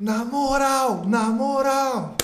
[0.00, 2.14] Na moral, na moral.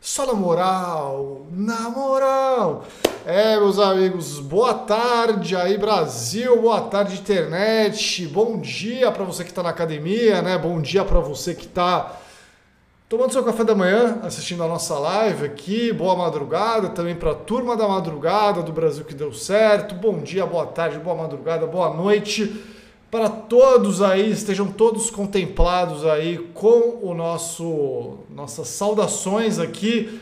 [0.00, 2.86] Só na moral, na moral.
[3.26, 8.26] É, meus amigos, boa tarde aí, Brasil, boa tarde, internet.
[8.28, 10.56] Bom dia para você que está na academia, né?
[10.56, 12.16] Bom dia para você que está
[13.10, 15.92] tomando seu café da manhã, assistindo a nossa live aqui.
[15.92, 19.94] Boa madrugada também para turma da madrugada do Brasil que deu certo.
[19.94, 22.77] Bom dia, boa tarde, boa madrugada, boa noite
[23.10, 30.20] para todos aí, estejam todos contemplados aí com o nosso nossas saudações aqui.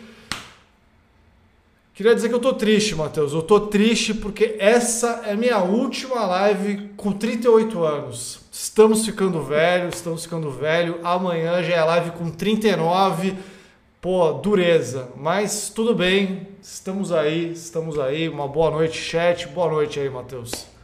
[1.92, 3.32] Queria dizer que eu tô triste, Matheus.
[3.32, 8.41] Eu tô triste porque essa é minha última live com 38 anos.
[8.52, 11.00] Estamos ficando velho, estamos ficando velho.
[11.02, 13.34] Amanhã já é live com 39.
[13.98, 15.08] Pô, dureza.
[15.16, 16.46] Mas tudo bem.
[16.60, 18.28] Estamos aí, estamos aí.
[18.28, 19.48] Uma boa noite, chat.
[19.48, 20.75] Boa noite aí, Matheus.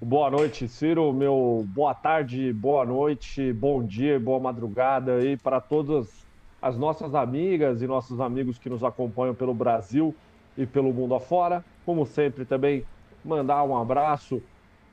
[0.00, 1.12] Boa noite, Ciro.
[1.12, 6.24] Meu boa tarde, boa noite, bom dia, boa madrugada aí para todas
[6.62, 10.14] as nossas amigas e nossos amigos que nos acompanham pelo Brasil
[10.56, 11.64] e pelo mundo afora.
[11.84, 12.84] Como sempre, também
[13.24, 14.40] mandar um abraço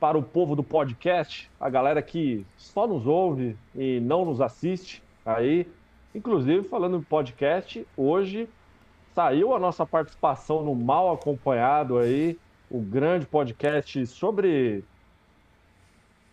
[0.00, 5.04] para o povo do podcast, a galera que só nos ouve e não nos assiste
[5.24, 5.68] aí.
[6.12, 8.48] Inclusive, falando em podcast, hoje
[9.14, 12.36] saiu a nossa participação no Mal Acompanhado aí,
[12.68, 14.84] o grande podcast sobre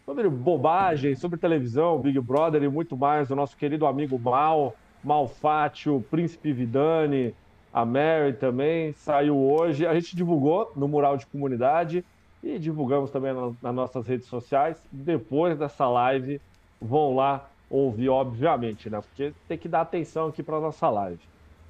[0.05, 5.89] sobre bobagem, sobre televisão, Big Brother e muito mais, o nosso querido amigo Mal, Malfatti,
[5.89, 7.33] o Príncipe Vidani,
[7.73, 9.85] a Mary também, saiu hoje.
[9.87, 12.05] A gente divulgou no mural de comunidade
[12.43, 14.77] e divulgamos também nas nossas redes sociais.
[14.91, 16.39] Depois dessa live,
[16.79, 19.01] vão lá ouvir, obviamente, né?
[19.01, 21.21] Porque tem que dar atenção aqui para nossa live.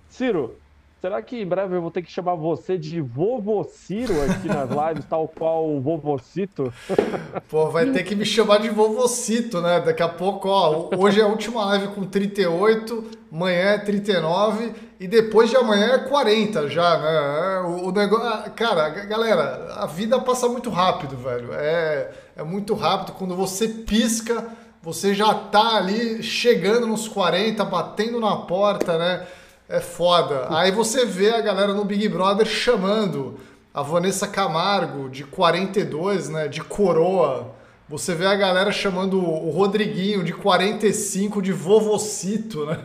[0.09, 0.59] Ciro,
[1.03, 5.03] Será que em breve eu vou ter que chamar você de Vovociro aqui nas lives,
[5.03, 6.73] tal qual o Vovocito?
[7.51, 9.81] Pô, vai ter que me chamar de Vovocito, né?
[9.81, 15.05] Daqui a pouco, ó, hoje é a última live com 38, amanhã é 39 e
[15.05, 17.57] depois de amanhã é 40 já, né?
[17.57, 21.49] É, o, o negócio, ah, cara, galera, a vida passa muito rápido, velho.
[21.51, 24.51] É, é muito rápido quando você pisca,
[24.81, 29.27] você já tá ali chegando nos 40, batendo na porta, né?
[29.67, 30.47] É foda.
[30.49, 33.39] Aí você vê a galera no Big Brother chamando
[33.73, 37.51] a Vanessa Camargo de 42, né, de coroa.
[37.89, 42.79] Você vê a galera chamando o Rodriguinho de 45 de vovocito, né?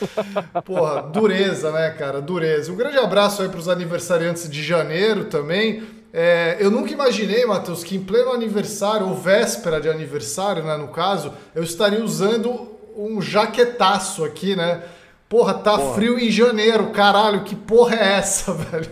[0.64, 2.20] Porra, dureza, né, cara?
[2.20, 2.72] Dureza.
[2.72, 5.82] Um grande abraço aí para os aniversariantes de janeiro também.
[6.12, 10.88] É, eu nunca imaginei, Matheus, que em pleno aniversário, ou véspera de aniversário, né, no
[10.88, 14.82] caso, eu estaria usando um jaquetaço aqui, né?
[15.30, 15.94] Porra, tá porra.
[15.94, 18.90] frio em janeiro, caralho, que porra é essa, velho?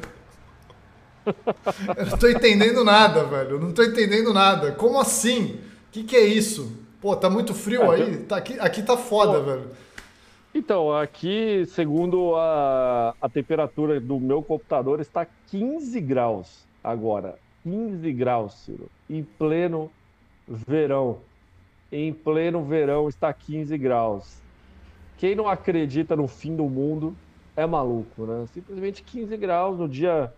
[1.96, 3.50] Eu não tô entendendo nada, velho.
[3.56, 4.70] Eu não tô entendendo nada.
[4.70, 5.56] Como assim?
[5.88, 6.72] O que, que é isso?
[7.00, 8.18] Pô, tá muito frio aí?
[8.18, 9.44] Tá aqui, aqui tá foda, Pô.
[9.46, 9.70] velho.
[10.54, 17.34] Então, aqui, segundo a, a temperatura do meu computador, está 15 graus agora.
[17.64, 18.88] 15 graus, Ciro.
[19.10, 19.90] Em pleno
[20.46, 21.18] verão.
[21.90, 24.38] Em pleno verão está 15 graus.
[25.18, 27.14] Quem não acredita no fim do mundo
[27.56, 28.46] é maluco, né?
[28.54, 30.32] Simplesmente 15 graus no dia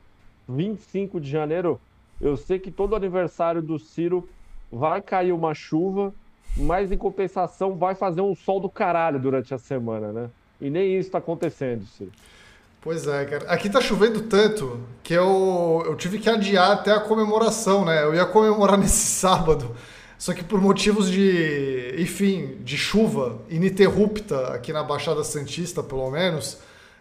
[0.49, 1.79] 25 de janeiro.
[2.19, 4.29] Eu sei que todo aniversário do Ciro
[4.73, 6.15] vai cair uma chuva,
[6.57, 10.31] mas em compensação vai fazer um sol do caralho durante a semana, né?
[10.61, 12.13] E nem isso está acontecendo, Ciro.
[12.81, 13.45] Pois é, cara.
[13.51, 18.03] Aqui tá chovendo tanto que eu, eu tive que adiar até a comemoração, né?
[18.03, 19.77] Eu ia comemorar nesse sábado.
[20.21, 26.59] Só que por motivos de, enfim, de chuva ininterrupta aqui na Baixada Santista, pelo menos,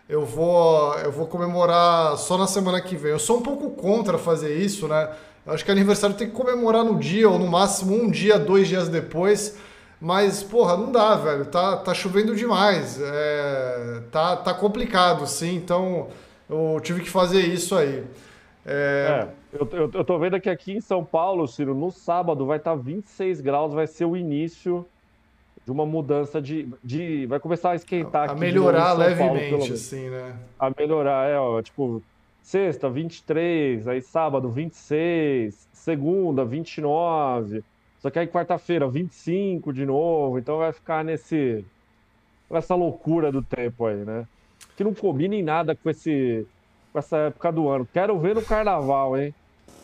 [0.07, 3.11] eu vou, eu vou comemorar só na semana que vem.
[3.11, 5.09] Eu sou um pouco contra fazer isso, né?
[5.45, 8.69] Eu acho que aniversário tem que comemorar no dia, ou no máximo um dia, dois
[8.69, 9.57] dias depois.
[9.99, 11.43] Mas, porra, não dá, velho.
[11.43, 13.01] Tá, tá chovendo demais.
[13.01, 15.57] É, tá, tá complicado, sim.
[15.57, 16.07] Então,
[16.49, 18.01] eu tive que fazer isso aí.
[18.65, 19.25] É...
[19.25, 22.57] é eu, eu, eu, tô vendo que aqui em São Paulo, Ciro, no sábado vai
[22.57, 24.85] estar tá 26 graus, vai ser o início
[25.65, 26.69] de uma mudança de.
[26.83, 28.39] de vai começar a esquentar a aqui.
[28.39, 30.35] melhorar levemente, Paulo, assim, né?
[30.59, 32.01] A melhorar, é, ó, tipo,
[32.41, 37.63] sexta, 23, aí sábado, 26, segunda, 29.
[37.99, 40.39] Só que aí quarta-feira, 25 de novo.
[40.39, 41.65] Então vai ficar nesse.
[42.49, 44.27] nessa loucura do tempo aí, né?
[44.75, 46.47] Que não combina em nada com esse
[46.91, 47.87] com essa época do ano.
[47.91, 49.33] Quero ver no carnaval, hein?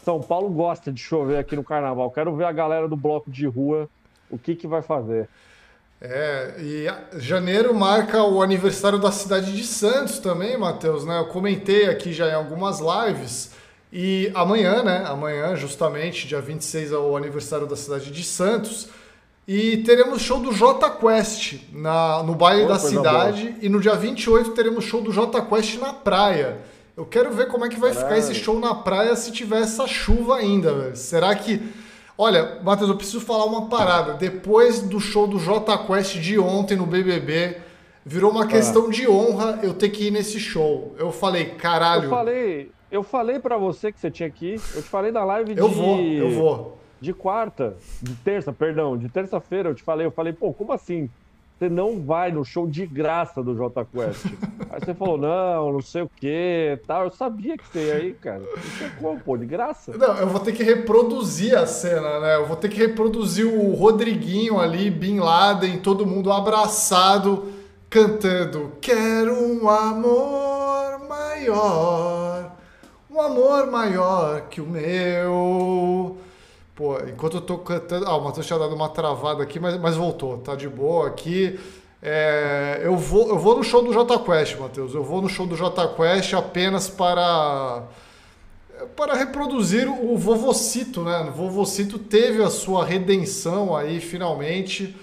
[0.04, 2.12] São Paulo gosta de chover aqui no carnaval.
[2.12, 3.90] Quero ver a galera do bloco de rua
[4.30, 5.28] o que, que vai fazer.
[6.02, 11.20] É, e janeiro marca o aniversário da cidade de Santos também, Matheus, né?
[11.20, 13.52] Eu comentei aqui já em algumas lives.
[13.92, 15.06] E amanhã, né?
[15.08, 18.90] Amanhã, justamente, dia 26, é o aniversário da cidade de Santos.
[19.48, 23.50] E teremos show do J Quest na, no baile da cidade.
[23.50, 23.58] Boa.
[23.62, 26.58] E no dia 28 teremos show do J Quest na praia.
[26.96, 28.08] Eu quero ver como é que vai Caralho.
[28.08, 30.96] ficar esse show na praia se tiver essa chuva ainda, velho.
[30.96, 31.62] Será que.
[32.18, 34.14] Olha, Matheus, eu preciso falar uma parada.
[34.14, 37.58] Depois do show do J Quest de ontem no BBB,
[38.06, 38.90] virou uma questão ah.
[38.90, 40.96] de honra eu ter que ir nesse show.
[40.98, 42.06] Eu falei, caralho.
[42.06, 44.62] Eu falei, eu falei para você que você tinha que ir.
[44.74, 45.60] Eu te falei na live de.
[45.60, 50.12] Eu vou, eu vou de quarta, de terça, perdão, de terça-feira eu te falei, eu
[50.12, 51.10] falei, pô, como assim?
[51.58, 54.26] Você não vai no show de graça do J Quest.
[54.70, 57.06] Aí você falou, não, não sei o que, tal.
[57.06, 58.40] Eu sabia que você ia aí, cara.
[58.40, 59.96] Não sei como, pô, de graça.
[59.98, 62.36] Não, eu vou ter que reproduzir a cena, né?
[62.36, 67.46] Eu vou ter que reproduzir o Rodriguinho ali, Bin Laden, todo mundo abraçado,
[67.90, 72.52] cantando Quero um amor maior,
[73.10, 76.18] um amor maior que o meu.
[76.76, 78.06] Pô, enquanto eu tô cantando.
[78.06, 81.58] Ah, o Matheus tinha dado uma travada aqui, mas, mas voltou, tá de boa aqui.
[82.02, 84.94] É, eu, vou, eu vou no show do J Quest, Matheus.
[84.94, 87.84] Eu vou no show do J Quest apenas para
[88.96, 91.22] para reproduzir o Vovocito, né?
[91.30, 94.96] O Vovocito teve a sua redenção aí finalmente.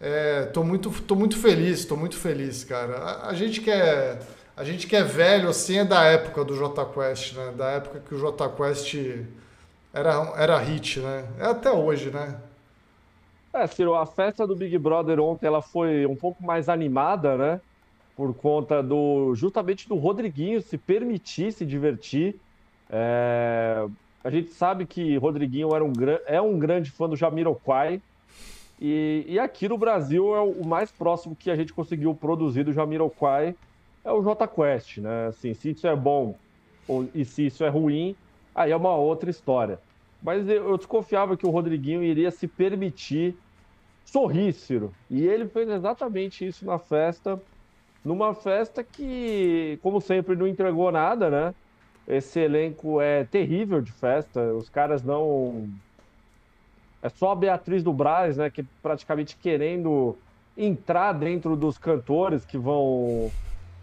[0.00, 2.96] É, tô muito, tô muito feliz, tô muito feliz, cara.
[2.98, 4.18] A, a gente que é
[4.56, 7.52] a gente que é velho assim é da época do J Quest, né?
[7.56, 8.94] Da época que o J Quest
[9.96, 11.26] era, era hit, né?
[11.38, 12.38] É até hoje, né?
[13.52, 17.60] É, Ciro, a festa do Big Brother ontem ela foi um pouco mais animada, né?
[18.14, 22.38] Por conta do justamente do Rodriguinho se permitir se divertir.
[22.90, 23.86] É...
[24.22, 25.92] A gente sabe que Rodriguinho era um,
[26.26, 28.02] é um grande fã do Jamiroquai.
[28.78, 32.72] E, e aqui no Brasil é o mais próximo que a gente conseguiu produzir do
[32.72, 33.54] Jamiroquai
[34.04, 35.28] é o J Quest, né?
[35.28, 36.36] Assim, se isso é bom
[36.86, 38.14] ou, e se isso é ruim,
[38.54, 39.78] aí é uma outra história.
[40.26, 43.38] Mas eu desconfiava que o Rodriguinho iria se permitir
[44.04, 44.92] sorrir, Ciro.
[45.08, 47.40] E ele fez exatamente isso na festa,
[48.04, 51.54] numa festa que, como sempre, não entregou nada, né?
[52.08, 55.72] Esse elenco é terrível de festa, os caras não.
[57.00, 58.50] É só a Beatriz do Braz, né?
[58.50, 60.20] Que praticamente querendo
[60.56, 63.36] entrar dentro dos cantores que vão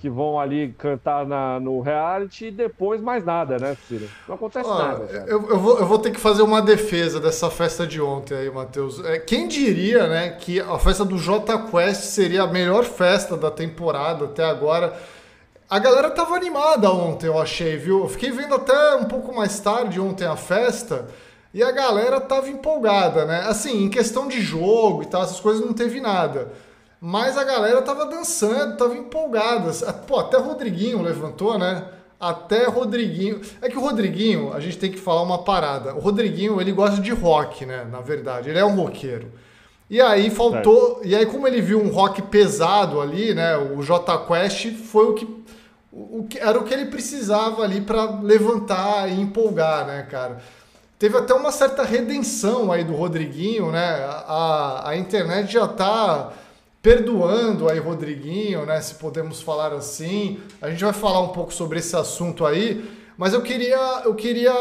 [0.03, 4.09] que vão ali cantar na, no reality e depois mais nada, né, Ciro?
[4.27, 5.05] Não acontece nada.
[5.25, 8.51] Eu, eu, vou, eu vou ter que fazer uma defesa dessa festa de ontem aí,
[8.51, 9.01] Matheus.
[9.05, 13.49] É, quem diria, né, que a festa do J Quest seria a melhor festa da
[13.49, 14.93] temporada até agora?
[15.69, 18.01] A galera tava animada ontem, eu achei, viu?
[18.01, 21.07] Eu fiquei vendo até um pouco mais tarde ontem a festa
[21.53, 23.45] e a galera tava empolgada, né?
[23.47, 26.51] Assim, em questão de jogo e tal, essas coisas não teve nada.
[27.05, 29.73] Mas a galera tava dançando, tava empolgada.
[30.07, 31.83] Pô, até Rodriguinho levantou, né?
[32.17, 33.41] Até Rodriguinho.
[33.61, 35.93] É que o Rodriguinho, a gente tem que falar uma parada.
[35.93, 37.85] O Rodriguinho, ele gosta de rock, né?
[37.91, 39.33] Na verdade, ele é um roqueiro.
[39.89, 41.01] E aí faltou.
[41.03, 41.07] É.
[41.07, 43.57] E aí, como ele viu um rock pesado ali, né?
[43.57, 45.43] O J Quest foi o que.
[45.91, 50.37] O que era o que ele precisava ali para levantar e empolgar, né, cara?
[50.97, 54.05] Teve até uma certa redenção aí do Rodriguinho, né?
[54.25, 56.31] A, a internet já tá
[56.83, 60.41] perdoando aí Rodriguinho, né, se podemos falar assim.
[60.61, 62.83] A gente vai falar um pouco sobre esse assunto aí,
[63.17, 64.53] mas eu queria, eu queria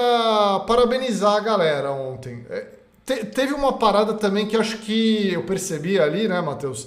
[0.65, 2.47] parabenizar a galera ontem.
[2.49, 2.67] É,
[3.05, 6.87] te, teve uma parada também que acho que eu percebi ali, né, Matheus?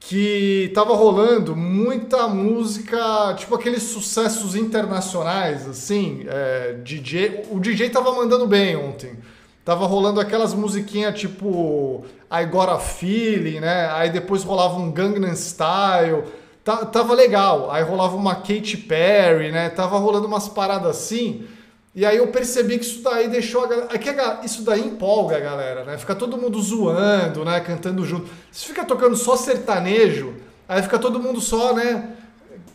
[0.00, 7.48] Que tava rolando muita música, tipo aqueles sucessos internacionais, assim, é, DJ.
[7.50, 9.18] O DJ tava mandando bem ontem.
[9.62, 13.90] Tava rolando aquelas musiquinhas tipo I Got a Feeling, né?
[13.92, 16.24] Aí depois rolava um Gangnam Style.
[16.62, 17.70] Tá, tava legal.
[17.70, 19.70] Aí rolava uma Katy Perry, né?
[19.70, 21.46] Tava rolando umas paradas assim.
[21.94, 23.88] E aí eu percebi que isso daí deixou a galera.
[23.92, 24.10] É que
[24.46, 25.96] isso daí empolga a galera, né?
[25.96, 27.60] Fica todo mundo zoando, né?
[27.60, 28.28] Cantando junto.
[28.52, 30.34] Se fica tocando só sertanejo,
[30.68, 32.10] aí fica todo mundo só, né?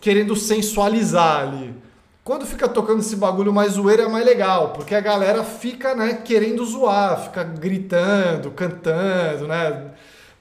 [0.01, 1.73] Querendo sensualizar ali.
[2.24, 6.22] Quando fica tocando esse bagulho mais zoeiro é mais legal, porque a galera fica, né,
[6.24, 9.92] querendo zoar, fica gritando, cantando, né?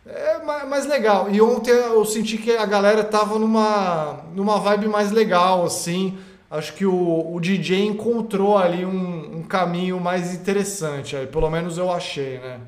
[0.07, 1.29] É mais legal.
[1.31, 6.19] E ontem eu senti que a galera tava numa, numa vibe mais legal, assim.
[6.49, 11.79] Acho que o, o DJ encontrou ali um, um caminho mais interessante, aí, pelo menos
[11.79, 12.61] eu achei, né?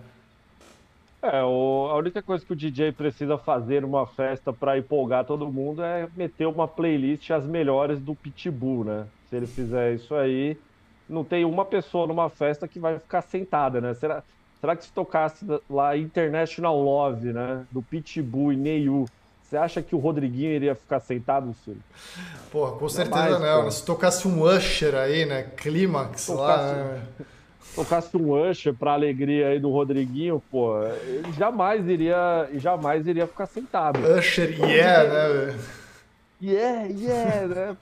[1.25, 5.51] É, o, a única coisa que o DJ precisa fazer numa festa para empolgar todo
[5.51, 9.07] mundo é meter uma playlist as melhores do Pitbull, né?
[9.31, 10.59] Se ele fizer isso aí,
[11.09, 13.95] não tem uma pessoa numa festa que vai ficar sentada, né?
[13.95, 14.23] Será,
[14.61, 17.65] será que se tocasse lá International Love, né?
[17.71, 19.07] Do Pitbull e Neyu,
[19.43, 21.81] você acha que o Rodriguinho iria ficar sentado, Ciro?
[22.53, 23.63] Pô, com certeza não.
[23.63, 23.71] não.
[23.71, 25.45] Se tocasse um Usher aí, né?
[25.57, 26.73] Clímax lá.
[26.75, 27.03] Né?
[27.75, 30.75] Tocasse um Usher pra alegria aí do Rodriguinho, pô,
[31.07, 33.99] ele jamais iria, jamais iria ficar sentado.
[34.19, 35.59] Usher, yeah, né, velho?
[36.41, 37.77] Yeah, yeah, né?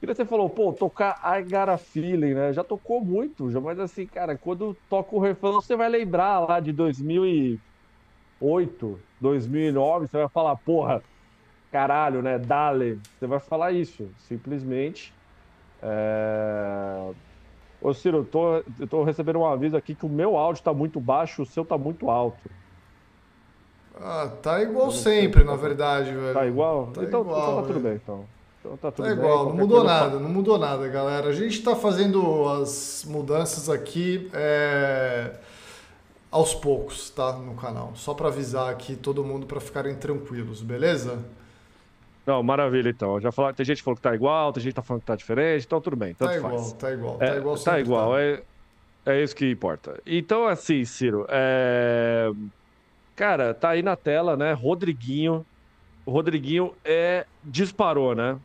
[0.00, 2.54] Queria você falou, pô, tocar I Got a Feeling, né?
[2.54, 6.58] Já tocou muito, já, mas assim, cara, quando toca o refrão, você vai lembrar lá
[6.58, 11.02] de 2008, 2009, você vai falar, porra,
[11.70, 12.38] caralho, né?
[12.38, 12.98] Dale.
[13.18, 15.12] Você vai falar isso, simplesmente.
[15.82, 17.10] É...
[17.82, 20.72] Ô, Ciro, eu tô, eu tô recebendo um aviso aqui que o meu áudio tá
[20.74, 22.50] muito baixo, o seu tá muito alto.
[23.98, 26.34] Ah, tá igual sempre, na verdade, velho.
[26.34, 26.86] Tá igual?
[26.88, 27.84] Tá então, igual, então tá tudo velho.
[27.84, 28.24] bem, então.
[28.60, 29.24] Então tá tudo Tá bem.
[29.24, 31.28] igual, não mudou nada, não mudou nada, galera.
[31.28, 35.32] A gente tá fazendo as mudanças aqui é,
[36.30, 37.32] aos poucos, tá?
[37.32, 37.92] No canal.
[37.94, 41.18] Só pra avisar aqui todo mundo pra ficarem tranquilos, beleza?
[42.26, 43.20] Não, maravilha, então.
[43.20, 45.06] Já falaram, tem gente que falou que tá igual, tem gente que tá falando que
[45.06, 46.72] tá diferente, então tudo bem, tanto Tá igual, faz.
[46.74, 48.20] tá igual, É, tá igual tá sempre igual, tá.
[48.20, 48.42] é,
[49.06, 50.00] é isso que importa.
[50.06, 52.30] Então, assim, Ciro, é...
[53.16, 54.52] cara, tá aí na tela, né?
[54.52, 55.44] Rodriguinho.
[56.04, 57.26] O Rodriguinho é...
[57.42, 58.38] disparou, né?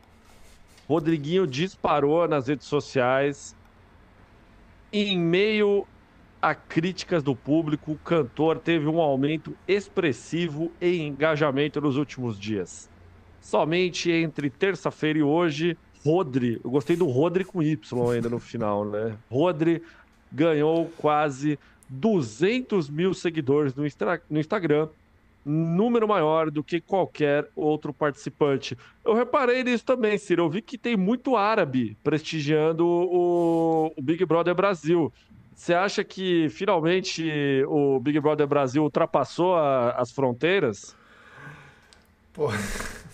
[0.88, 3.54] Rodriguinho disparou nas redes sociais.
[4.92, 5.86] Em meio
[6.40, 12.88] a críticas do público, o cantor teve um aumento expressivo em engajamento nos últimos dias.
[13.46, 17.78] Somente entre terça-feira e hoje, Rodri, eu gostei do Rodri com Y
[18.12, 19.16] ainda no final, né?
[19.30, 19.80] Rodri
[20.32, 21.56] ganhou quase
[21.88, 24.88] 200 mil seguidores no, Instra- no Instagram,
[25.44, 28.76] número maior do que qualquer outro participante.
[29.04, 30.42] Eu reparei nisso também, Ciro.
[30.42, 35.12] Eu vi que tem muito árabe prestigiando o, o Big Brother Brasil.
[35.54, 37.24] Você acha que finalmente
[37.68, 40.96] o Big Brother Brasil ultrapassou a- as fronteiras?
[42.32, 42.48] Pô,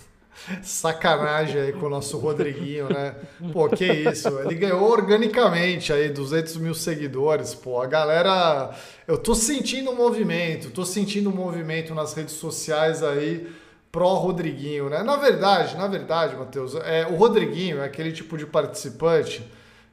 [0.62, 3.14] sacanagem aí com o nosso Rodriguinho, né?
[3.52, 8.70] Pô, que isso, ele ganhou organicamente aí 200 mil seguidores, pô, a galera...
[9.06, 13.46] Eu tô sentindo um movimento, tô sentindo um movimento nas redes sociais aí
[13.92, 15.02] pró Rodriguinho, né?
[15.02, 19.44] Na verdade, na verdade, Matheus, é, o Rodriguinho é aquele tipo de participante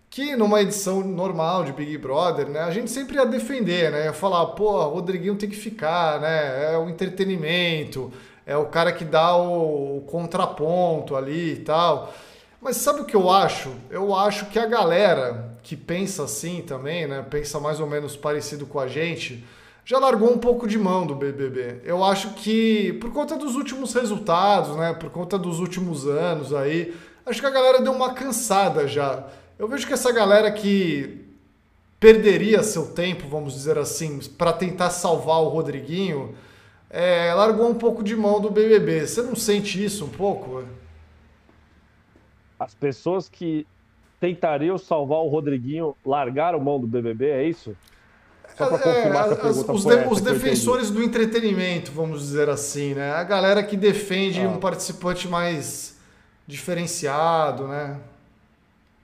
[0.09, 4.13] que numa edição normal de Big Brother, né, a gente sempre ia defender, né, ia
[4.13, 8.11] falar, pô, Rodriguinho tem que ficar, né, é o entretenimento,
[8.49, 12.11] é o cara que dá o, o contraponto ali e tal.
[12.59, 13.71] Mas sabe o que eu acho?
[13.91, 18.65] Eu acho que a galera que pensa assim também, né, pensa mais ou menos parecido
[18.65, 19.45] com a gente,
[19.85, 21.81] já largou um pouco de mão do BBB.
[21.83, 26.97] Eu acho que por conta dos últimos resultados, né, por conta dos últimos anos aí,
[27.27, 29.27] acho que a galera deu uma cansada já.
[29.59, 31.23] Eu vejo que essa galera que
[31.99, 36.33] perderia seu tempo, vamos dizer assim, para tentar salvar o Rodriguinho,
[36.89, 39.05] é, largou um pouco de mão do BBB.
[39.07, 40.63] Você não sente isso um pouco?
[42.59, 43.65] As pessoas que
[44.19, 47.75] tentariam salvar o Rodriguinho largaram mão do BBB, é isso?
[48.57, 52.19] Só pra confirmar É, se a as- pergunta os, de- os defensores do entretenimento, vamos
[52.21, 53.11] dizer assim, né?
[53.13, 54.49] A galera que defende Ah.
[54.49, 55.97] um participante mais
[56.45, 57.97] diferenciado, né?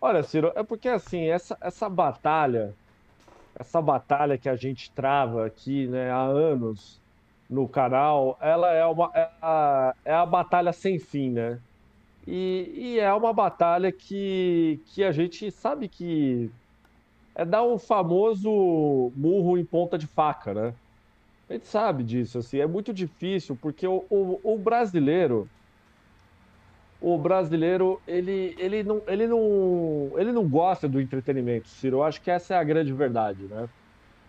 [0.01, 2.73] Olha, Ciro, é porque assim, essa, essa batalha,
[3.57, 6.99] essa batalha que a gente trava aqui, né, há anos
[7.49, 11.59] no canal, ela é uma é a, é a batalha sem fim, né?
[12.27, 16.49] E, e é uma batalha que, que a gente sabe que
[17.35, 20.73] é dar o famoso murro em ponta de faca, né?
[21.49, 25.47] A gente sabe disso, assim, é muito difícil, porque o, o, o brasileiro,
[26.99, 31.97] o brasileiro, ele, ele, não, ele, não, ele não gosta do entretenimento, Ciro.
[31.97, 33.69] Eu acho que essa é a grande verdade, né?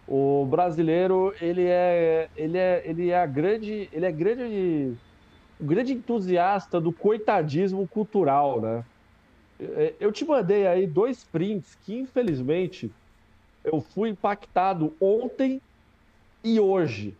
[0.08, 4.96] O brasileiro, ele é, ele é, ele é a grande, ele é grande,
[5.60, 8.84] um grande entusiasta do coitadismo cultural, né?
[9.58, 12.90] É, Eu te mandei aí dois prints que, infelizmente,
[13.64, 15.60] eu fui impactado ontem
[16.44, 17.14] e hoje,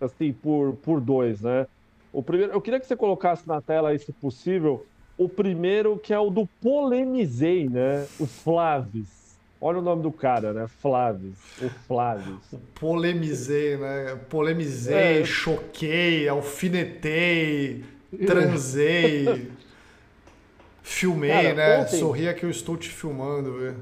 [0.00, 1.66] assim, por, por dois, né?
[2.10, 4.86] O primeiro, eu queria que você colocasse na tela aí, se possível,
[5.18, 8.06] o primeiro que é o do Polemizei, né?
[8.18, 9.23] O Flavis.
[9.66, 10.66] Olha o nome do cara, né?
[10.68, 11.38] Flavis.
[11.62, 12.36] O Flavis.
[12.78, 14.18] Polemizei, né?
[14.28, 15.24] Polemizei, É.
[15.24, 17.82] choquei, alfinetei,
[18.26, 19.50] transei,
[20.82, 21.78] filmei, Cara, né?
[21.80, 23.76] ontem- Sorria que eu estou te filmando, velho.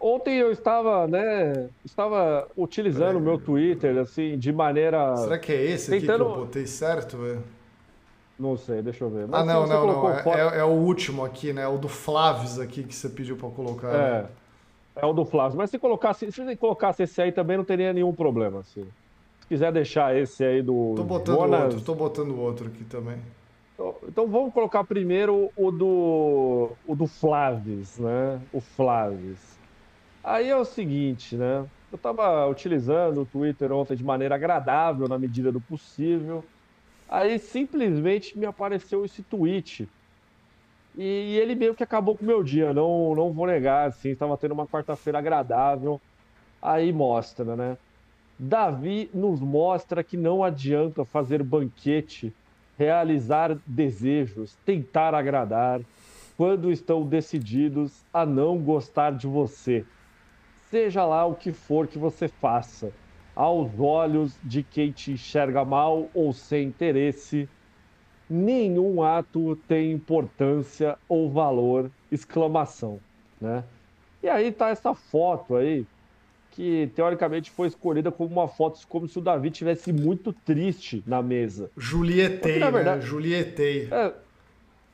[0.00, 1.68] Ontem eu estava, né?
[1.84, 5.14] Estava utilizando o meu Twitter, assim, de maneira.
[5.18, 7.44] Será que é esse aqui Tentando- que eu botei certo, velho?
[8.38, 9.24] Não sei, deixa eu ver.
[9.24, 9.94] Ah, Mas não, você não, não.
[9.94, 11.68] colocou É, foto- é- é o último aqui, né?
[11.68, 13.92] O do Flavis aqui que você pediu pra colocar.
[13.92, 14.26] né?
[14.96, 15.56] É, o do Flávio.
[15.56, 18.60] Mas se colocasse, se colocasse esse aí também não teria nenhum problema.
[18.60, 18.84] Assim.
[19.40, 23.18] Se quiser deixar esse aí do Tô botando Jonas, outro, tô botando outro aqui também.
[23.74, 28.40] Então, então vamos colocar primeiro o do o do Flavis, né?
[28.52, 29.58] O Flavis.
[30.22, 31.66] Aí é o seguinte, né?
[31.90, 36.44] Eu estava utilizando o Twitter ontem de maneira agradável, na medida do possível.
[37.08, 39.88] Aí simplesmente me apareceu esse tweet.
[40.96, 44.36] E ele meio que acabou com o meu dia, não, não vou negar, assim, estava
[44.36, 46.00] tendo uma quarta-feira agradável.
[46.60, 47.78] Aí mostra, né?
[48.38, 52.32] Davi nos mostra que não adianta fazer banquete,
[52.78, 55.80] realizar desejos, tentar agradar,
[56.36, 59.84] quando estão decididos a não gostar de você.
[60.70, 62.92] Seja lá o que for que você faça,
[63.34, 67.48] aos olhos de quem te enxerga mal ou sem interesse,
[68.32, 72.98] nenhum ato tem importância ou valor, exclamação,
[73.40, 73.62] né?
[74.22, 75.84] E aí tá essa foto aí,
[76.52, 81.20] que teoricamente foi escolhida como uma foto como se o Davi tivesse muito triste na
[81.22, 81.70] mesa.
[81.76, 82.72] Julietei, na né?
[82.72, 83.06] verdade, né?
[83.06, 83.88] Julietei.
[83.90, 84.12] É,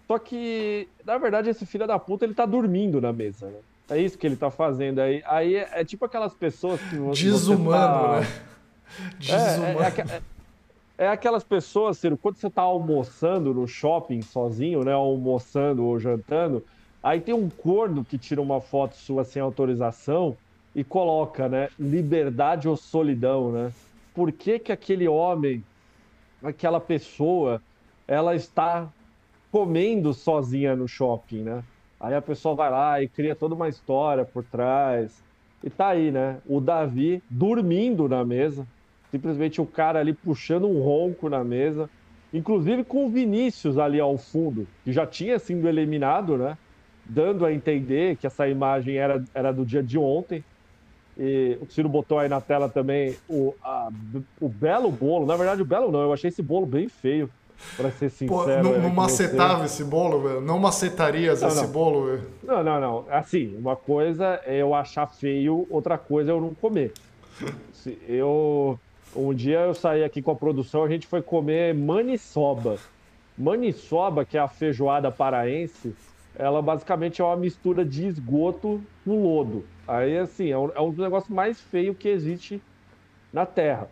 [0.06, 3.58] só que, na verdade, esse filho da puta, ele tá dormindo na mesa, né?
[3.90, 5.22] É isso que ele tá fazendo aí.
[5.26, 7.24] Aí é, é tipo aquelas pessoas que você.
[7.24, 8.20] Desumano, tá...
[8.20, 8.26] né?
[9.18, 9.80] Desumano.
[9.82, 10.22] É, é,
[10.98, 14.92] é, aquelas pessoas, Ciro, quando você tá almoçando no shopping sozinho, né?
[14.92, 16.64] Almoçando ou jantando,
[17.00, 20.36] aí tem um corno que tira uma foto sua sem autorização
[20.74, 21.68] e coloca, né?
[21.78, 23.72] Liberdade ou solidão, né?
[24.12, 25.64] Por que que aquele homem,
[26.42, 27.62] aquela pessoa,
[28.06, 28.92] ela está
[29.52, 31.64] comendo sozinha no shopping, né?
[32.00, 35.24] Aí a pessoa vai lá e cria toda uma história por trás.
[35.62, 36.40] E tá aí, né?
[36.46, 38.66] O Davi dormindo na mesa.
[39.10, 41.88] Simplesmente o cara ali puxando um ronco na mesa.
[42.32, 46.58] Inclusive com o Vinícius ali ao fundo, que já tinha sido eliminado, né?
[47.04, 50.44] Dando a entender que essa imagem era, era do dia de ontem.
[51.16, 53.88] E o Ciro botou aí na tela também o, a,
[54.40, 55.26] o belo bolo.
[55.26, 57.30] Na verdade, o belo não, eu achei esse bolo bem feio.
[57.76, 58.62] Pra ser sincero.
[58.62, 60.40] Pô, não, não macetava esse bolo, velho?
[60.40, 61.72] Não macetarias não, esse não.
[61.72, 62.22] bolo, velho?
[62.42, 63.06] Não, não, não.
[63.10, 66.92] Assim, uma coisa é eu achar feio, outra coisa é eu não comer.
[68.08, 68.78] eu.
[69.16, 72.78] Um dia eu saí aqui com a produção, a gente foi comer maniçoba.
[73.36, 75.94] Maniçoba, que é a feijoada paraense,
[76.34, 79.64] ela basicamente é uma mistura de esgoto com lodo.
[79.86, 82.60] Aí, assim, é um, é um dos negócios mais feios que existe
[83.32, 83.88] na Terra.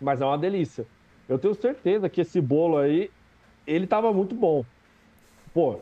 [0.00, 0.86] Mas é uma delícia.
[1.28, 3.10] Eu tenho certeza que esse bolo aí,
[3.66, 4.64] ele tava muito bom.
[5.52, 5.78] Pô,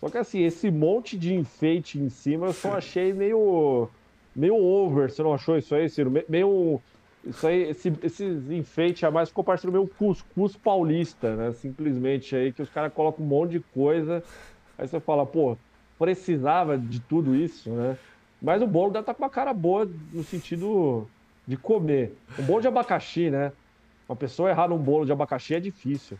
[0.00, 3.88] só que assim, esse monte de enfeite em cima eu só achei meio
[4.34, 5.10] meio over.
[5.10, 6.12] Você não achou isso aí, Ciro?
[6.28, 6.80] Meio
[7.26, 11.52] isso aí, esse, esses enfeites a mais ficou parecendo meio cuscuz paulista, né?
[11.52, 14.22] Simplesmente aí que os caras colocam um monte de coisa.
[14.78, 15.56] Aí você fala, pô,
[15.98, 17.96] precisava de tudo isso, né?
[18.40, 21.08] Mas o bolo deve estar tá com uma cara boa no sentido
[21.46, 22.16] de comer.
[22.38, 23.52] Um bolo de abacaxi, né?
[24.08, 26.18] Uma pessoa errar num bolo de abacaxi é difícil.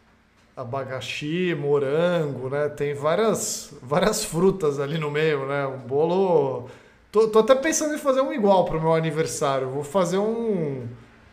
[0.57, 2.69] Abacaxi, morango, né?
[2.71, 5.67] Tem várias, várias frutas ali no meio, né?
[5.67, 6.69] Um bolo.
[7.17, 9.71] Tô, tô até pensando em fazer um igual pro meu aniversário.
[9.71, 10.87] Vou fazer um.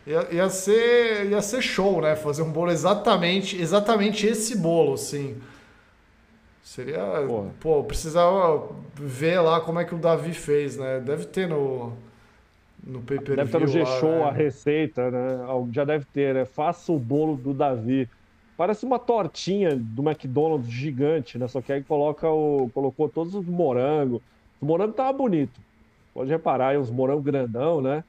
[0.08, 2.16] Ia, ia, ser, ia ser show, né?
[2.16, 5.36] Fazer um bolo exatamente, exatamente esse bolo, assim.
[6.64, 7.02] Seria.
[7.28, 7.48] Pô.
[7.60, 11.02] pô, precisava ver lá como é que o Davi fez, né?
[11.02, 11.92] Deve ter no
[12.82, 14.24] no pay per Deve ter no G-Show né?
[14.24, 15.40] a receita, né?
[15.74, 16.46] Já deve ter, né?
[16.46, 18.08] Faça o bolo do Davi.
[18.56, 21.50] Parece uma tortinha do McDonald's gigante, né?
[21.50, 24.22] Só que aí coloca o, colocou todos os morangos.
[24.62, 25.63] O morango tava bonito.
[26.14, 28.04] Pode reparar aí, os morangos grandão, né?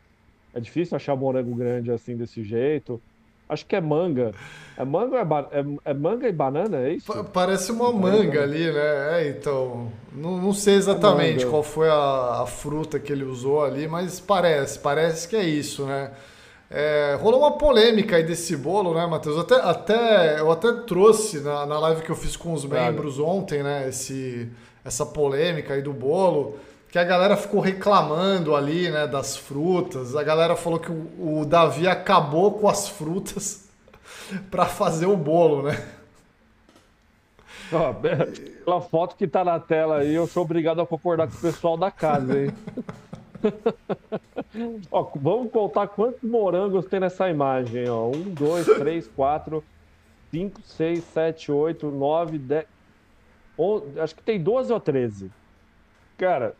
[0.54, 3.00] É difícil achar morango grande assim desse jeito.
[3.48, 4.32] Acho que é manga.
[4.76, 7.12] É manga, é, é, é manga e banana, é isso?
[7.32, 9.20] parece uma manga ali, né?
[9.20, 9.92] É, então.
[10.12, 14.20] Não, não sei exatamente é qual foi a, a, fruta que ele usou ali, mas
[14.20, 16.10] parece, parece que é isso, né?
[16.70, 19.38] É, rolou uma polêmica aí desse bolo, né, Matheus?
[19.38, 23.62] Até, até, eu até trouxe na, na live que eu fiz com os membros ontem,
[23.62, 23.88] né?
[23.88, 24.48] Esse,
[24.84, 26.58] essa polêmica aí do bolo
[26.94, 30.14] que a galera ficou reclamando ali, né, das frutas.
[30.14, 33.68] A galera falou que o, o Davi acabou com as frutas
[34.48, 35.84] para fazer o bolo, né?
[37.72, 37.92] Ó,
[38.64, 41.76] pela foto que tá na tela aí, eu sou obrigado a concordar com o pessoal
[41.76, 42.54] da casa, hein?
[44.88, 48.06] ó, vamos contar quantos morangos tem nessa imagem, ó.
[48.06, 49.64] Um, dois, três, quatro,
[50.30, 52.66] cinco, seis, sete, oito, nove, dez.
[54.00, 55.28] Acho que tem 12 ou 13.
[56.16, 56.54] Cara,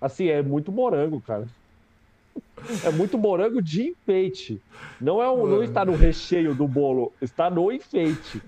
[0.00, 1.46] Assim, é muito morango, cara.
[2.84, 4.60] É muito morango de enfeite.
[5.00, 8.42] Não, é um, não está no recheio do bolo, está no enfeite.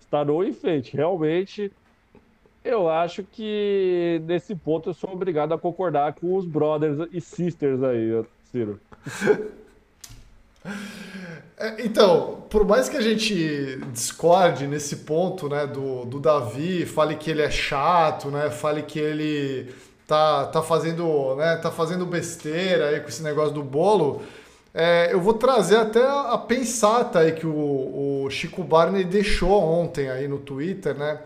[0.00, 0.96] Está no enfeite.
[0.96, 1.70] Realmente,
[2.64, 7.82] eu acho que nesse ponto eu sou obrigado a concordar com os brothers e sisters
[7.82, 8.80] aí, Ciro.
[11.56, 17.16] É, então, por mais que a gente discorde nesse ponto, né, do, do Davi, fale
[17.16, 19.72] que ele é chato, né, fale que ele
[20.10, 24.22] tá, tá, fazendo, né, tá fazendo besteira aí com esse negócio do bolo.
[24.74, 30.10] É, eu vou trazer até a pensata aí que o, o, Chico Barney deixou ontem
[30.10, 31.20] aí no Twitter, né?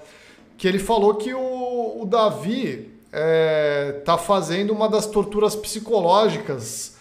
[0.58, 6.96] Que ele falou que o, o Davi é, tá fazendo uma das torturas psicológicas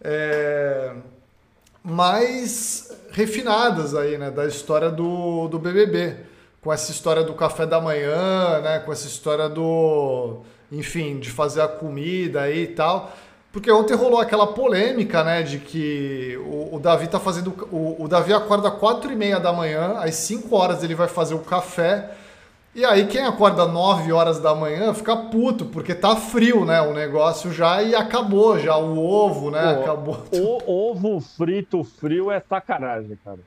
[0.00, 0.92] é,
[1.82, 4.30] mais refinadas aí, né?
[4.30, 6.18] Da história do, do BBB.
[6.62, 8.78] Com essa história do café da manhã, né?
[8.78, 10.44] Com essa história do...
[10.70, 13.12] Enfim, de fazer a comida aí e tal.
[13.56, 17.54] Porque ontem rolou aquela polêmica, né, de que o, o Davi tá fazendo.
[17.72, 21.08] O, o Davi acorda às 4 e meia da manhã, às 5 horas ele vai
[21.08, 22.10] fazer o café.
[22.74, 26.92] E aí quem acorda 9 horas da manhã fica puto, porque tá frio, né, o
[26.92, 30.24] negócio já e acabou já o ovo, né, Pô, acabou.
[30.32, 33.40] O ovo frito frio é sacanagem, cara.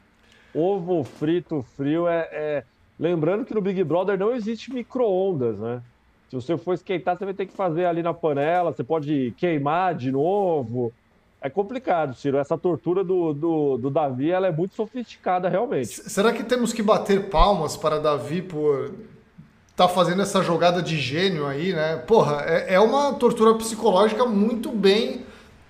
[0.55, 2.63] Ovo frito frio é, é...
[2.99, 5.83] Lembrando que no Big Brother não existe micro-ondas, né?
[6.29, 9.95] Se você for esquentar, você vai ter que fazer ali na panela, você pode queimar
[9.95, 10.93] de novo.
[11.41, 12.37] É complicado, Ciro.
[12.37, 15.87] Essa tortura do, do, do Davi ela é muito sofisticada, realmente.
[15.87, 18.93] Será que temos que bater palmas para Davi por
[19.75, 21.95] tá fazendo essa jogada de gênio aí, né?
[22.05, 25.25] Porra, é, é uma tortura psicológica muito bem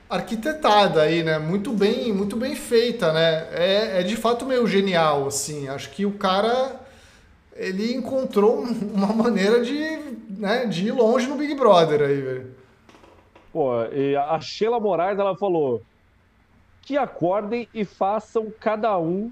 [0.10, 1.38] arquitetada aí, né?
[1.38, 3.48] Muito bem, muito bem feita, né?
[3.52, 5.70] É, é de fato meio genial, assim.
[5.70, 6.80] Acho que o cara
[7.56, 9.99] ele encontrou uma maneira de,
[10.30, 12.56] né, de ir longe no Big Brother aí, velho.
[13.52, 15.82] Pô, e a Sheila Moraes, ela falou
[16.82, 19.32] que acordem e façam cada um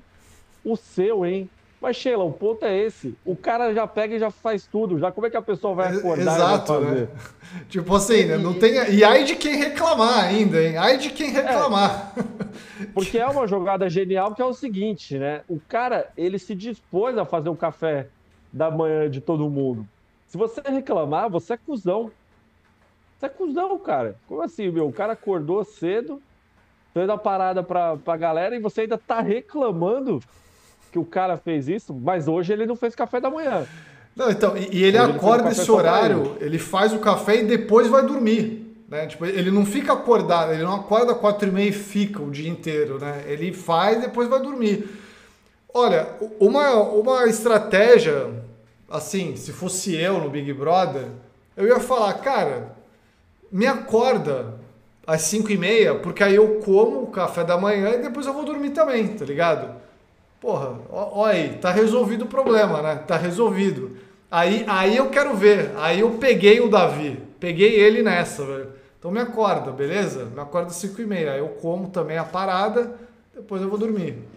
[0.64, 1.50] o seu, hein?
[1.80, 3.16] Mas, Sheila, o ponto é esse.
[3.24, 4.98] O cara já pega e já faz tudo.
[4.98, 6.96] Já como é que a pessoa vai acordar Exato, e vai?
[6.96, 7.08] Né?
[7.70, 8.38] Tipo assim, né?
[8.38, 8.74] Não tem...
[8.92, 10.76] E ai de quem reclamar ainda, hein?
[10.78, 12.14] Ai de quem reclamar.
[12.18, 15.42] É, porque é uma jogada genial que é o seguinte, né?
[15.48, 18.08] O cara, ele se dispôs a fazer o café
[18.52, 19.88] da manhã de todo mundo.
[20.28, 22.12] Se você reclamar, você é cuzão.
[23.18, 24.16] Você é cuzão, cara.
[24.28, 24.88] Como assim, meu?
[24.88, 26.22] O cara acordou cedo,
[26.94, 30.20] fez a parada pra, pra galera e você ainda tá reclamando
[30.92, 33.66] que o cara fez isso, mas hoje ele não fez café da manhã.
[34.16, 38.06] Não, então, e, e ele acorda esse horário, ele faz o café e depois vai
[38.06, 38.68] dormir.
[38.88, 39.06] Né?
[39.06, 42.50] Tipo, ele não fica acordado, ele não acorda quatro e meia e fica o dia
[42.50, 43.24] inteiro, né?
[43.28, 44.90] Ele faz e depois vai dormir.
[45.74, 46.08] Olha,
[46.40, 48.32] uma, uma estratégia,
[48.90, 51.08] assim, se fosse eu no Big Brother,
[51.56, 52.76] eu ia falar, cara,
[53.52, 54.56] me acorda
[55.06, 58.34] às 5 e meia, porque aí eu como o café da manhã e depois eu
[58.34, 59.76] vou dormir também, tá ligado?
[60.40, 62.96] Porra, olha aí, tá resolvido o problema, né?
[63.08, 63.98] Tá resolvido.
[64.30, 68.72] Aí, aí eu quero ver, aí eu peguei o Davi, peguei ele nessa, velho.
[69.00, 70.26] Então me acorda, beleza?
[70.26, 72.96] Me acorda às 5 e meia, aí eu como também a parada,
[73.34, 74.37] depois eu vou dormir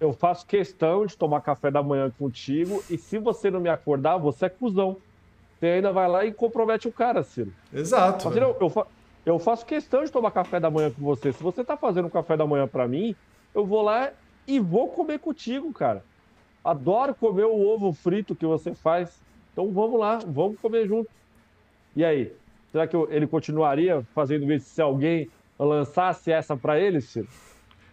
[0.00, 4.16] eu faço questão de tomar café da manhã contigo e se você não me acordar,
[4.16, 4.96] você é cuzão.
[5.58, 7.52] Você ainda vai lá e compromete o cara, Ciro.
[7.70, 8.28] Exato.
[8.28, 8.86] Mas, eu, eu,
[9.26, 11.32] eu, faço questão de tomar café da manhã com você.
[11.34, 13.14] Se você tá fazendo um café da manhã para mim,
[13.54, 14.10] eu vou lá
[14.48, 16.02] e vou comer contigo, cara.
[16.64, 19.20] Adoro comer o ovo frito que você faz.
[19.52, 21.10] Então vamos lá, vamos comer junto.
[21.94, 22.32] E aí?
[22.72, 27.28] Será que eu, ele continuaria fazendo isso se alguém lançasse essa para ele, Ciro?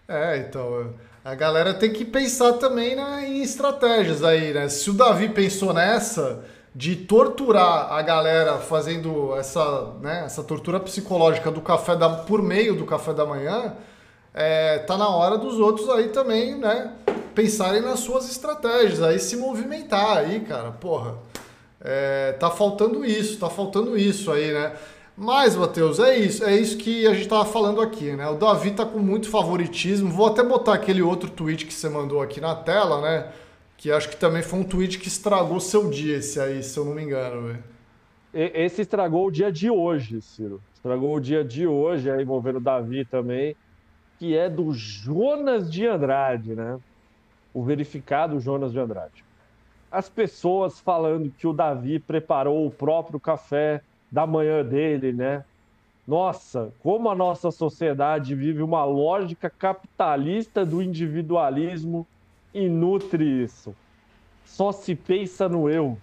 [0.07, 0.93] É, então
[1.27, 4.69] a galera tem que pensar também né, em estratégias aí, né?
[4.69, 6.41] Se o Davi pensou nessa
[6.73, 12.77] de torturar a galera fazendo essa, né, essa tortura psicológica do café da, por meio
[12.77, 13.73] do café da manhã,
[14.33, 16.93] é, tá na hora dos outros aí também, né?
[17.35, 21.15] Pensarem nas suas estratégias, aí se movimentar aí, cara, porra.
[21.81, 24.71] É, tá faltando isso, tá faltando isso aí, né?
[25.19, 26.43] Mas, Matheus, é isso.
[26.45, 28.29] É isso que a gente estava falando aqui, né?
[28.29, 30.11] O Davi tá com muito favoritismo.
[30.11, 33.31] Vou até botar aquele outro tweet que você mandou aqui na tela, né?
[33.75, 36.85] Que acho que também foi um tweet que estragou seu dia, esse aí, se eu
[36.85, 37.63] não me engano, velho.
[38.31, 40.61] Esse estragou o dia de hoje, Ciro.
[40.75, 43.55] Estragou o dia de hoje, aí envolvendo o Davi também,
[44.19, 46.77] que é do Jonas de Andrade, né?
[47.51, 49.25] O verificado Jonas de Andrade.
[49.91, 55.43] As pessoas falando que o Davi preparou o próprio café da manhã dele, né?
[56.07, 62.07] Nossa, como a nossa sociedade vive uma lógica capitalista do individualismo
[62.53, 63.75] e nutre isso.
[64.45, 65.97] Só se pensa no eu,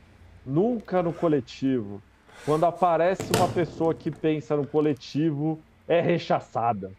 [0.45, 2.03] nunca no coletivo.
[2.45, 6.93] Quando aparece uma pessoa que pensa no coletivo, é rechaçada.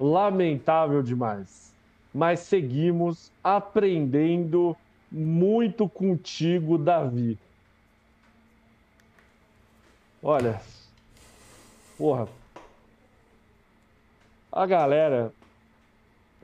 [0.00, 1.74] Lamentável demais.
[2.14, 4.74] Mas seguimos aprendendo
[5.12, 7.38] muito contigo, Davi.
[10.22, 10.60] Olha,
[11.96, 12.28] porra,
[14.52, 15.32] a galera,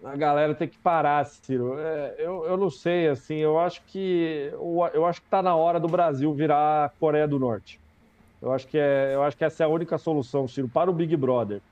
[0.04, 1.78] a galera tem que parar, Ciro.
[1.78, 4.50] É, eu, eu não sei, assim, eu acho que
[4.92, 7.80] eu acho que tá na hora do Brasil virar Coreia do Norte.
[8.40, 10.94] Eu acho que, é, eu acho que essa é a única solução, Ciro, para o
[10.94, 11.62] Big Brother.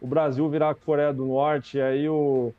[0.00, 2.54] O Brasil virar Coreia do Norte, aí o,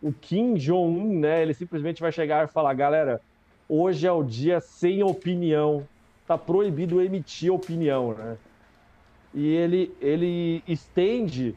[0.00, 3.20] o Kim Jong-un, né, ele simplesmente vai chegar e falar, galera,
[3.68, 5.88] hoje é o dia sem opinião,
[6.30, 8.36] tá proibido emitir opinião, né?
[9.34, 11.56] E ele, ele estende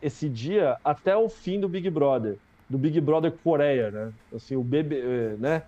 [0.00, 2.36] esse dia até o fim do Big Brother,
[2.68, 4.12] do Big Brother Coreia, né?
[4.32, 5.62] Assim, o BB, eh, né?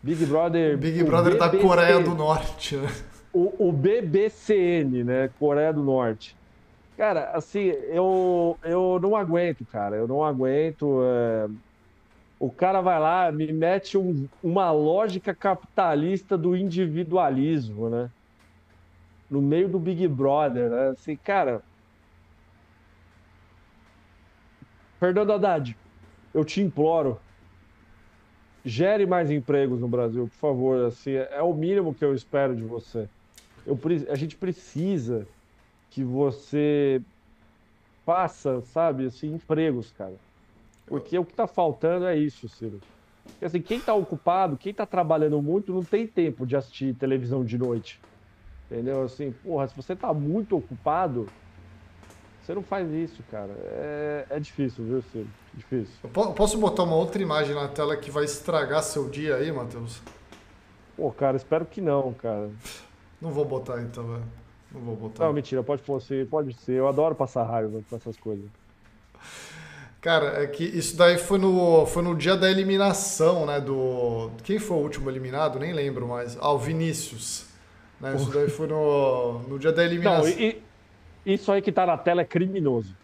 [0.00, 0.78] Big Brother.
[0.78, 2.88] Big Brother da Coreia do Norte, né?
[3.32, 5.30] O, o BBCN, né?
[5.36, 6.36] Coreia do Norte.
[6.96, 9.96] Cara, assim, eu, eu não aguento, cara.
[9.96, 11.00] Eu não aguento.
[11.02, 11.48] É...
[12.40, 18.10] O cara vai lá, me mete um, uma lógica capitalista do individualismo, né?
[19.30, 20.88] No meio do Big Brother, né?
[20.88, 21.62] Assim, cara.
[24.98, 25.76] Fernando Haddad,
[26.32, 27.20] eu te imploro,
[28.64, 30.86] gere mais empregos no Brasil, por favor.
[30.86, 33.06] Assim, é o mínimo que eu espero de você.
[33.66, 35.28] Eu, a gente precisa
[35.90, 37.02] que você
[38.06, 40.14] faça, sabe, assim, empregos, cara.
[40.90, 42.80] Porque o que está faltando é isso, Ciro.
[43.22, 47.44] Porque, assim, quem está ocupado, quem está trabalhando muito, não tem tempo de assistir televisão
[47.44, 48.00] de noite.
[48.68, 49.04] Entendeu?
[49.04, 51.28] Assim, porra, se você está muito ocupado,
[52.42, 53.52] você não faz isso, cara.
[53.66, 55.28] É, é difícil, viu, Ciro?
[55.54, 55.94] Difícil.
[56.02, 60.02] Eu posso botar uma outra imagem na tela que vai estragar seu dia aí, Matheus?
[60.96, 62.50] Pô, cara, espero que não, cara.
[63.20, 64.24] Não vou botar então, velho.
[64.72, 65.24] Não vou botar.
[65.24, 66.72] Não, mentira, pode ser, pode ser.
[66.72, 68.50] Eu adoro passar raiva com essas coisas.
[70.00, 73.60] Cara, é que isso daí foi no, foi no dia da eliminação, né?
[73.60, 74.30] Do.
[74.42, 75.58] Quem foi o último eliminado?
[75.58, 76.38] Nem lembro mais.
[76.40, 77.46] Ah, o Vinícius.
[78.00, 78.16] Né?
[78.16, 80.24] Isso daí foi no, no dia da eliminação.
[80.24, 80.62] Não, e,
[81.26, 82.96] isso aí que tá na tela é criminoso.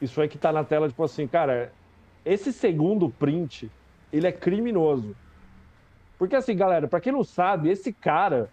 [0.00, 1.72] Isso aí que tá na tela, tipo assim, cara,
[2.22, 3.70] esse segundo print,
[4.12, 5.16] ele é criminoso.
[6.18, 8.50] Porque assim, galera, para quem não sabe, esse cara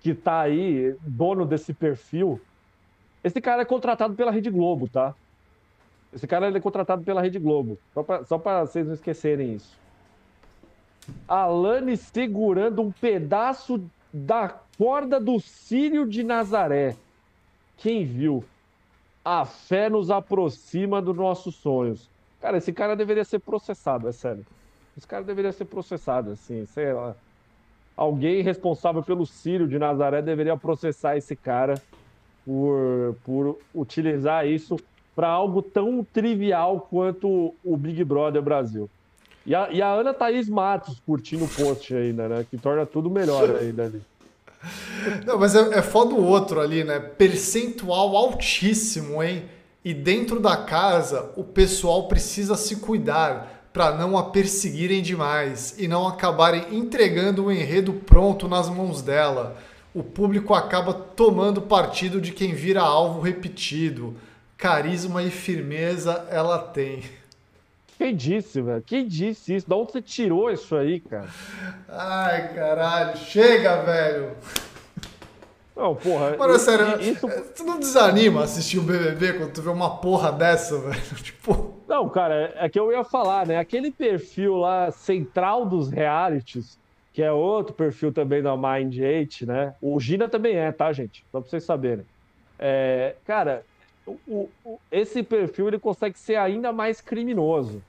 [0.00, 2.38] que tá aí, dono desse perfil,
[3.22, 5.14] esse cara é contratado pela Rede Globo, tá?
[6.14, 7.78] Esse cara é contratado pela Rede Globo.
[8.26, 9.76] Só para vocês não esquecerem isso.
[11.28, 14.48] Alane segurando um pedaço da
[14.78, 16.96] corda do Sírio de Nazaré.
[17.76, 18.44] Quem viu?
[19.24, 22.08] A fé nos aproxima dos nossos sonhos.
[22.40, 24.46] Cara, esse cara deveria ser processado, é sério.
[24.96, 27.16] Esse cara deveria ser processado, assim, sei lá
[27.96, 31.80] alguém responsável pelo Sírio de Nazaré deveria processar esse cara
[32.44, 34.76] por, por utilizar isso
[35.14, 38.88] para algo tão trivial quanto o Big Brother Brasil.
[39.46, 42.46] E a, e a Ana Thaís Matos curtindo o post ainda, né?
[42.50, 44.02] Que torna tudo melhor ainda ali.
[45.26, 46.98] Não, mas é, é foda o outro ali, né?
[46.98, 49.44] Percentual altíssimo, hein?
[49.84, 55.86] E dentro da casa, o pessoal precisa se cuidar para não a perseguirem demais e
[55.86, 59.56] não acabarem entregando o enredo pronto nas mãos dela.
[59.92, 64.14] O público acaba tomando partido de quem vira alvo repetido.
[64.64, 67.02] Carisma e firmeza ela tem.
[67.98, 68.80] Quem disse, velho?
[68.80, 69.68] Quem disse isso?
[69.68, 71.28] Da onde você tirou isso aí, cara?
[71.86, 73.14] Ai, caralho.
[73.18, 74.30] Chega, velho.
[75.76, 76.34] Não, porra.
[76.38, 77.28] Mano, isso, sério, isso...
[77.54, 81.22] tu não desanima assistir o BBB quando tu vê uma porra dessa, velho?
[81.22, 81.74] Tipo.
[81.86, 83.58] Não, cara, é que eu ia falar, né?
[83.58, 86.78] Aquele perfil lá central dos realities,
[87.12, 89.74] que é outro perfil também da Mind 8, né?
[89.82, 91.22] O Gina também é, tá, gente?
[91.30, 92.06] Só pra vocês saberem.
[92.58, 93.62] É, cara,
[94.06, 97.82] o, o, esse perfil ele consegue ser ainda mais criminoso.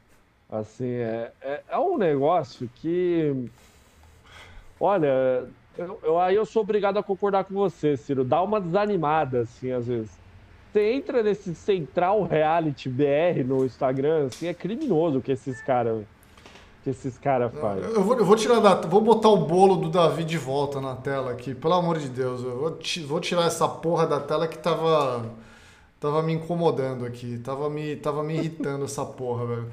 [0.50, 3.50] Assim, é, é, é um negócio que.
[4.80, 5.48] Olha,
[5.78, 8.24] eu, eu, aí eu sou obrigado a concordar com você, Ciro.
[8.24, 10.12] Dá uma desanimada, assim, às vezes.
[10.72, 16.04] Você entra nesse Central Reality BR no Instagram, assim, é criminoso o que esses caras
[16.84, 17.84] que esses caras fazem.
[17.84, 20.96] Eu vou, eu vou tirar da, vou botar o bolo do Davi de volta na
[20.96, 22.44] tela aqui, pelo amor de Deus.
[22.44, 25.26] Eu vou, vou tirar essa porra da tela que tava
[26.06, 29.68] tava me incomodando aqui, tava me tava me irritando essa porra, velho.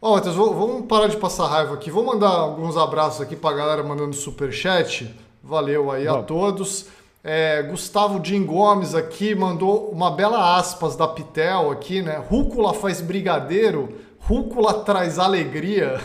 [0.00, 1.90] Ó, oh, Matheus, vamos parar de passar raiva aqui.
[1.90, 5.12] Vou mandar alguns abraços aqui pra galera mandando super chat.
[5.42, 6.20] Valeu aí Vamos.
[6.20, 6.86] a todos.
[7.24, 12.22] É, Gustavo Jim Gomes aqui mandou uma bela aspas da Pitel aqui, né?
[12.28, 16.00] Rúcula faz brigadeiro, rúcula traz alegria.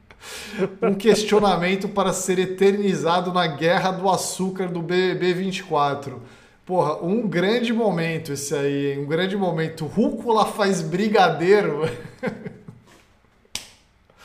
[0.80, 6.22] um questionamento para ser eternizado na guerra do açúcar do BBB 24.
[6.68, 8.98] Porra, um grande momento esse aí, hein?
[8.98, 9.86] um grande momento.
[9.86, 11.84] Rúcula faz brigadeiro.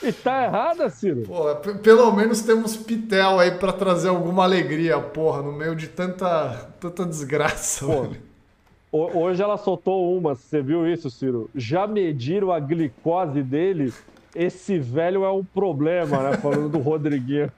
[0.01, 1.21] E tá errada, Ciro?
[1.21, 6.69] Pô, pelo menos temos Pitel aí para trazer alguma alegria, porra, no meio de tanta,
[6.82, 7.86] tanta desgraça.
[8.91, 11.49] Pô, hoje ela soltou uma, você viu isso, Ciro?
[11.56, 13.93] Já mediram a glicose dele?
[14.36, 16.36] Esse velho é um problema, né?
[16.36, 17.49] Falando do Rodriguinho.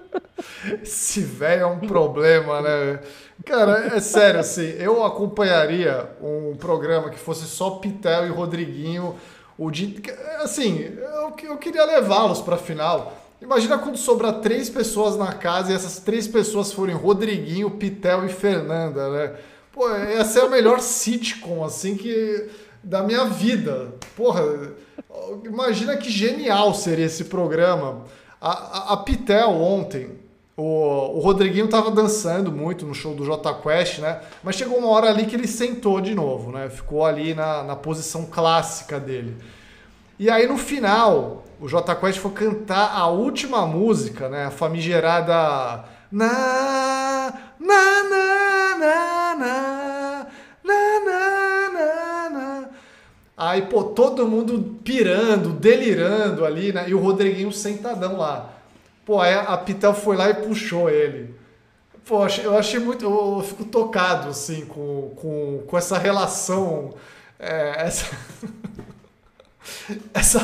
[0.82, 3.00] Esse velho é um problema, né?
[3.44, 9.16] Cara, é sério, assim, eu acompanharia um programa que fosse só Pitel e Rodriguinho.
[9.58, 10.02] O de,
[10.40, 13.16] assim, eu, eu queria levá-los para final.
[13.40, 18.28] Imagina quando sobrar três pessoas na casa e essas três pessoas forem Rodriguinho, Pitel e
[18.28, 19.34] Fernanda, né?
[19.72, 22.48] Pô, ia ser a melhor sitcom, assim, que
[22.82, 23.94] da minha vida.
[24.16, 24.42] Porra,
[25.44, 28.04] imagina que genial seria esse programa.
[28.42, 30.18] A, a, a Pitel ontem,
[30.56, 30.64] o,
[31.16, 34.20] o Rodriguinho tava dançando muito no show do J Quest, né?
[34.42, 36.68] Mas chegou uma hora ali que ele sentou de novo, né?
[36.68, 39.36] Ficou ali na, na posição clássica dele.
[40.18, 44.46] E aí no final, o J Quest foi cantar a última música, né?
[44.46, 49.71] A famigerada na na na na na
[53.44, 56.88] Aí, pô, todo mundo pirando, delirando ali, né?
[56.88, 58.52] E o Rodriguinho sentadão lá.
[59.04, 61.34] Pô, aí a Pitel foi lá e puxou ele.
[62.06, 63.04] Pô, eu achei muito.
[63.04, 66.94] Eu fico tocado, assim, com, com, com essa relação.
[67.36, 68.16] É, essa,
[70.14, 70.40] essa,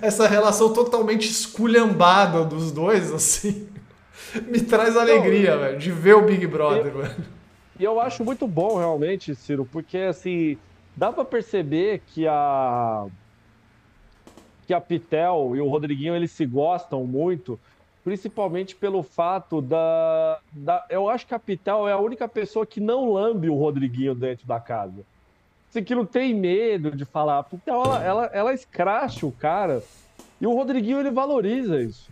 [0.00, 3.68] essa relação totalmente esculhambada dos dois, assim.
[4.48, 7.24] Me traz alegria, velho, de ver o Big Brother, velho.
[7.78, 10.58] E eu acho muito bom, realmente, Ciro, porque, assim,
[10.96, 13.06] dá para perceber que a.
[14.66, 17.58] que a Pitel e o Rodriguinho eles se gostam muito
[18.04, 22.80] principalmente pelo fato da, da, Eu acho que a Pitel é a única pessoa que
[22.80, 25.04] não lambe o Rodriguinho dentro da casa.
[25.70, 27.38] Assim, que não tem medo de falar.
[27.38, 29.82] A Pitel, ela, ela, ela escracha o cara
[30.40, 32.10] e o Rodriguinho, ele valoriza isso.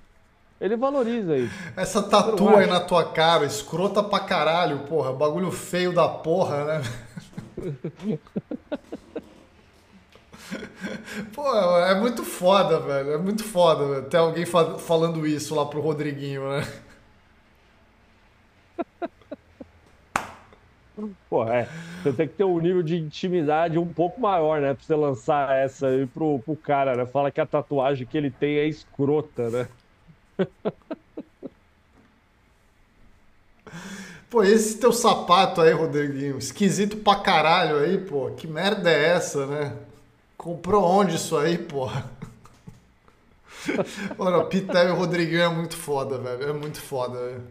[0.61, 1.55] Ele valoriza isso.
[1.77, 5.13] Essa tatu aí na tua cara, escrota pra caralho, porra.
[5.13, 6.83] Bagulho feio da porra, né?
[11.35, 13.13] Pô, é muito foda, velho.
[13.13, 14.09] É muito foda velho.
[14.09, 16.63] ter alguém fa falando isso lá pro Rodriguinho, né?
[21.29, 21.69] Pô, é.
[22.03, 24.75] Você tem que ter um nível de intimidade um pouco maior, né?
[24.75, 27.07] Pra você lançar essa aí pro, pro cara, né?
[27.07, 29.69] Fala que a tatuagem que ele tem é escrota, né?
[34.31, 38.31] Pô, esse teu sapato aí, Rodriguinho, esquisito pra caralho aí, pô.
[38.31, 39.73] Que merda é essa, né?
[40.39, 42.09] Comprou onde isso aí, porra?
[44.17, 46.49] Mano, Pitel e Rodriguinho é muito foda, velho.
[46.49, 47.43] É muito foda, velho.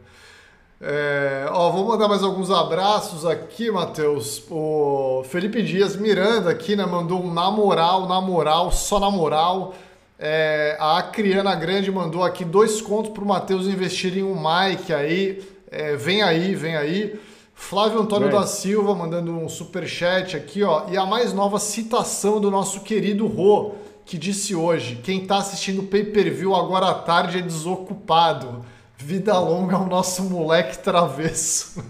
[0.79, 4.41] É, ó, vou mandar mais alguns abraços aqui, Matheus.
[4.49, 6.85] O Felipe Dias Miranda aqui, né?
[6.85, 9.75] Mandou um na moral, na moral, só na moral.
[10.17, 15.58] É, a Acriana Grande mandou aqui dois contos pro Matheus investir em um Mike aí.
[15.71, 17.19] É, vem aí, vem aí.
[17.53, 20.89] Flávio Antônio da Silva mandando um super chat aqui, ó.
[20.89, 25.83] E a mais nova citação do nosso querido Rô, que disse hoje: quem tá assistindo
[25.83, 28.65] pay-per-view agora à tarde é desocupado.
[28.97, 31.83] Vida longa ao nosso moleque travesso.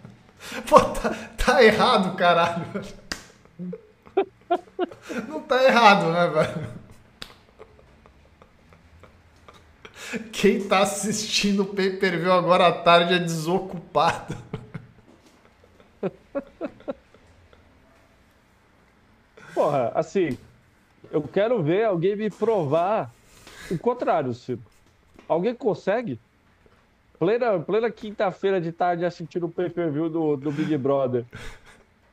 [0.68, 2.66] Pô, tá, tá errado, caralho.
[5.28, 6.81] Não tá errado, né, velho?
[10.32, 14.36] Quem tá assistindo pay-per-view agora à tarde é desocupado.
[19.54, 20.36] Porra, assim,
[21.10, 23.10] eu quero ver alguém me provar
[23.70, 24.60] o contrário, Ciro.
[25.28, 26.18] Alguém consegue?
[27.18, 31.24] Plena, plena quinta-feira de tarde assistindo o pay-per-view do, do Big Brother.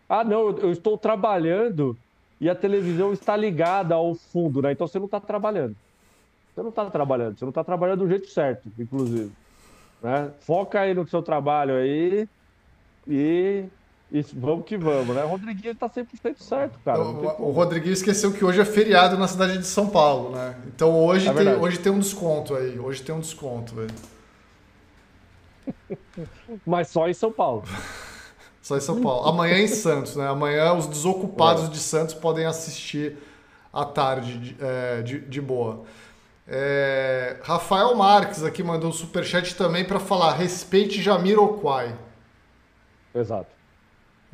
[0.07, 1.97] Ah, não, eu estou trabalhando
[2.39, 4.71] e a televisão está ligada ao fundo, né?
[4.71, 5.75] Então você não está trabalhando.
[6.53, 9.31] Você não está trabalhando, você não está trabalhando do jeito certo, inclusive.
[10.01, 10.31] Né?
[10.41, 12.27] Foca aí no seu trabalho aí
[13.07, 13.65] e
[14.11, 15.23] isso, vamos que vamos, né?
[15.23, 16.99] O Rodriguinho tá 100% certo, cara.
[16.99, 20.55] O, o Rodriguinho esqueceu que hoje é feriado na cidade de São Paulo, né?
[20.67, 22.79] Então hoje, é tem, hoje tem um desconto aí.
[22.79, 23.93] Hoje tem um desconto, velho.
[26.65, 27.63] Mas só em São Paulo.
[28.63, 29.27] só em São Paulo.
[29.27, 30.27] Amanhã é em Santos, né?
[30.27, 31.67] Amanhã os desocupados é.
[31.67, 33.15] de Santos podem assistir
[33.71, 35.83] à tarde de, é, de, de boa.
[36.51, 41.95] É, Rafael Marques aqui mandou um superchat também para falar respeite Jamiroquai.
[43.13, 43.51] Exato.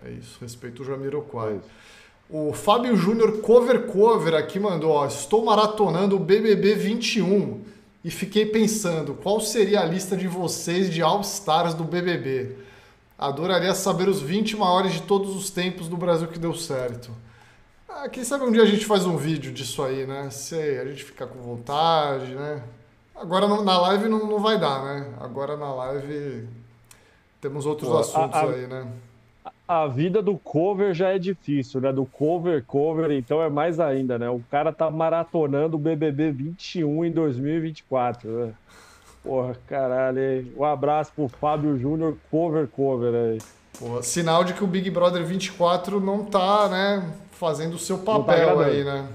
[0.04, 1.56] É isso, respeito o Jamiroquai.
[1.56, 1.86] É
[2.30, 7.62] o Fábio Júnior Cover Cover aqui mandou, ó, estou maratonando o BBB 21
[8.04, 12.58] e fiquei pensando, qual seria a lista de vocês de All-Stars do BBB?
[13.18, 17.12] Adoraria saber os 20 maiores de todos os tempos do Brasil que deu certo.
[18.06, 20.30] Ah, quem sabe um dia a gente faz um vídeo disso aí, né?
[20.30, 22.62] Sei, a gente fica com vontade, né?
[23.16, 25.12] Agora na live não, não vai dar, né?
[25.20, 26.48] Agora na live
[27.42, 28.88] temos outros Pô, assuntos a, a, aí, né?
[29.68, 31.92] a vida do cover já é difícil, né?
[31.92, 34.30] Do cover, cover, então é mais ainda, né?
[34.30, 38.54] O cara tá maratonando o BBB 21 em 2024, né?
[39.24, 40.54] Porra, caralho, hein?
[40.56, 43.40] Um abraço pro Fábio Júnior, cover, cover aí.
[43.80, 48.58] Pô, sinal de que o Big Brother 24 não tá, né, fazendo o seu papel
[48.58, 49.08] tá aí, né?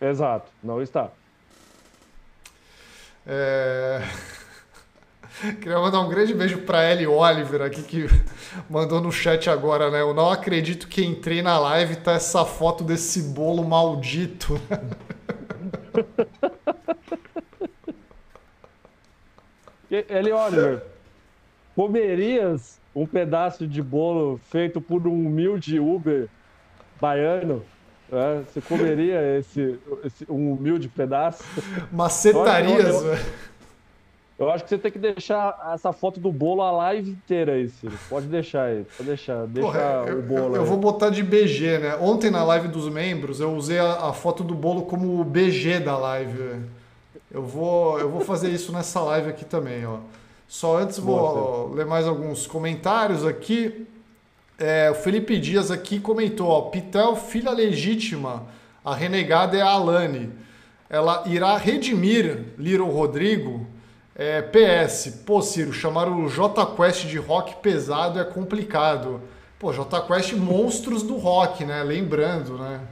[0.00, 1.10] Exato, não está.
[3.26, 4.00] É...
[5.60, 8.06] Queria mandar um grande beijo para Ellie Oliver aqui que
[8.68, 10.02] mandou no chat agora, né?
[10.02, 14.60] Eu não acredito que entrei na live e tá essa foto desse bolo maldito.
[19.90, 20.82] Ellie Oliver,
[21.74, 26.28] comerias um pedaço de bolo feito por um humilde Uber
[27.00, 27.62] baiano?
[28.12, 31.44] É, você comeria esse, esse, um humilde pedaço?
[31.92, 33.24] Macetarias, velho.
[34.40, 37.68] Eu acho que você tem que deixar essa foto do bolo a live inteira aí,
[37.68, 37.92] Ciro.
[38.08, 39.46] Pode deixar aí, pode deixar.
[39.46, 40.56] Deixa Porra, eu, o bolo.
[40.56, 41.96] Eu, eu, vou botar de BG, né?
[41.96, 45.96] Ontem na live dos membros eu usei a, a foto do bolo como BG da
[45.98, 46.62] live.
[47.30, 49.98] Eu vou, eu vou fazer isso nessa live aqui também, ó.
[50.48, 53.86] Só antes vou Boa, ler mais alguns comentários aqui.
[54.60, 58.46] É, o Felipe Dias aqui comentou, ó, Pitel, filha legítima,
[58.84, 60.30] a renegada é a Alane.
[60.90, 63.66] Ela irá redimir Little Rodrigo
[64.14, 69.22] é, PS, pô, Ciro, chamar o J Quest de rock pesado é complicado.
[69.58, 71.82] Pô, J Quest monstros do rock, né?
[71.82, 72.82] Lembrando, né?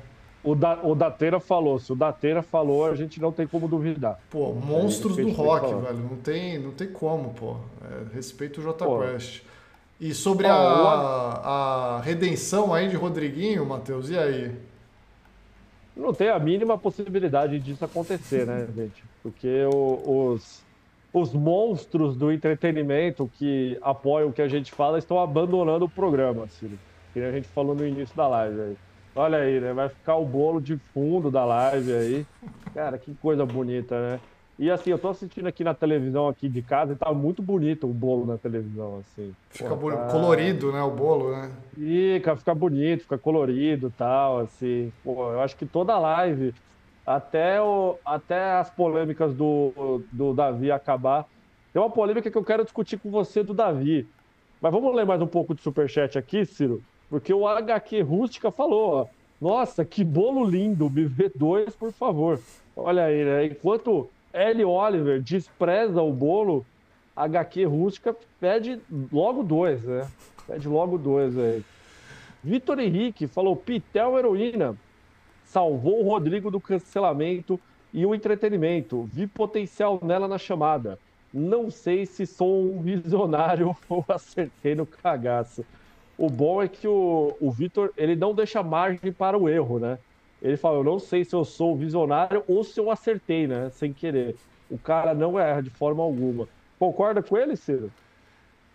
[0.43, 4.19] O, da, o Dateira falou, se o Dateira falou, a gente não tem como duvidar.
[4.31, 5.99] Pô, monstros do rock, velho.
[5.99, 7.57] Não tem, não tem como, pô.
[7.85, 9.01] É, respeito o J pô.
[9.01, 9.43] Quest.
[10.01, 14.55] E sobre a, a redenção aí de Rodriguinho, Matheus, e aí?
[15.97, 19.03] Não tem a mínima possibilidade disso acontecer, né, gente?
[19.23, 20.63] Porque o, os
[21.13, 26.47] os monstros do entretenimento que apoiam o que a gente fala estão abandonando o programa,
[26.49, 26.79] Ciro.
[27.13, 28.77] Que a gente falou no início da live aí.
[29.17, 29.73] Olha aí, né?
[29.73, 32.27] Vai ficar o bolo de fundo da live aí.
[32.75, 34.21] Cara, que coisa bonita, né?
[34.59, 37.89] E assim, eu tô assistindo aqui na televisão aqui de casa e tá muito bonito
[37.89, 39.33] o bolo na televisão, assim.
[39.51, 40.09] Fica Pô, tá...
[40.09, 41.53] colorido, né, o bolo, né?
[41.75, 44.93] Fica, fica bonito, fica colorido tal, assim.
[45.05, 46.53] Pô, eu acho que toda live
[47.07, 51.25] até, o, até as polêmicas do, do Davi acabar.
[51.73, 54.09] Tem uma polêmica que eu quero discutir com você do Davi.
[54.61, 56.83] Mas vamos ler mais um pouco de superchat aqui, Ciro?
[57.09, 59.07] Porque o HQ Rústica falou, ó,
[59.41, 62.41] nossa, que bolo lindo, me vê dois, por favor.
[62.77, 63.45] Olha aí, né?
[63.47, 64.65] Enquanto L.
[64.65, 66.65] Oliver despreza o bolo,
[67.17, 68.81] HQ Rústica pede
[69.13, 70.09] logo dois, né?
[70.47, 71.65] Pede logo dois aí.
[72.43, 74.77] Vitor Henrique falou, Pitel heroína
[75.45, 77.59] salvou o Rodrigo do cancelamento
[77.93, 79.09] e o entretenimento.
[79.13, 80.99] Vi potencial nela na chamada.
[81.33, 85.65] Não sei se sou um visionário ou acertei no cagaço.
[86.17, 89.99] O bom é que o, o Vitor, ele não deixa margem para o erro, né?
[90.41, 93.71] Ele fala, eu não sei se eu sou visionário ou se eu acertei, né?
[93.71, 94.37] Sem querer.
[94.71, 96.49] O cara não erra de forma alguma.
[96.79, 97.91] Concorda com ele, Ciro?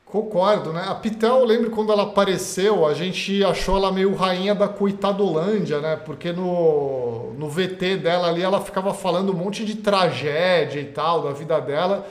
[0.06, 0.84] Concordo, né?
[0.88, 5.80] A Pitel, eu lembro quando ela apareceu, a gente achou ela meio rainha da coitadolândia,
[5.80, 5.96] né?
[5.96, 11.24] Porque no, no VT dela ali ela ficava falando um monte de tragédia e tal
[11.24, 12.08] da vida dela.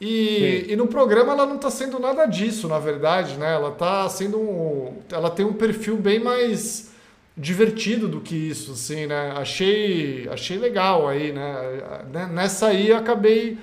[0.00, 3.54] E, e no programa ela não tá sendo nada disso, na verdade, né?
[3.54, 6.93] Ela tá sendo um, ela tem um perfil bem mais
[7.36, 9.32] divertido do que isso, assim, né?
[9.36, 12.28] Achei, achei legal aí, né?
[12.32, 13.58] Nessa aí acabei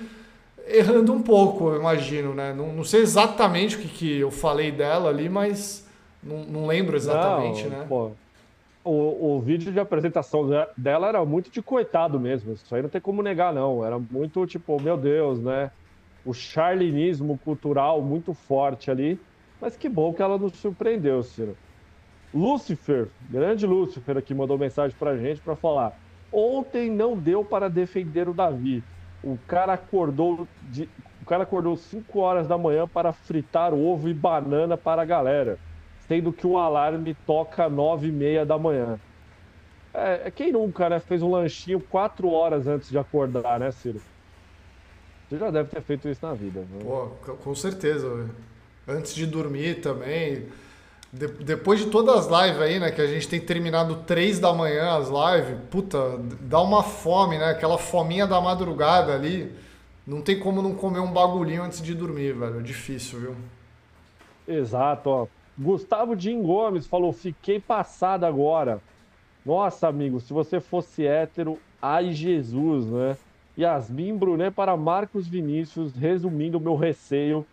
[0.68, 2.52] errando um pouco, eu imagino, né?
[2.52, 5.88] Não, não sei exatamente o que, que eu falei dela ali, mas
[6.22, 7.86] não, não lembro exatamente, não, né?
[7.88, 8.10] Pô,
[8.84, 12.52] o, o vídeo de apresentação dela era muito de coitado mesmo.
[12.52, 13.84] Isso aí não tem como negar, não.
[13.84, 15.70] Era muito tipo, meu Deus, né?
[16.24, 19.18] O charlinismo cultural muito forte ali.
[19.60, 21.56] Mas que bom que ela nos surpreendeu, Ciro.
[22.34, 25.98] Lúcifer, grande Lúcifer aqui, mandou mensagem pra gente para falar.
[26.32, 28.82] Ontem não deu para defender o Davi.
[29.22, 30.88] O cara acordou de,
[31.20, 35.58] o cara acordou 5 horas da manhã para fritar ovo e banana para a galera,
[36.08, 38.98] sendo que o alarme toca 9 e meia da manhã.
[39.94, 40.98] É, é, quem nunca, né?
[40.98, 44.00] Fez um lanchinho 4 horas antes de acordar, né, Ciro?
[45.28, 46.60] Você já deve ter feito isso na vida.
[46.60, 46.82] Né?
[46.82, 48.28] Pô, com certeza.
[48.86, 50.46] Antes de dormir também.
[51.12, 52.90] De, depois de todas as lives aí, né?
[52.90, 57.50] Que a gente tem terminado três da manhã as lives, puta, dá uma fome, né?
[57.50, 59.52] Aquela fominha da madrugada ali.
[60.06, 62.60] Não tem como não comer um bagulhinho antes de dormir, velho.
[62.60, 63.36] É difícil, viu?
[64.48, 65.26] Exato, ó.
[65.56, 68.80] Gustavo Jim Gomes falou: fiquei passado agora.
[69.44, 73.16] Nossa, amigo, se você fosse hétero, ai Jesus, né?
[73.58, 77.44] Yasmin Brunet para Marcos Vinícius, resumindo o meu receio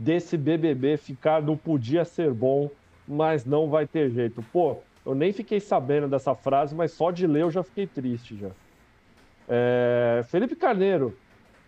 [0.00, 2.70] desse BBB ficar não podia ser bom,
[3.06, 4.42] mas não vai ter jeito.
[4.50, 8.34] Pô, eu nem fiquei sabendo dessa frase, mas só de ler eu já fiquei triste
[8.36, 8.48] já.
[9.46, 10.22] É...
[10.28, 11.14] Felipe Carneiro,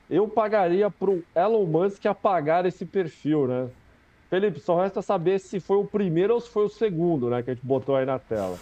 [0.09, 3.69] Eu pagaria pro Elon Musk apagar esse perfil, né?
[4.29, 7.43] Felipe, só resta saber se foi o primeiro ou se foi o segundo, né?
[7.43, 8.59] Que a gente botou aí na tela.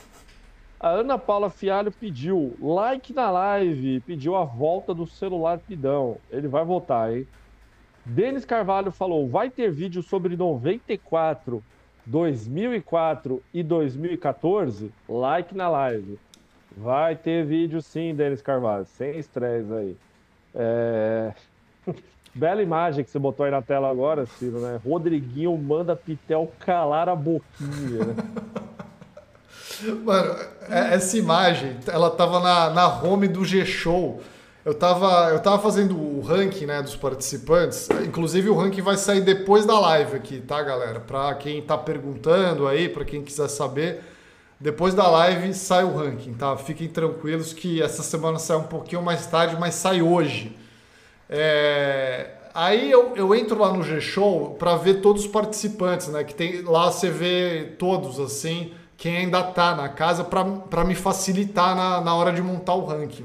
[0.79, 6.16] A Ana Paula Fialho pediu like na live, pediu a volta do celular pidão.
[6.31, 7.27] Ele vai voltar, hein?
[8.11, 11.62] Denis Carvalho falou: vai ter vídeo sobre 94,
[12.04, 14.90] 2004 e 2014?
[15.08, 16.18] Like na live.
[16.76, 19.96] Vai ter vídeo sim, Denis Carvalho, sem estresse aí.
[20.54, 21.32] É...
[22.34, 24.80] Bela imagem que você botou aí na tela agora, Ciro, né?
[24.84, 28.14] Rodriguinho manda Pitel calar a boquinha.
[30.04, 30.36] Mano,
[30.68, 34.20] é, essa imagem, ela tava na, na home do G-Show.
[34.62, 37.88] Eu tava, eu tava fazendo o ranking né, dos participantes.
[38.04, 41.00] Inclusive, o ranking vai sair depois da live aqui, tá, galera?
[41.00, 44.02] Pra quem tá perguntando aí, pra quem quiser saber,
[44.61, 46.54] depois da live sai o ranking, tá?
[46.58, 50.54] Fiquem tranquilos que essa semana sai um pouquinho mais tarde, mas sai hoje.
[51.28, 52.32] É...
[52.52, 56.22] Aí eu, eu entro lá no G-Show para ver todos os participantes, né?
[56.22, 61.74] Que tem lá você vê todos assim quem ainda tá na casa para me facilitar
[61.74, 63.24] na, na hora de montar o ranking.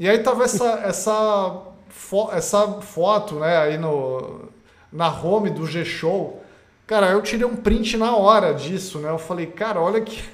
[0.00, 4.48] E aí tava essa, essa, fo essa foto, né, aí no,
[4.90, 6.42] na home do G-Show.
[6.86, 9.10] Cara, eu tirei um print na hora disso, né?
[9.10, 10.24] Eu falei, cara, olha que.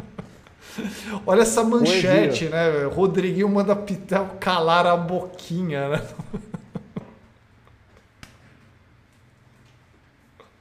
[1.26, 2.84] olha essa manchete, né?
[2.86, 6.02] Rodriguinho manda Pitel calar a boquinha, né?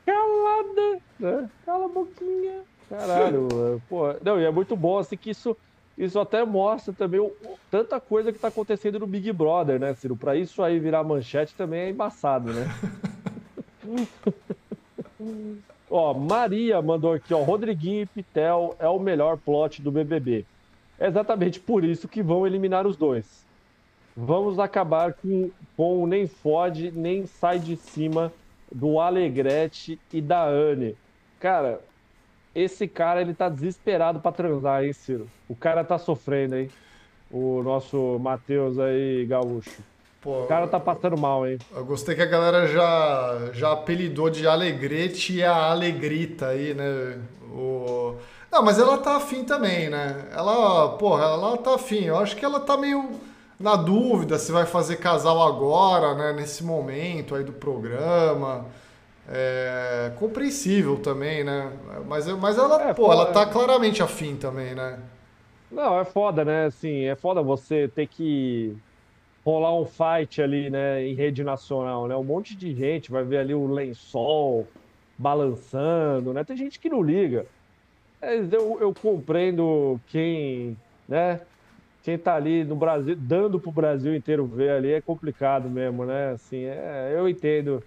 [0.06, 1.50] Calada, né?
[1.66, 2.64] Cala a boquinha.
[2.90, 4.14] Caralho, pô.
[4.22, 5.56] Não, e é muito bom, assim, que isso,
[5.98, 7.32] isso até mostra também o,
[7.72, 10.16] tanta coisa que tá acontecendo no Big Brother, né, Ciro?
[10.16, 12.68] Pra isso aí virar manchete também é embaçado, né?
[15.90, 20.46] ó, Maria mandou aqui, ó, Rodriguinho e Pitel é o melhor plot do BBB.
[21.00, 23.46] É exatamente por isso que vão eliminar os dois.
[24.16, 28.32] Vamos acabar com, com o nem fode, nem sai de cima
[28.72, 30.96] do Alegrete e da Anne.
[31.40, 31.82] Cara,
[32.56, 35.28] esse cara, ele tá desesperado para transar, hein, Ciro?
[35.50, 36.70] O cara tá sofrendo, hein?
[37.30, 39.84] O nosso Matheus aí, gaúcho.
[40.22, 41.60] Pô, o cara tá passando mal, hein?
[41.76, 47.20] Eu gostei que a galera já, já apelidou de Alegrete e a Alegrita aí, né?
[47.52, 48.16] O...
[48.52, 50.30] Não, mas ela tá afim também, né?
[50.32, 52.06] Ela, porra, ela tá afim.
[52.06, 53.20] Eu acho que ela tá meio
[53.60, 56.34] na dúvida se vai fazer casal agora, né?
[56.34, 58.66] Nesse momento aí do programa.
[59.28, 61.72] É compreensível também, né?
[62.08, 65.00] Mas, mas ela, é, pô, ela tá claramente afim também, né?
[65.72, 66.66] Não, é foda, né?
[66.66, 68.78] Assim, é foda você ter que
[69.44, 72.16] rolar um fight ali, né, em rede nacional, né?
[72.16, 74.68] Um monte de gente vai ver ali o lençol
[75.18, 76.44] balançando, né?
[76.44, 77.46] Tem gente que não liga.
[78.22, 80.76] Eu, eu compreendo quem,
[81.08, 81.42] né?
[82.04, 86.32] Quem tá ali no Brasil, dando pro Brasil inteiro ver ali, é complicado mesmo, né?
[86.32, 87.84] Assim, é, eu entendo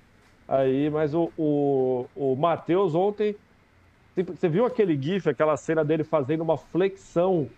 [0.49, 3.36] aí, mas o, o, o Matheus ontem.
[4.16, 7.49] Você viu aquele GIF, aquela cena dele fazendo uma flexão,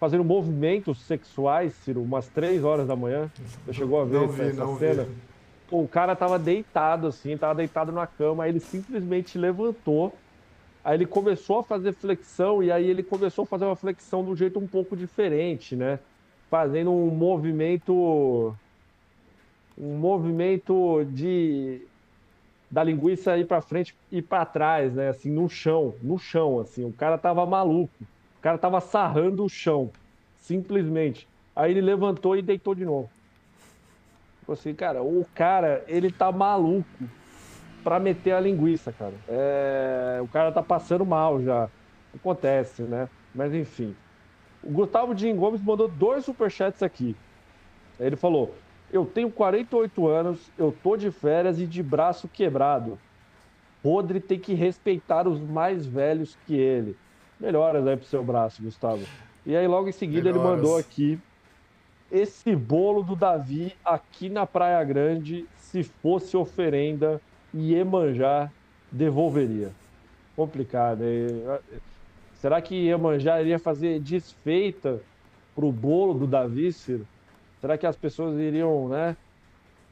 [0.00, 3.30] fazendo movimentos sexuais, Ciro, umas três horas da manhã?
[3.64, 5.04] Você chegou a ver não vi, essa cena?
[5.04, 5.14] Vi.
[5.70, 10.12] O cara tava deitado assim, tava deitado na cama, aí ele simplesmente levantou,
[10.84, 14.30] aí ele começou a fazer flexão e aí ele começou a fazer uma flexão de
[14.30, 16.00] um jeito um pouco diferente, né?
[16.50, 18.56] Fazendo um movimento
[19.78, 21.82] um movimento de
[22.70, 25.08] da linguiça ir para frente e para trás, né?
[25.08, 26.84] Assim, no chão, no chão, assim.
[26.84, 28.04] O cara tava maluco.
[28.38, 29.90] O cara tava sarrando o chão,
[30.38, 31.28] simplesmente.
[31.54, 33.08] Aí ele levantou e deitou de novo.
[34.48, 36.86] Assim, cara, o cara, ele tá maluco
[37.82, 39.14] para meter a linguiça, cara.
[39.28, 40.18] É...
[40.22, 41.68] O cara tá passando mal já.
[42.14, 43.08] Acontece, né?
[43.34, 43.94] Mas enfim.
[44.62, 47.16] O Gustavo Dinho Gomes mandou dois superchats aqui.
[47.98, 48.54] Ele falou:
[48.92, 52.98] eu tenho 48 anos, eu tô de férias e de braço quebrado.
[53.84, 56.96] Rodri tem que respeitar os mais velhos que ele.
[57.38, 59.04] Melhoras aí pro seu braço, Gustavo.
[59.44, 60.42] E aí, logo em seguida, Melhoras.
[60.42, 61.18] ele mandou aqui
[62.10, 67.20] esse bolo do Davi aqui na Praia Grande, se fosse oferenda,
[67.54, 68.50] Iemanjá
[68.90, 69.72] devolveria.
[70.34, 71.00] Complicado.
[72.34, 75.00] Será que Iemanjá iria fazer desfeita
[75.54, 77.06] pro bolo do Davi, Ciro?
[77.60, 79.16] Será que as pessoas iriam, né?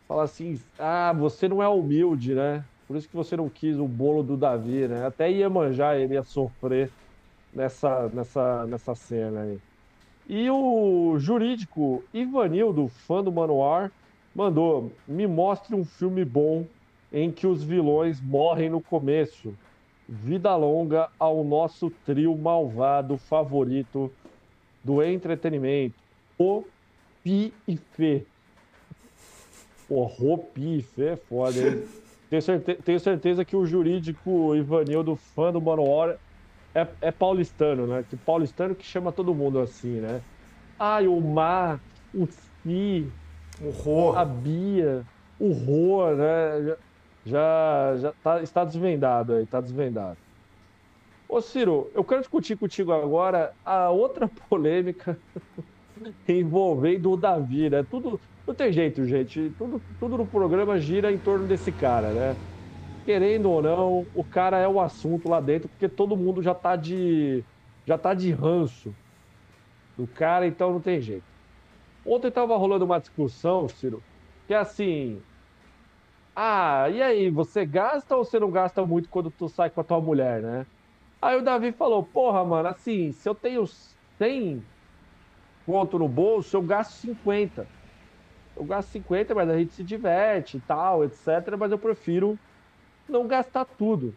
[0.07, 2.65] Falar assim, ah, você não é humilde, né?
[2.87, 5.07] Por isso que você não quis o bolo do Davi, né?
[5.07, 6.91] Até ia manjar, ele ia sofrer
[7.53, 9.59] nessa, nessa, nessa cena aí.
[10.29, 13.91] E o jurídico Ivanildo, fã do Manoir,
[14.35, 16.67] mandou: me mostre um filme bom
[17.13, 19.55] em que os vilões morrem no começo.
[20.07, 24.13] Vida longa ao nosso trio malvado favorito
[24.83, 25.95] do entretenimento,
[26.39, 26.65] o
[27.25, 28.27] Pi e Fê.
[29.89, 31.83] Pô, Ropife, é foda, hein?
[32.29, 32.75] tenho, certe...
[32.75, 36.19] tenho certeza que o jurídico Ivanildo, fã do Manowar,
[36.75, 38.05] é, é paulistano, né?
[38.09, 40.21] Que paulistano que chama todo mundo assim, né?
[40.79, 41.81] Ai, o Mar,
[42.15, 43.11] o Si,
[43.63, 45.03] o Rô, a Bia,
[45.41, 46.77] o Rô, né?
[47.25, 50.19] Já, já tá, está desvendado aí, está desvendado.
[51.27, 55.19] Ô Ciro, eu quero discutir contigo agora a outra polêmica
[56.29, 57.83] envolvendo o Davi, né?
[57.85, 59.51] Tudo, não tem jeito, gente.
[59.53, 62.39] Tudo, tudo no programa gira em torno desse cara, né?
[63.05, 66.77] Querendo ou não, o cara é o assunto lá dentro, porque todo mundo já tá
[66.77, 67.47] de.
[67.87, 68.97] já tá de ranço
[69.97, 71.27] do cara, então não tem jeito.
[72.05, 74.05] Ontem tava rolando uma discussão, Ciro,
[74.47, 75.25] que é assim.
[76.37, 79.85] Ah, e aí, você gasta ou você não gasta muito quando tu sai com a
[79.85, 80.67] tua mulher, né?
[81.23, 83.65] Aí o Davi falou, porra, mano, assim, se eu tenho
[84.19, 84.67] 100
[85.67, 87.67] conto no bolso, eu gasto 50
[88.57, 91.57] eu gasto 50, mas a gente se diverte e tal, etc.
[91.59, 92.39] Mas eu prefiro
[93.09, 94.15] não gastar tudo.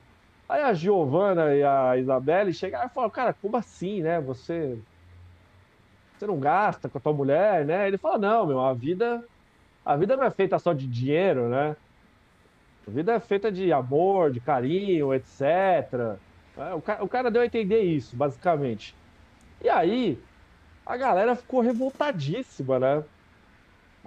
[0.47, 4.19] Aí a Giovana e a Isabelle chegaram e falaram, cara, como assim, né?
[4.21, 4.77] Você.
[6.17, 7.87] Você não gasta com a tua mulher, né?
[7.87, 9.23] Ele fala, não, meu, a vida.
[9.85, 11.75] A vida não é feita só de dinheiro, né?
[12.87, 15.41] A vida é feita de amor, de carinho, etc.
[16.57, 18.95] É, o cara, o cara deu a entender isso, basicamente.
[19.61, 20.19] E aí,
[20.87, 23.03] a galera ficou revoltadíssima, né?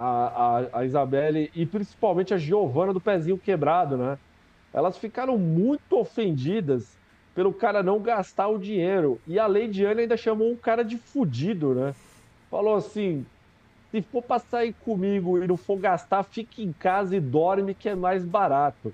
[0.01, 4.17] a, a, a Isabelle e principalmente a Giovana do pezinho quebrado, né?
[4.73, 6.97] Elas ficaram muito ofendidas
[7.35, 9.21] pelo cara não gastar o dinheiro.
[9.27, 11.93] E a Lady Anne ainda chamou um cara de fudido, né?
[12.49, 13.23] Falou assim:
[13.91, 17.87] se for pra sair comigo e não for gastar, fique em casa e dorme que
[17.87, 18.91] é mais barato.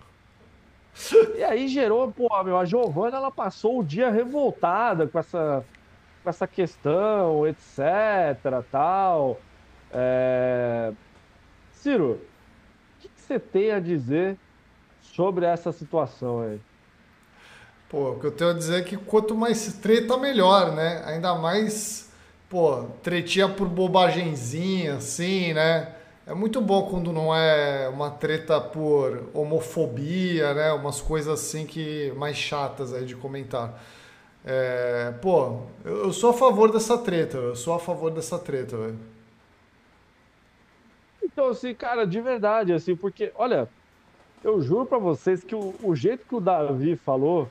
[1.37, 5.63] E aí gerou, pô, meu, a Giovana ela passou o dia revoltada com essa,
[6.27, 7.79] com essa questão, etc,
[8.69, 9.39] tal.
[9.93, 10.91] É...
[11.71, 12.19] Ciro,
[12.97, 14.37] o que, você tem a dizer
[15.01, 16.59] sobre essa situação aí?
[17.87, 21.01] Pô, o que eu tenho a dizer é que quanto mais treta, melhor, né?
[21.05, 22.11] Ainda mais,
[22.49, 25.93] pô, tretinha por bobagenzinha, assim, né?
[26.25, 30.73] É muito bom quando não é uma treta por homofobia, né?
[30.73, 33.81] Umas coisas assim que mais chatas aí de comentar.
[34.49, 38.97] É, pô, eu sou a favor dessa treta, eu sou a favor dessa treta, velho.
[41.21, 43.67] Então, assim, cara, de verdade, assim, porque, olha,
[44.41, 47.49] eu juro para vocês que o, o, jeito que o Davi falou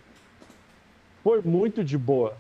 [1.22, 2.34] foi muito de boa.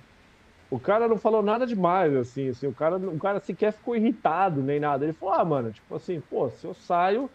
[0.70, 4.62] O cara não falou nada demais, assim, assim, o cara, o cara sequer ficou irritado
[4.62, 5.04] nem nada.
[5.04, 7.28] Ele falou, ah, mano, tipo assim, pô, se eu saio,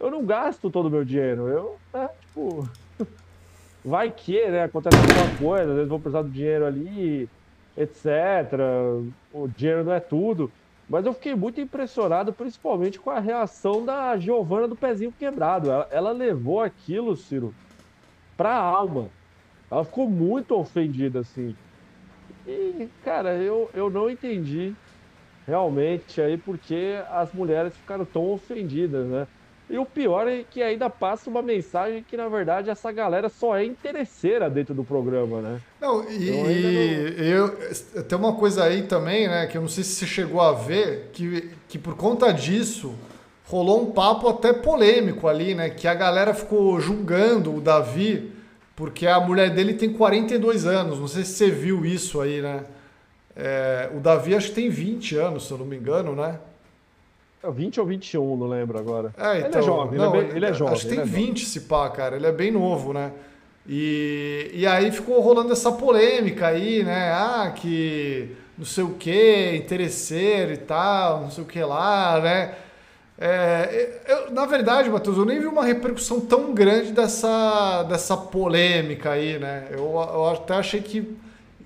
[0.00, 1.46] eu não gasto todo o meu dinheiro.
[1.46, 2.68] Eu, né, tipo,
[3.84, 7.28] vai que, né, acontece alguma coisa, às vezes vou precisar do dinheiro ali,
[7.76, 8.06] etc.
[9.32, 10.50] O dinheiro não é tudo.
[10.88, 15.70] Mas eu fiquei muito impressionado, principalmente com a reação da Giovana do pezinho quebrado.
[15.70, 17.54] Ela, ela levou aquilo, Ciro,
[18.36, 19.08] pra alma.
[19.70, 21.56] Ela ficou muito ofendida, assim.
[22.46, 24.74] E, cara, eu, eu não entendi
[25.46, 29.26] realmente aí porque as mulheres ficaram tão ofendidas, né?
[29.70, 33.56] E o pior é que ainda passa uma mensagem que, na verdade, essa galera só
[33.56, 35.60] é interesseira dentro do programa, né?
[35.80, 36.28] Não, e,
[37.18, 37.56] eu,
[37.94, 38.02] não...
[38.02, 41.10] tem uma coisa aí também, né, que eu não sei se você chegou a ver,
[41.12, 42.94] que, que por conta disso
[43.46, 45.70] rolou um papo até polêmico ali, né?
[45.70, 48.32] Que a galera ficou julgando o Davi
[48.74, 50.98] porque a mulher dele tem 42 anos.
[50.98, 52.64] Não sei se você viu isso aí, né?
[53.36, 56.38] É, o Davi acho que tem 20 anos, se eu não me engano, né?
[57.50, 59.12] 20 ou 21, não lembro agora.
[59.18, 60.74] É, então, ele é jovem, não, ele, é bem, ele, é jovem.
[60.74, 61.36] Acho que tem é 20 jovem.
[61.36, 62.16] se pá, cara.
[62.16, 63.12] Ele é bem novo, né?
[63.66, 67.12] E, e aí ficou rolando essa polêmica aí, né?
[67.12, 72.54] Ah, que não sei o que, interesseiro e tal, não sei o que lá, né?
[73.18, 79.10] É, eu, na verdade, Matheus, eu nem vi uma repercussão tão grande dessa, dessa polêmica
[79.10, 79.68] aí, né?
[79.70, 81.16] Eu, eu até achei que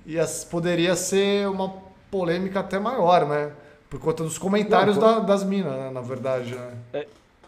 [0.04, 1.72] ia, poderia ser uma
[2.10, 3.50] polêmica até maior, né?
[3.88, 6.54] Por conta dos comentários Não, da, das minas, né, na verdade.
[6.54, 6.74] Né?
[6.92, 7.06] É,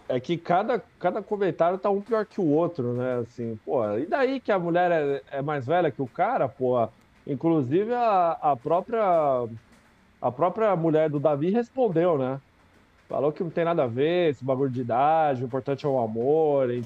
[0.09, 3.21] é, que cada, cada comentário tá um pior que o outro, né?
[3.21, 6.89] Assim, pô, e daí que a mulher é, é mais velha que o cara, pô?
[7.27, 9.47] Inclusive a, a própria
[10.21, 12.41] a própria mulher do Davi respondeu, né?
[13.09, 15.99] Falou que não tem nada a ver, esse bagulho de idade, o importante é o
[15.99, 16.85] amor, etc.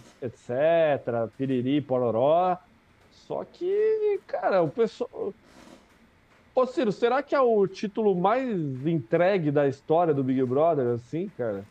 [1.36, 2.56] Piriri, pororó.
[3.10, 5.34] Só que, cara, o pessoal
[6.54, 11.30] Ô, Ciro, será que é o título mais entregue da história do Big Brother, assim,
[11.36, 11.64] cara?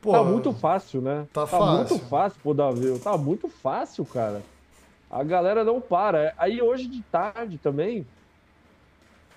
[0.00, 1.26] Pô, tá muito fácil, né?
[1.32, 1.76] Tá, tá fácil.
[1.76, 2.98] muito fácil pro Davi.
[3.00, 4.40] Tá muito fácil, cara.
[5.10, 6.32] A galera não para.
[6.38, 8.06] Aí hoje de tarde também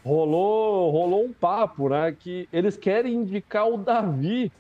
[0.06, 2.16] rolou, rolou um papo, né?
[2.18, 4.52] Que eles querem indicar o Davi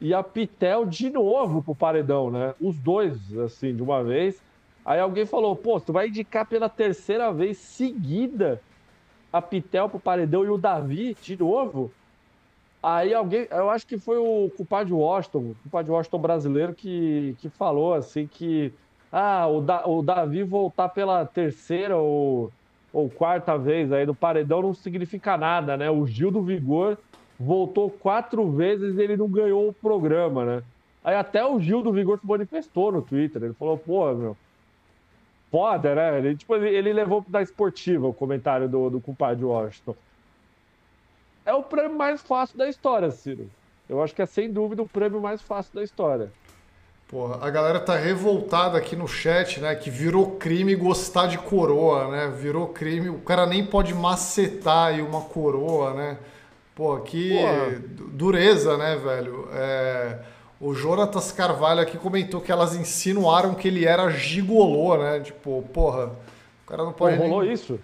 [0.00, 2.54] e a Pitel de novo pro paredão, né?
[2.60, 4.40] Os dois, assim, de uma vez.
[4.84, 8.60] Aí alguém falou, pô, tu vai indicar pela terceira vez seguida
[9.32, 11.90] a Pitel pro paredão e o Davi de novo?
[12.82, 16.74] Aí alguém, eu acho que foi o culpado de Washington, o culpado de Washington brasileiro
[16.74, 18.72] que, que falou assim que
[19.12, 22.50] ah, o, da, o Davi voltar pela terceira ou,
[22.92, 25.90] ou quarta vez aí do paredão não significa nada, né?
[25.90, 26.98] O Gil do Vigor
[27.38, 30.62] voltou quatro vezes e ele não ganhou o programa, né?
[31.04, 33.42] Aí até o Gil do Vigor se manifestou no Twitter.
[33.42, 34.36] Ele falou, pô, meu,
[35.52, 36.18] foda, né?
[36.18, 39.94] Ele, tipo, ele, ele levou da esportiva o comentário do, do compadre Washington.
[41.44, 43.50] É o prêmio mais fácil da história, Ciro.
[43.88, 46.32] Eu acho que é sem dúvida o prêmio mais fácil da história.
[47.06, 49.74] Porra, a galera tá revoltada aqui no chat, né?
[49.74, 52.32] Que virou crime gostar de coroa, né?
[52.34, 53.10] Virou crime.
[53.10, 56.18] O cara nem pode macetar aí uma coroa, né?
[56.74, 57.82] Pô, que Porra.
[58.12, 59.46] dureza, né, velho?
[59.52, 60.18] É...
[60.62, 65.18] O Jonatas Carvalho aqui comentou que elas insinuaram que ele era gigolô, né?
[65.18, 66.12] Tipo, porra,
[66.64, 67.16] o cara não pode.
[67.16, 67.52] Pô, rolou nem...
[67.52, 67.80] isso?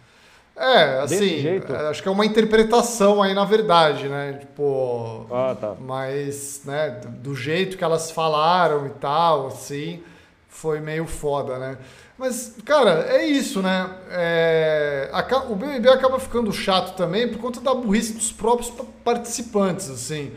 [0.56, 4.34] É, assim, é, acho que é uma interpretação aí, na verdade, né?
[4.34, 5.26] Tipo.
[5.28, 5.74] Ah, tá.
[5.80, 10.00] Mas, né, do jeito que elas falaram e tal, assim,
[10.48, 11.78] foi meio foda, né?
[12.16, 13.90] Mas, cara, é isso, né?
[14.12, 15.10] É,
[15.48, 18.72] o BBB acaba ficando chato também por conta da burrice dos próprios
[19.02, 20.32] participantes, assim.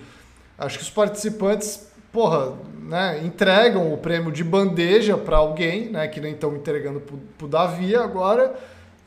[0.58, 6.08] Acho que os participantes, porra, né, entregam o prêmio de bandeja para alguém, né?
[6.08, 8.56] Que nem estão entregando pro, pro Davi agora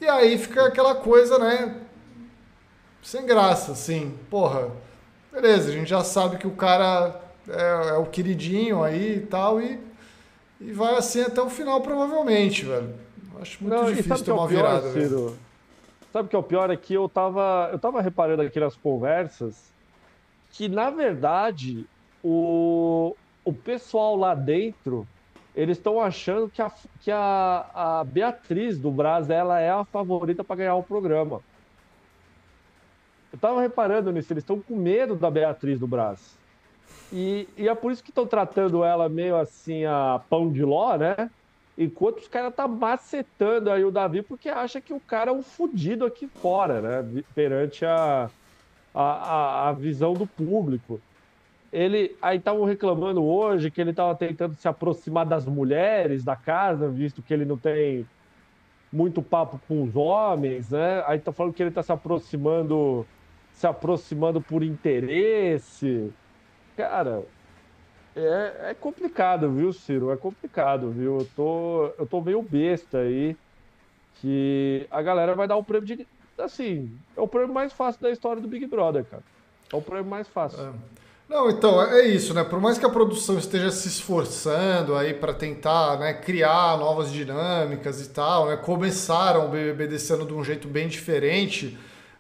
[0.01, 1.81] e aí fica aquela coisa, né?
[3.03, 4.15] Sem graça, assim.
[4.29, 4.71] Porra,
[5.33, 9.61] beleza, a gente já sabe que o cara é, é o queridinho aí e tal,
[9.61, 9.81] e,
[10.61, 12.95] e vai assim até o final, provavelmente, velho.
[13.41, 14.93] Acho muito Não, difícil ter uma é pior, virada.
[14.93, 15.37] Ciro?
[16.13, 16.71] Sabe o que é o pior?
[16.71, 19.73] É que eu tava, eu tava reparando aqui nas conversas
[20.51, 21.87] que, na verdade,
[22.25, 23.15] o,
[23.45, 25.07] o pessoal lá dentro
[25.55, 30.43] eles estão achando que, a, que a, a Beatriz do Brás ela é a favorita
[30.43, 31.41] para ganhar o programa.
[33.33, 36.37] Eu estava reparando nisso, eles estão com medo da Beatriz do Brás.
[37.13, 40.97] E, e é por isso que estão tratando ela meio assim a pão de ló,
[40.97, 41.31] né?
[41.77, 45.43] Enquanto os caras tá macetando aí o Davi porque acha que o cara é um
[45.43, 47.23] fudido aqui fora, né?
[47.35, 48.29] Perante a,
[48.93, 51.01] a, a visão do público
[51.75, 56.89] ele aí estavam reclamando hoje que ele estava tentando se aproximar das mulheres da casa,
[56.89, 58.07] visto que ele não tem
[58.93, 61.03] muito papo com os homens, né?
[61.05, 63.05] Aí tá falando que ele está se aproximando,
[63.53, 66.13] se aproximando por interesse.
[66.77, 67.25] Cara,
[68.15, 70.13] é, é complicado, viu, Ciro?
[70.13, 71.19] É complicado, viu?
[71.19, 73.37] Eu tô, eu tô meio besta aí
[74.21, 76.07] que a galera vai dar o prêmio de.
[76.39, 79.25] Assim, é o prêmio mais fácil da história do Big Brother, cara.
[79.73, 80.69] É o prêmio mais fácil.
[80.69, 81.04] É.
[81.29, 82.45] Não, então, é isso, né?
[82.45, 88.01] Por mais que a produção esteja se esforçando aí para tentar né, criar novas dinâmicas
[88.01, 88.57] e tal, né?
[88.57, 91.79] Começaram o BBB desse ano de um jeito bem diferente,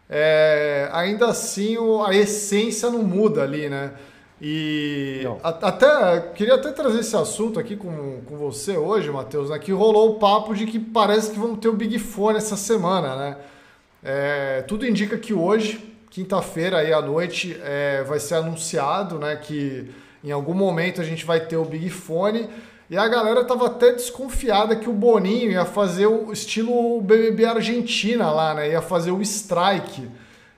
[0.09, 3.93] é, ainda assim o, a essência não muda ali, né?
[4.41, 9.59] E a, até queria até trazer esse assunto aqui com, com você hoje, Matheus, né?
[9.59, 13.15] Que rolou o papo de que parece que vamos ter o Big Fone essa semana,
[13.17, 13.37] né?
[14.03, 19.91] É, tudo indica que hoje quinta-feira aí à noite é, vai ser anunciado, né, que
[20.23, 22.49] em algum momento a gente vai ter o Big Fone.
[22.89, 28.31] E a galera tava até desconfiada que o Boninho ia fazer o estilo BBB Argentina
[28.31, 28.71] lá, né?
[28.71, 30.09] Ia fazer o strike,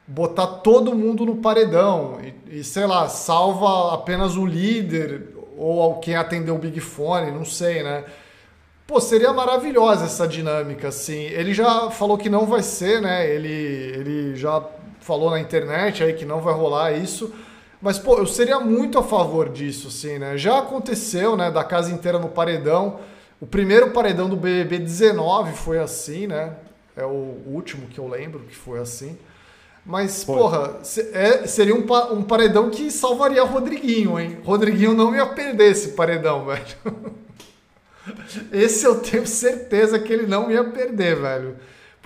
[0.07, 6.17] botar todo mundo no paredão e, e sei lá, salva apenas o líder ou quem
[6.17, 8.05] atendeu o Big Fone, não sei, né?
[8.87, 11.23] Pô, seria maravilhosa essa dinâmica, assim.
[11.23, 13.29] Ele já falou que não vai ser, né?
[13.31, 14.63] Ele, ele já
[15.07, 17.33] falou na internet aí que não vai rolar isso.
[17.81, 20.37] Mas, pô, eu seria muito a favor disso, assim, né?
[20.37, 22.99] Já aconteceu, né, da casa inteira no paredão.
[23.41, 26.55] O primeiro paredão do BBB 19 foi assim, né?
[26.97, 29.17] É o último que eu lembro que foi assim.
[29.85, 30.37] Mas, foi.
[30.37, 30.81] porra,
[31.13, 34.39] é, seria um, um paredão que salvaria o Rodriguinho, hein?
[34.43, 37.15] Rodriguinho não ia perder esse paredão, velho.
[38.53, 41.57] Esse eu tenho certeza que ele não ia perder, velho.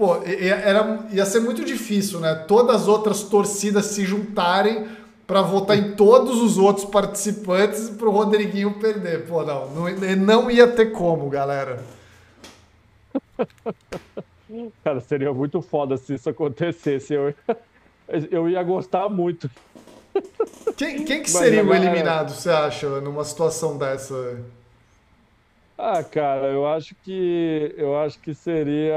[0.01, 2.35] Pô, era, ia ser muito difícil, né?
[2.35, 4.89] Todas as outras torcidas se juntarem
[5.27, 9.27] para votar em todos os outros participantes para o Rodriguinho perder.
[9.27, 9.85] Pô, não, não,
[10.17, 11.85] não ia ter como, galera.
[14.83, 17.13] Cara, seria muito foda se isso acontecesse.
[17.13, 17.35] Eu,
[18.31, 19.51] eu ia gostar muito.
[20.79, 24.41] Quem, quem que seria o eliminado, você acha, numa situação dessa?
[25.83, 28.95] Ah, cara, eu acho que eu acho que seria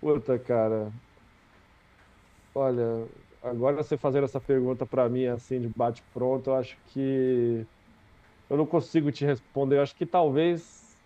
[0.00, 0.92] Puta, cara.
[2.54, 3.08] Olha,
[3.40, 7.66] agora você fazendo essa pergunta para mim, assim, de bate-pronto, eu acho que
[8.50, 9.78] eu não consigo te responder.
[9.78, 11.00] Eu acho que talvez.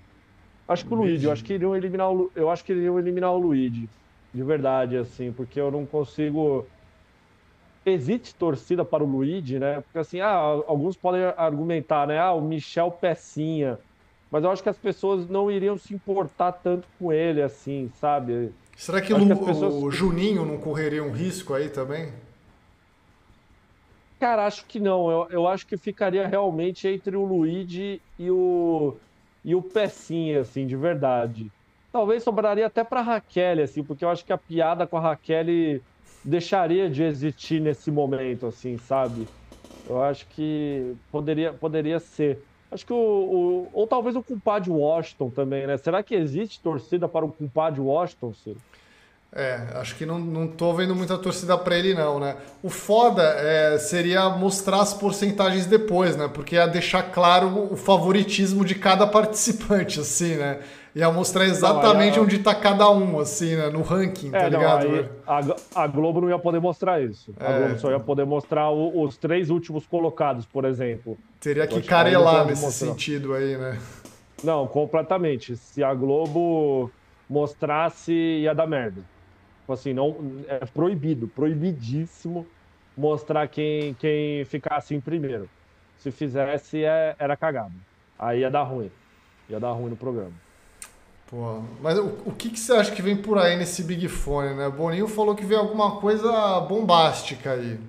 [0.72, 1.26] Acho que o Luigi.
[1.26, 3.90] Eu acho que iriam eliminar o, eu acho que iriam eliminar o Luigi.
[4.34, 6.66] De verdade, assim, porque eu não consigo
[7.86, 9.82] existe torcida para o Luigi, né?
[9.82, 10.36] Porque assim, ah,
[10.68, 12.20] alguns podem argumentar, né?
[12.20, 13.80] Ah, o Michel Pecinha.
[14.30, 18.52] Mas eu acho que as pessoas não iriam se importar tanto com ele, assim, sabe?
[18.78, 19.74] Será que, Lu, que pessoas...
[19.74, 22.14] o Juninho não correria um risco aí também?
[24.20, 25.10] Cara, acho que não.
[25.12, 28.96] Eu, eu acho que ficaria realmente entre o Luigi e o,
[29.44, 31.54] e o Pecinha, assim, de verdade.
[31.92, 35.46] Talvez sobraria até para Raquel, assim, porque eu acho que a piada com a Raquel
[36.24, 39.32] deixaria de existir nesse momento, assim, sabe?
[39.86, 42.44] Eu acho que poderia, poderia ser.
[42.72, 45.78] Acho que o, o Ou talvez o culpado de Washington também, né?
[45.78, 48.62] Será que existe torcida para o culpado de Washington, Ciro?
[49.34, 52.36] É, acho que não, não tô vendo muita torcida para ele, não, né?
[52.62, 56.28] O foda é, seria mostrar as porcentagens depois, né?
[56.28, 60.60] Porque ia deixar claro o favoritismo de cada participante, assim, né?
[60.94, 63.70] Ia mostrar exatamente não, onde tá cada um, assim, né?
[63.70, 64.88] No ranking, é, tá não, ligado?
[64.88, 67.34] Aí, a, a, Globo não ia poder mostrar isso.
[67.40, 67.48] É.
[67.48, 71.18] A Globo só ia poder mostrar o, os três últimos colocados, por exemplo.
[71.40, 72.88] Teria que carelar nesse mostrar.
[72.90, 73.80] sentido aí, né?
[74.44, 75.56] Não, completamente.
[75.56, 76.92] Se a Globo
[77.30, 79.02] mostrasse, ia dar merda.
[79.62, 82.45] Tipo assim, não, é proibido, proibidíssimo
[82.97, 85.49] mostrar quem, quem ficasse em primeiro.
[85.97, 87.74] Se fizesse, é, era cagado.
[88.18, 88.91] Aí ia dar ruim.
[89.49, 90.34] Ia dar ruim no programa.
[91.28, 94.53] Pô, mas o, o que, que você acha que vem por aí nesse Big Fone,
[94.53, 94.70] né?
[94.70, 97.80] Boninho falou que vem alguma coisa bombástica aí.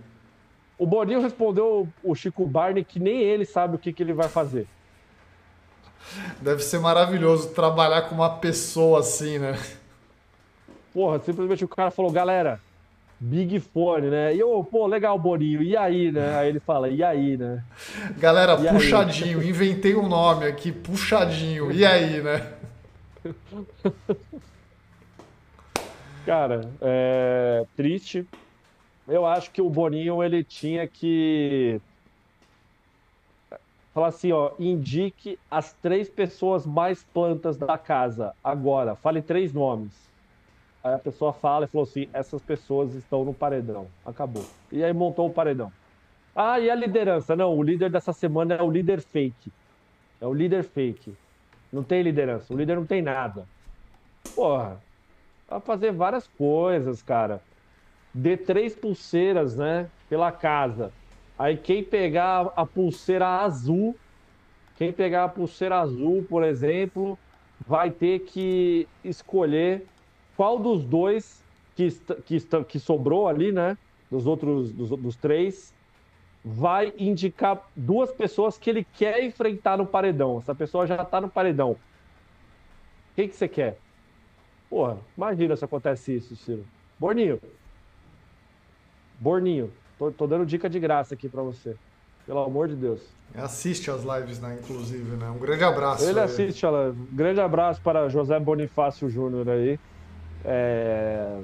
[0.79, 4.29] O Boninho respondeu o Chico Barney que nem ele sabe o que, que ele vai
[4.29, 4.67] fazer.
[6.41, 9.59] Deve ser maravilhoso trabalhar com uma pessoa assim, né?
[10.93, 12.61] Porra, simplesmente o cara falou, galera,
[13.19, 14.35] Big Fone, né?
[14.35, 16.37] E eu, pô, legal, Boninho, e aí, né?
[16.37, 17.65] Aí ele fala, e aí, né?
[18.19, 19.49] Galera, e puxadinho, aí?
[19.49, 22.53] inventei um nome aqui, puxadinho, e aí, né?
[26.27, 28.27] Cara, é triste.
[29.07, 31.81] Eu acho que o Boninho ele tinha que
[33.93, 38.97] falar assim, ó, indique as três pessoas mais plantas da casa agora.
[38.97, 40.12] Fale três nomes.
[40.83, 43.87] Aí a pessoa fala e falou assim: essas pessoas estão no paredão.
[44.05, 44.45] Acabou.
[44.71, 45.73] E aí montou o paredão.
[46.35, 47.37] Ah, e a liderança?
[47.37, 49.53] Não, o líder dessa semana é o líder fake.
[50.21, 51.15] É o líder fake.
[51.73, 52.53] Não tem liderança.
[52.53, 53.47] O líder não tem nada.
[54.35, 54.81] Porra,
[55.49, 57.41] vai fazer várias coisas, cara.
[58.15, 59.89] Dê três pulseiras, né?
[60.09, 60.93] Pela casa.
[61.39, 63.97] Aí quem pegar a pulseira azul,
[64.77, 67.19] quem pegar a pulseira azul, por exemplo,
[67.67, 69.87] vai ter que escolher
[70.37, 71.43] qual dos dois
[71.75, 71.91] que,
[72.25, 73.77] que, que sobrou ali, né?
[74.11, 75.73] Dos outros, dos, dos três,
[76.45, 80.39] vai indicar duas pessoas que ele quer enfrentar no paredão.
[80.39, 81.77] Essa pessoa já está no paredão.
[83.15, 83.79] Quem que você quer?
[84.69, 86.65] Porra, imagina se acontece isso, Ciro.
[86.99, 87.41] Borninho.
[89.21, 89.73] Borninho.
[89.99, 91.77] Tô, tô dando dica de graça aqui para você.
[92.27, 93.03] Pelo amor de Deus.
[93.35, 94.59] Assiste as lives, né?
[94.61, 95.29] Inclusive, né?
[95.31, 96.05] Um grande abraço.
[96.05, 96.25] Ele aí.
[96.25, 97.01] assiste a live.
[97.01, 99.79] Um grande abraço para José Bonifácio Júnior aí.
[100.45, 101.41] É...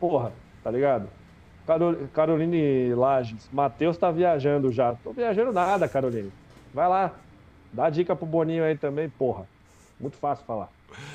[0.00, 0.32] Porra,
[0.62, 1.08] tá ligado?
[2.12, 3.48] Caroline Lages.
[3.52, 4.94] Matheus tá viajando já.
[5.02, 6.32] Tô viajando nada, Caroline.
[6.72, 7.14] Vai lá.
[7.72, 9.46] Dá dica pro Boninho aí também, porra.
[9.98, 10.68] Muito fácil falar.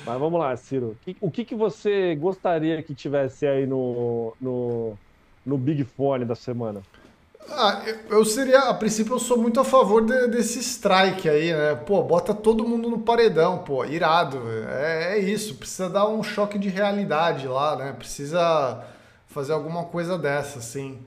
[0.04, 0.96] Mas vamos lá, Ciro.
[1.20, 4.98] O que, que você gostaria que tivesse aí no, no,
[5.44, 6.82] no Big Fone da semana?
[7.48, 11.74] Ah, eu seria, a princípio, eu sou muito a favor de, desse strike aí, né?
[11.74, 14.40] Pô, bota todo mundo no paredão, pô, irado.
[14.68, 17.92] É, é isso, precisa dar um choque de realidade lá, né?
[17.92, 18.84] Precisa
[19.26, 20.98] fazer alguma coisa dessa, assim.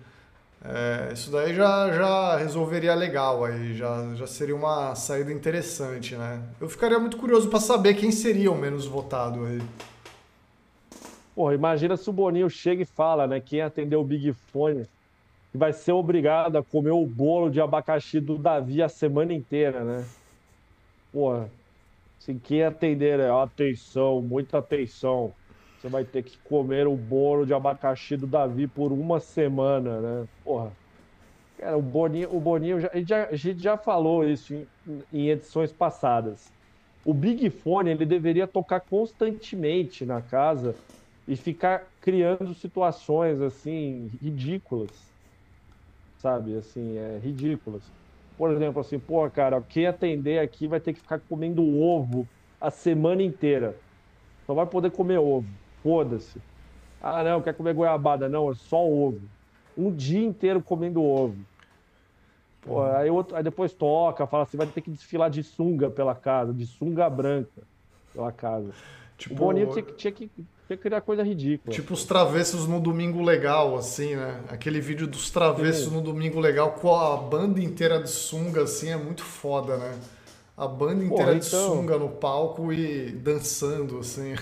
[0.66, 6.42] É, isso daí já, já resolveria legal, aí já, já seria uma saída interessante, né?
[6.60, 9.62] Eu ficaria muito curioso para saber quem seria o menos votado aí.
[11.36, 13.42] Porra, imagina se o Boninho chega e fala, né?
[13.42, 14.88] Quem atendeu o Big Fone
[15.58, 20.06] vai ser obrigado a comer o bolo de abacaxi do Davi a semana inteira, né?
[21.12, 21.50] Porra,
[22.20, 25.34] assim, quem atender, é atenção, muita atenção
[25.84, 30.28] você vai ter que comer o bolo de abacaxi do Davi por uma semana, né?
[30.42, 30.72] Porra.
[31.58, 34.66] Cara, o Boninho, o Boninho já, a, gente já, a gente já falou isso em,
[35.12, 36.50] em edições passadas.
[37.04, 40.74] O Big Fone ele deveria tocar constantemente na casa
[41.28, 45.13] e ficar criando situações assim ridículas.
[46.24, 46.56] Sabe?
[46.56, 47.84] Assim, é ridículas.
[48.38, 52.26] Por exemplo, assim, pô, cara, quem atender aqui vai ter que ficar comendo ovo
[52.60, 53.76] a semana inteira.
[54.48, 55.46] Só vai poder comer ovo.
[55.84, 56.42] Foda-se.
[57.02, 58.30] Ah, não, quer comer goiabada?
[58.30, 59.20] Não, é só ovo.
[59.78, 61.38] Um dia inteiro comendo ovo.
[62.62, 66.16] Pô, aí, outro, aí depois toca, fala assim, vai ter que desfilar de sunga pela
[66.16, 67.62] casa, de sunga branca
[68.14, 68.74] pela casa.
[69.18, 70.32] Tipo, o Boninho tinha, tinha, que,
[70.78, 71.74] que criar coisa ridícula.
[71.74, 74.42] Tipo os travessos no Domingo Legal, assim, né?
[74.50, 75.96] Aquele vídeo dos travessos Sim.
[75.96, 79.96] no Domingo Legal com a banda inteira de sunga, assim, é muito foda, né?
[80.56, 81.76] A banda inteira Porra, de então...
[81.76, 84.36] sunga no palco e dançando, assim.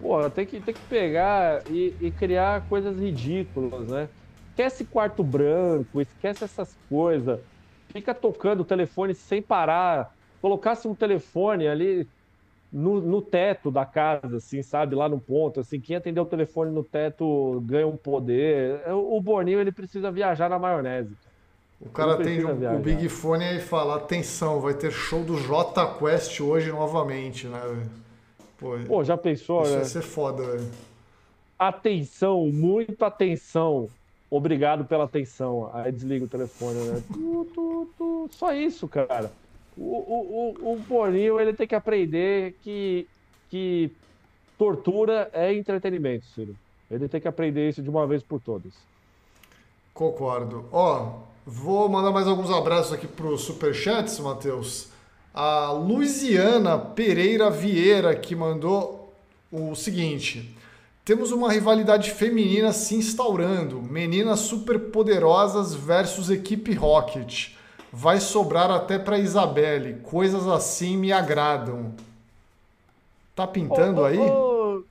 [0.00, 4.08] Pô, tem que, tem que pegar e, e criar coisas ridículas, né?
[4.50, 7.40] Esquece quarto branco, esquece essas coisas.
[7.88, 10.14] Fica tocando o telefone sem parar.
[10.42, 12.06] Colocasse um telefone ali
[12.74, 14.96] no, no, teto da casa, assim, sabe?
[14.96, 15.78] Lá no ponto, assim.
[15.78, 18.82] Quem atender o telefone no teto ganha um poder.
[18.90, 21.14] O Boninho, ele precisa viajar na maionese.
[21.80, 25.86] O cara tem o, o Big Fone e fala: atenção, vai ter show do J
[25.98, 27.60] Quest hoje novamente, né?
[28.58, 29.76] Pô, Pô já pensou, isso né?
[29.76, 30.70] Vai ser foda, velho.
[31.56, 33.88] Atenção, muita atenção.
[34.28, 35.70] Obrigado pela atenção.
[35.72, 37.02] Aí desliga o telefone, né?
[37.12, 38.28] tu, tu, tu.
[38.32, 39.30] Só isso, cara.
[39.76, 43.08] O, o, o, Boninho, ele tem que aprender que,
[43.50, 43.90] que
[44.56, 46.54] tortura é entretenimento, Ciro.
[46.90, 48.72] Ele tem que aprender isso de uma vez por todas.
[49.92, 50.66] Concordo.
[50.70, 54.88] Ó, vou mandar mais alguns abraços aqui pro Superchats, Matheus.
[55.32, 59.12] A Luiziana Pereira Vieira que mandou
[59.50, 60.54] o seguinte:
[61.04, 63.82] temos uma rivalidade feminina se instaurando.
[63.82, 67.50] Meninas superpoderosas versus equipe Rocket.
[67.96, 70.00] Vai sobrar até para Isabelle.
[70.00, 71.94] Coisas assim me agradam.
[73.36, 74.18] Tá pintando ô, aí?
[74.18, 74.82] Ô,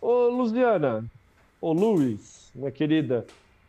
[0.00, 1.04] ô, Luciana,
[1.60, 3.26] ô Luiz, minha querida,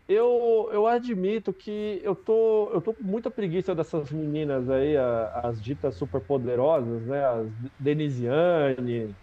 [0.08, 5.60] eu, eu admito que eu tô, eu tô com muita preguiça dessas meninas aí, as
[5.60, 7.26] ditas superpoderosas, né?
[7.26, 7.48] As
[7.80, 9.16] Denisiane,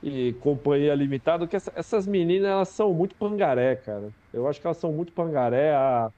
[0.00, 4.10] e companhia limitada, que essa, essas meninas elas são muito pangaré, cara.
[4.32, 5.74] Eu acho que elas são muito pangaré.
[5.74, 6.12] A,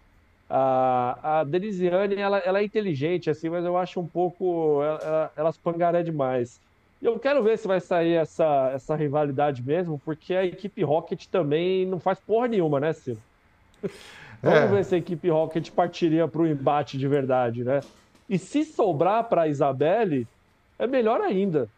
[0.51, 4.83] a, a Denisiane, ela, ela é inteligente, assim, mas eu acho um pouco.
[4.83, 6.61] Ela, elas pangaré demais.
[7.01, 11.27] E eu quero ver se vai sair essa, essa rivalidade mesmo, porque a equipe Rocket
[11.29, 13.19] também não faz porra nenhuma, né, Ciro?
[14.43, 14.67] Vamos é.
[14.67, 17.81] ver se a equipe Rocket partiria para o embate de verdade, né?
[18.29, 20.27] E se sobrar para a Isabelle,
[20.79, 21.69] é melhor ainda.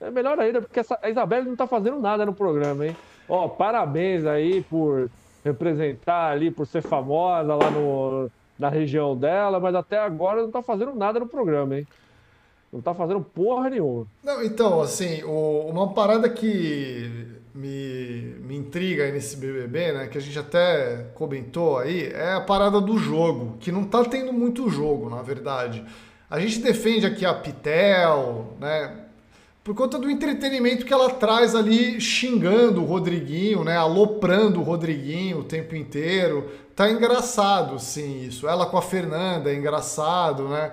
[0.00, 2.96] É melhor ainda, porque essa, a Isabelle não tá fazendo nada no programa, hein?
[3.28, 5.10] Ó, parabéns aí por
[5.44, 10.62] representar ali, por ser famosa lá no, na região dela, mas até agora não tá
[10.62, 11.86] fazendo nada no programa, hein?
[12.72, 14.06] Não tá fazendo porra nenhuma.
[14.22, 20.20] Não, então, assim, o, uma parada que me, me intriga nesse BBB, né, que a
[20.20, 25.08] gente até comentou aí, é a parada do jogo, que não tá tendo muito jogo,
[25.08, 25.84] na verdade.
[26.28, 29.03] A gente defende aqui a Pitel, né,
[29.64, 35.38] por conta do entretenimento que ela traz ali xingando o Rodriguinho, né, aloprando o Rodriguinho
[35.38, 36.50] o tempo inteiro.
[36.76, 38.46] Tá engraçado, sim, isso.
[38.46, 40.72] Ela com a Fernanda é engraçado, né?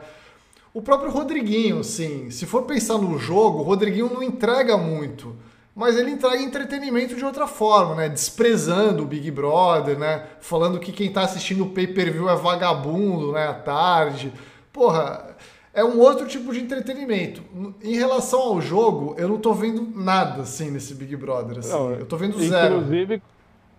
[0.73, 2.29] O próprio Rodriguinho, sim.
[2.31, 5.37] Se for pensar no jogo, o Rodriguinho não entrega muito,
[5.73, 8.09] mas ele entrega entretenimento de outra forma, né?
[8.09, 10.25] Desprezando o Big Brother, né?
[10.41, 14.33] Falando que quem tá assistindo o pay-per-view é vagabundo, né, à tarde.
[14.73, 15.35] Porra,
[15.73, 17.41] é um outro tipo de entretenimento.
[17.81, 21.59] Em relação ao jogo, eu não tô vendo nada assim nesse Big Brother.
[21.59, 21.71] Assim.
[21.71, 22.77] Não, eu tô vendo zero.
[22.77, 23.21] Inclusive,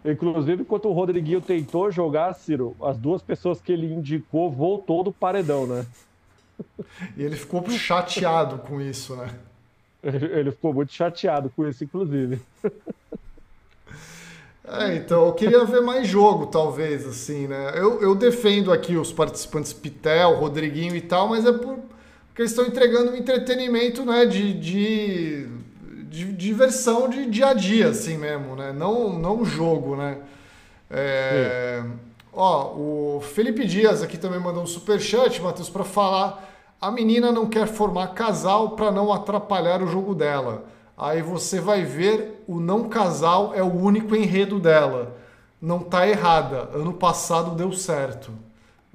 [0.04, 5.12] inclusive, quando o Rodriguinho tentou jogar, Ciro, as duas pessoas que ele indicou voltou do
[5.12, 5.86] paredão, né?
[7.16, 9.34] E ele ficou chateado com isso, né?
[10.02, 12.40] Ele ficou muito chateado com isso, inclusive.
[14.64, 17.72] É, então eu queria ver mais jogo, talvez, assim, né?
[17.74, 21.78] Eu, eu defendo aqui os participantes Pitel, Rodriguinho e tal, mas é por,
[22.28, 25.46] porque eles estão entregando um entretenimento, né, de, de,
[26.04, 28.72] de, diversão de dia a dia, assim mesmo, né?
[28.72, 30.18] Não, não jogo, né?
[30.88, 31.82] É,
[32.32, 36.50] ó, o Felipe Dias aqui também mandou um superchat, Matheus, para falar
[36.82, 40.64] a menina não quer formar casal para não atrapalhar o jogo dela.
[40.98, 45.16] Aí você vai ver o não casal é o único enredo dela.
[45.60, 46.68] Não tá errada.
[46.74, 48.32] Ano passado deu certo.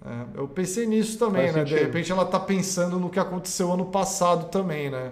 [0.05, 1.61] É, eu pensei nisso também, Faz né?
[1.61, 1.77] Sentido.
[1.77, 5.11] De repente ela tá pensando no que aconteceu ano passado também, né?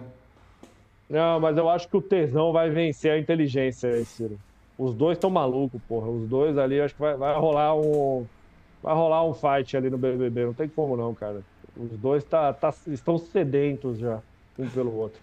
[1.10, 4.40] Não, mas eu acho que o tesão vai vencer a inteligência, Ciro.
[4.78, 6.08] Os dois estão malucos, porra.
[6.08, 8.26] Os dois ali, acho que vai, vai rolar um.
[8.82, 10.46] Vai rolar um fight ali no BBB.
[10.46, 11.42] Não tem como não, cara.
[11.78, 14.20] Os dois tá, tá, estão sedentos já,
[14.58, 15.20] um pelo outro.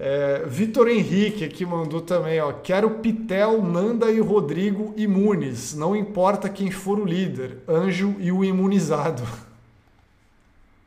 [0.00, 2.52] É, Vitor Henrique aqui mandou também, ó.
[2.52, 5.74] Quero Pitel, Nanda e Rodrigo imunes.
[5.74, 9.24] Não importa quem for o líder, anjo e o imunizado.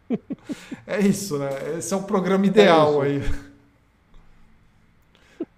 [0.88, 1.50] é isso, né?
[1.78, 3.24] Esse é o programa ideal é aí.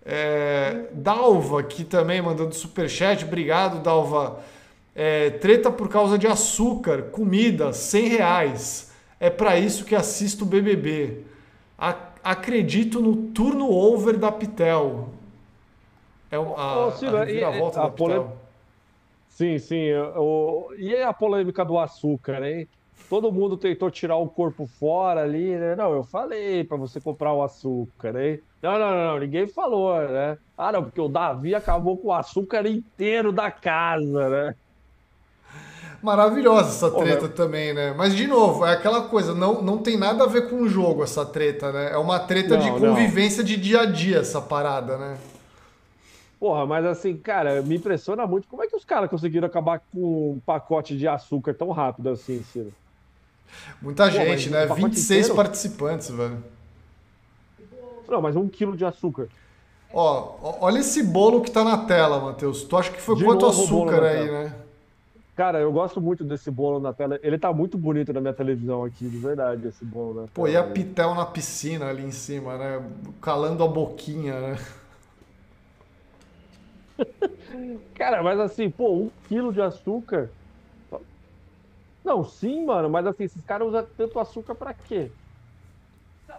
[0.03, 3.23] É, Dalva aqui também mandando superchat.
[3.23, 4.39] Obrigado, Dalva.
[4.95, 8.91] É, treta por causa de açúcar, comida, 100 reais.
[9.19, 11.19] É para isso que assisto o BBB.
[11.77, 15.09] A, acredito no turno over da Pitel.
[16.31, 18.37] É a, Ô, Ciro, a, a, volta da Pitel.
[19.29, 19.91] Sim, sim.
[20.15, 22.67] O, e a polêmica do açúcar, hein?
[23.09, 25.75] Todo mundo tentou tirar o corpo fora ali, né?
[25.75, 28.39] Não, eu falei para você comprar o açúcar, hein?
[28.61, 30.37] Não, não, não, ninguém falou, né?
[30.57, 34.55] Ah, não, porque o Davi acabou com o açúcar inteiro da casa, né?
[36.03, 37.93] Maravilhosa essa treta também, né?
[37.97, 41.01] Mas, de novo, é aquela coisa, não, não tem nada a ver com o jogo
[41.01, 41.93] essa treta, né?
[41.93, 43.47] É uma treta não, de convivência não.
[43.47, 45.17] de dia a dia, essa parada, né?
[46.37, 50.33] Porra, mas assim, cara, me impressiona muito como é que os caras conseguiram acabar com
[50.33, 52.73] um pacote de açúcar tão rápido assim, Ciro.
[53.81, 54.69] Muita Pô, gente, né?
[54.69, 55.35] Um 26 inteiro?
[55.35, 56.43] participantes, velho.
[58.09, 59.29] Não, mas um quilo de açúcar.
[59.93, 62.63] Ó, olha esse bolo que tá na tela, Matheus.
[62.63, 64.55] Tu acha que foi de quanto açúcar aí, né?
[65.35, 67.19] Cara, eu gosto muito desse bolo na tela.
[67.23, 70.27] Ele tá muito bonito na minha televisão aqui, de verdade, esse bolo, né?
[70.33, 72.79] Pô, e a pitel na piscina ali em cima, né?
[73.19, 74.55] Calando a boquinha, né?
[77.95, 80.29] Cara, mas assim, pô, um quilo de açúcar.
[82.03, 85.11] Não, sim, mano, mas assim, esses caras usam tanto açúcar pra quê?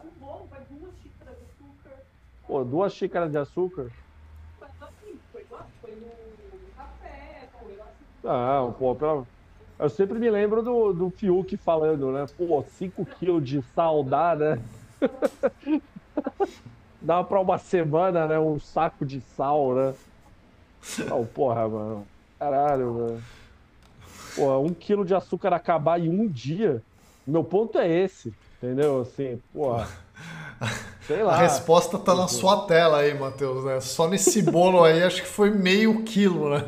[0.05, 2.03] Um bolo vai duas xícaras de açúcar.
[2.47, 3.91] Pô, duas xícaras de açúcar?
[8.25, 9.23] Não, pô, pela...
[9.79, 12.25] eu sempre me lembro do, do Fiuk falando, né?
[12.39, 14.59] Pô, 5 quilos de sal dá, né?
[17.03, 18.39] dá pra uma semana, né?
[18.39, 19.95] Um saco de sal, né?
[21.11, 22.07] Oh, porra, mano.
[22.39, 23.23] Caralho, mano.
[24.35, 26.83] Pô, um quilo de açúcar acabar em um dia.
[27.27, 29.03] Meu ponto é esse, entendeu?
[29.03, 29.87] Assim, porra.
[31.07, 31.35] Sei lá.
[31.35, 33.81] A resposta tá na sua tela aí, Matheus, né?
[33.81, 36.65] Só nesse bolo aí, acho que foi meio quilo, né?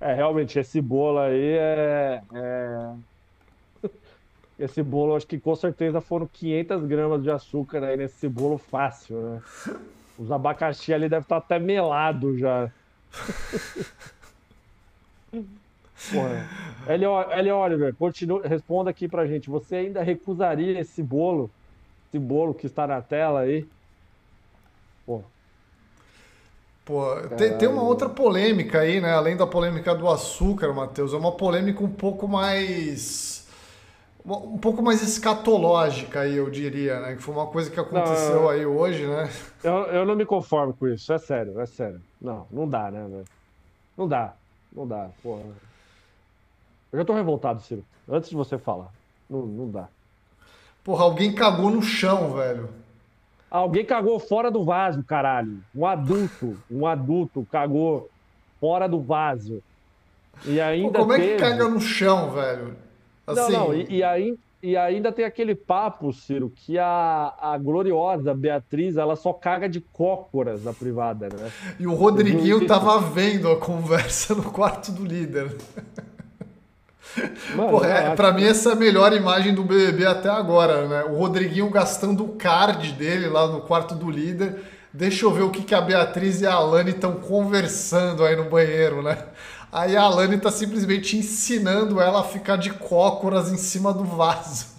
[0.00, 2.94] É, realmente, esse bolo aí é, é...
[4.58, 9.16] Esse bolo, acho que com certeza foram 500 gramas de açúcar aí nesse bolo fácil,
[9.16, 9.42] né?
[10.18, 12.68] Os abacaxi ali devem estar até melado já.
[16.10, 16.48] Porra.
[17.52, 19.48] Oliver, continua, responda aqui pra gente.
[19.48, 21.48] Você ainda recusaria esse bolo?
[22.08, 23.64] Esse bolo que está na tela aí?
[25.06, 25.24] Porra.
[26.88, 27.04] Pô,
[27.36, 29.12] tem, tem, uma outra polêmica aí, né?
[29.12, 33.46] Além da polêmica do açúcar, Matheus, é uma polêmica um pouco mais.
[34.24, 37.14] Um pouco mais escatológica aí, eu diria, né?
[37.14, 39.30] Que foi uma coisa que aconteceu não, aí hoje, né?
[39.62, 42.00] Eu, eu não me conformo com isso, é sério, é sério.
[42.18, 43.24] Não, não dá, né, velho?
[43.94, 44.32] Não dá,
[44.72, 45.42] não dá, porra.
[46.90, 47.84] Eu já tô revoltado, Ciro.
[48.08, 48.88] Antes de você falar.
[49.28, 49.88] Não, não dá.
[50.82, 52.70] Porra, alguém cagou no chão, velho.
[53.50, 55.58] Alguém cagou fora do vaso, caralho.
[55.74, 58.10] Um adulto, um adulto cagou
[58.60, 59.62] fora do vaso.
[60.44, 61.32] E ainda Pô, como teve...
[61.32, 62.76] é que caga no chão, velho?
[63.26, 63.52] Assim...
[63.52, 68.34] Não, não, e, e, aí, e ainda tem aquele papo, Ciro, que a, a gloriosa
[68.34, 71.50] Beatriz, ela só caga de cócoras na privada, né?
[71.78, 75.56] E o Rodriguinho tava vendo a conversa no quarto do líder.
[77.54, 81.04] Mano, Porra, é, pra mim essa é a melhor imagem do BBB até agora, né?
[81.04, 84.62] O Rodriguinho gastando o card dele lá no quarto do líder.
[84.92, 88.44] Deixa eu ver o que, que a Beatriz e a Alane estão conversando aí no
[88.44, 89.18] banheiro, né?
[89.70, 94.78] Aí a Alane tá simplesmente ensinando ela a ficar de cócoras em cima do vaso.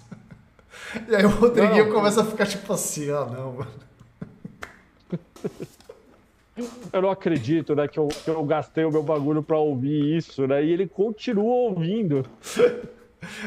[1.08, 3.70] E aí o Rodriguinho não, começa a ficar tipo assim, ah não, mano.
[6.92, 10.46] Eu não acredito, né, que eu, que eu gastei o meu bagulho pra ouvir isso,
[10.46, 10.64] né?
[10.64, 12.24] E ele continua ouvindo.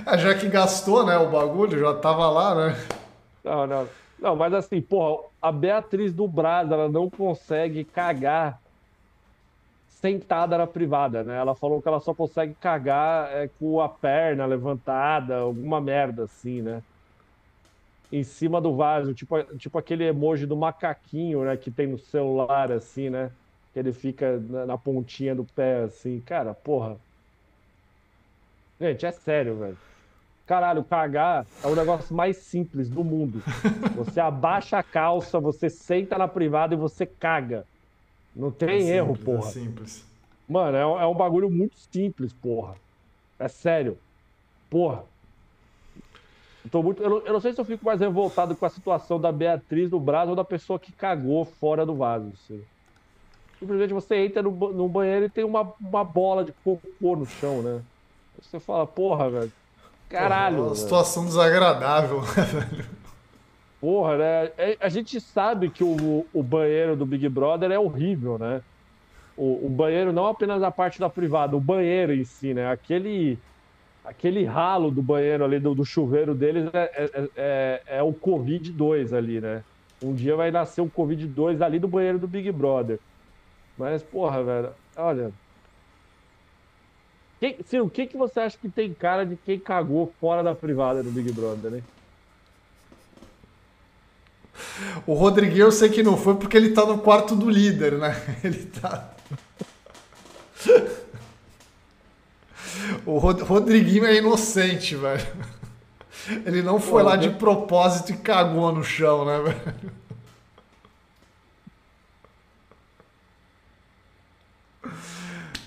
[0.06, 2.76] Ah, já que gastou, né, o bagulho, já tava lá, né?
[3.44, 3.88] Não, não.
[4.19, 8.61] Não, mas assim, porra, a Beatriz do Braz, ela não consegue cagar
[10.03, 11.38] sentada na privada, né?
[11.38, 16.61] Ela falou que ela só consegue cagar é, com a perna levantada, alguma merda assim,
[16.61, 16.81] né?
[18.14, 22.72] Em cima do vaso, tipo, tipo aquele emoji do macaquinho, né, que tem no celular,
[22.72, 23.31] assim, né?
[23.73, 26.22] Que ele fica na, na pontinha do pé, assim.
[26.22, 26.95] Cara, porra.
[28.80, 29.77] Gente, é sério, velho.
[30.45, 33.41] Caralho, cagar é o negócio mais simples do mundo.
[33.98, 37.65] Você abaixa a calça, você senta na privada e você caga.
[38.35, 39.49] Não tem é erro, simples, porra.
[39.49, 40.06] É simples.
[40.48, 42.76] Mano, é, é um bagulho muito simples, porra.
[43.40, 43.98] É sério.
[44.69, 45.03] Porra.
[46.64, 48.69] Eu, tô muito, eu, não, eu não sei se eu fico mais revoltado com a
[48.69, 52.31] situação da Beatriz no braço ou da pessoa que cagou fora do vaso.
[52.34, 52.64] Assim.
[53.60, 57.61] Simplesmente você entra no, no banheiro e tem uma, uma bola de cocô no chão,
[57.61, 57.81] né?
[58.41, 59.52] Você fala, porra, velho.
[60.10, 60.57] Caralho.
[60.57, 62.85] Porra, uma situação desagradável, velho.
[63.80, 64.52] Porra, né?
[64.57, 68.61] É, a gente sabe que o, o banheiro do Big Brother é horrível, né?
[69.35, 72.72] O, o, banheiro, não apenas a parte da privada, o banheiro em si, né?
[72.72, 73.38] Aquele,
[74.04, 79.16] aquele ralo do banheiro ali, do, do chuveiro deles, é, é, é, é o Covid-2
[79.16, 79.64] ali, né?
[80.04, 83.00] Um dia vai nascer o um Covid-2 ali do banheiro do Big Brother.
[83.78, 85.32] Mas, porra, velho, olha.
[87.40, 90.54] Quem, Ciro, o que, que você acha que tem cara de quem cagou fora da
[90.54, 91.84] privada do Big Brother, né?
[95.06, 98.16] O Rodriguinho eu sei que não foi porque ele tá no quarto do líder, né?
[98.44, 99.14] Ele tá.
[103.06, 105.26] O Rod Rodriguinho é inocente, velho.
[106.46, 109.92] Ele não foi Pô, lá de propósito e cagou no chão, né, velho?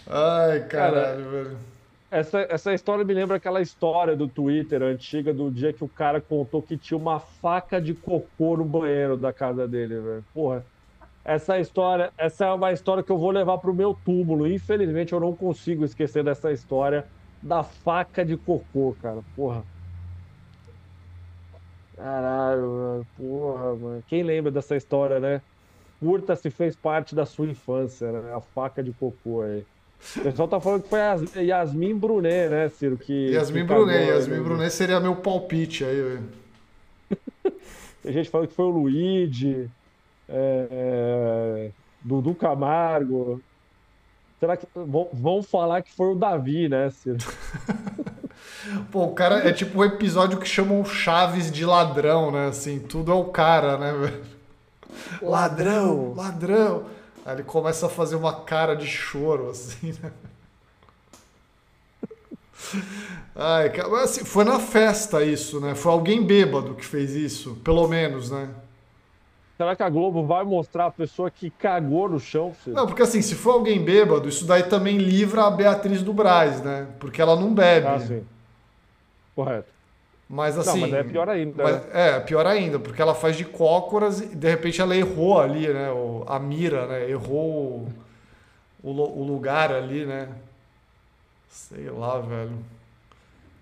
[0.07, 1.59] Ai, caralho, Cara, velho.
[2.11, 6.21] Essa, essa história me lembra aquela história do Twitter antiga do dia que o cara
[6.21, 10.25] contou que tinha uma faca de cocô no banheiro da casa dele, velho.
[10.33, 10.65] Porra,
[11.27, 14.47] essa história, essa é uma história que eu vou levar pro meu túmulo.
[14.47, 17.05] Infelizmente eu não consigo esquecer dessa história
[17.43, 19.21] da faca de cocô, cara.
[19.35, 19.65] Porra.
[21.97, 23.07] Caralho, mano.
[23.19, 24.05] Porra, mano.
[24.07, 25.43] Quem lembra dessa história, né?
[25.99, 28.33] Curta se fez parte da sua infância, né?
[28.33, 29.67] A faca de cocô aí.
[30.19, 31.01] O pessoal tá falando que foi
[31.43, 32.97] Yasmin Brunet, né, Ciro?
[32.97, 36.29] Que, Yasmin que Brunet, Yasmin Brunet seria meu palpite aí, velho.
[38.03, 39.69] Tem gente falando que foi o Luigi,
[40.29, 41.71] é, é,
[42.03, 43.41] Dudu Camargo.
[44.39, 47.19] Será que vão, vão falar que foi o Davi, né, Ciro?
[48.91, 52.49] Pô, o cara é tipo um episódio que chamam Chaves de ladrão, né?
[52.49, 54.25] Assim, tudo é o cara, né, velho?
[55.23, 56.85] Ladrão, ladrão.
[57.25, 60.13] Aí ele começa a fazer uma cara de choro, assim, né?
[63.35, 65.75] Ai, cara, assim, foi na festa isso, né?
[65.75, 68.49] Foi alguém bêbado que fez isso, pelo menos, né?
[69.57, 72.53] Será que a Globo vai mostrar a pessoa que cagou no chão?
[72.53, 72.77] Filho?
[72.77, 76.61] Não, porque assim, se for alguém bêbado, isso daí também livra a Beatriz do Braz,
[76.61, 76.89] né?
[77.01, 77.87] Porque ela não bebe.
[77.87, 78.23] Ah, sim.
[79.35, 79.69] Correto.
[80.29, 80.81] Mas assim.
[80.81, 81.63] Não, mas é pior ainda.
[81.63, 81.83] Mas, né?
[81.93, 85.89] É, pior ainda, porque ela faz de cócoras e de repente ela errou ali, né?
[86.27, 87.09] A mira, né?
[87.09, 87.89] Errou
[88.83, 90.29] o, o lugar ali, né?
[91.49, 92.59] Sei lá, velho.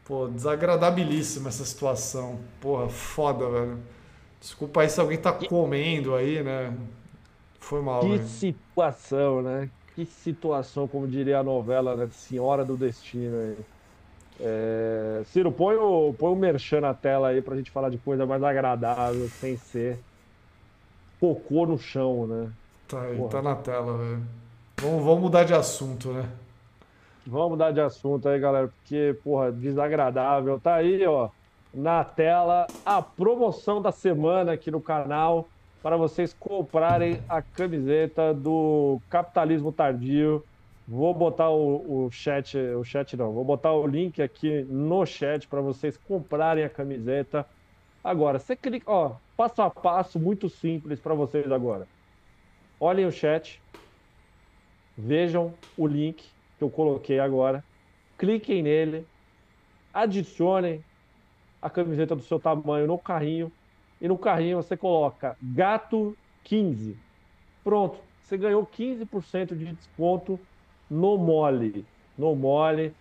[0.05, 2.41] Pô, desagradabilíssima essa situação.
[2.61, 3.79] Porra, foda, velho.
[4.45, 6.71] Desculpa aí se alguém tá comendo aí, né?
[7.59, 8.03] Foi mal.
[8.03, 8.27] Que velho.
[8.27, 9.71] situação, né?
[9.95, 12.07] Que situação, como diria a novela, né?
[12.13, 13.57] Senhora do Destino aí.
[14.39, 15.23] É...
[15.25, 18.43] Ciro, põe o, põe o merchan na tela aí pra gente falar de coisa mais
[18.43, 19.99] agradável, sem ser
[21.19, 22.53] cocô no chão, né?
[22.87, 23.31] Tá aí, Porra.
[23.31, 24.23] tá na tela, velho.
[24.77, 26.29] Vamos, vamos mudar de assunto, né?
[27.27, 30.61] Vamos mudar de assunto aí, galera, porque, porra, desagradável.
[30.61, 31.31] Tá aí, ó,
[31.75, 35.49] na tela a promoção da semana aqui no canal
[35.83, 40.43] para vocês comprarem a camiseta do Capitalismo Tardio
[40.87, 45.49] Vou botar o, o, chat, o chat não, vou botar o link aqui no chat
[45.49, 47.47] para vocês comprarem a camiseta.
[48.03, 51.89] Agora, você clica, ó, passo a passo, muito simples para vocês agora.
[52.79, 53.63] Olhem o chat,
[54.97, 56.23] vejam o link
[56.59, 57.65] que eu coloquei agora,
[58.19, 59.07] cliquem nele,
[59.93, 60.85] adicionem
[61.65, 63.51] a camiseta do seu tamanho no carrinho
[63.99, 66.15] e no carrinho você coloca gato
[66.45, 66.95] 15.
[67.65, 70.39] Pronto, você ganhou 15% de desconto
[70.91, 71.87] no mole.
[72.19, 72.93] No mole.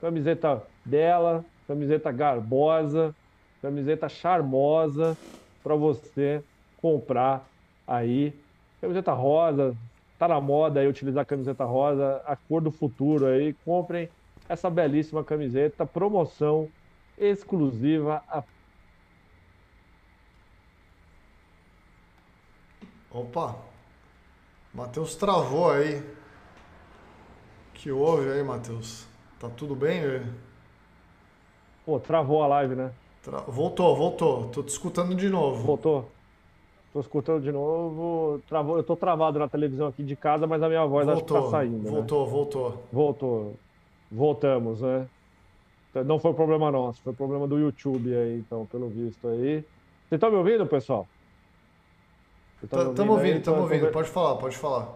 [0.00, 3.14] Camiseta bela, camiseta garbosa,
[3.60, 5.14] camiseta charmosa
[5.62, 6.42] para você
[6.80, 7.46] comprar
[7.86, 8.32] aí.
[8.80, 9.76] Camiseta rosa,
[10.18, 13.54] tá na moda aí utilizar camiseta rosa, a cor do futuro aí.
[13.62, 14.08] Comprem
[14.48, 16.70] essa belíssima camiseta, promoção
[17.18, 18.42] exclusiva a
[23.10, 23.56] Opa!
[24.74, 26.02] Matheus travou aí
[27.72, 29.06] que houve aí, Matheus?
[29.38, 30.26] Tá tudo bem, velho?
[31.84, 32.90] Pô, travou a live, né?
[33.22, 33.38] Tra...
[33.40, 34.48] Voltou, voltou.
[34.48, 35.62] Tô te escutando de novo.
[35.62, 36.08] Voltou.
[36.92, 38.42] Tô escutando de novo.
[38.48, 38.76] Travou.
[38.76, 41.50] Eu tô travado na televisão aqui de casa, mas a minha voz voltou, acho que
[41.52, 41.84] tá saindo.
[41.84, 41.90] Né?
[41.90, 42.32] Voltou, né?
[42.32, 42.82] voltou.
[42.92, 43.54] Voltou.
[44.10, 45.08] Voltamos, né?
[46.04, 49.64] Não foi problema nosso, foi problema do YouTube aí, então, pelo visto aí.
[50.08, 51.06] Vocês estão me ouvindo, pessoal?
[52.62, 53.60] Estamos ouvindo, estamos ouvindo.
[53.60, 53.92] ouvindo.
[53.92, 54.88] Pode falar, pode falar.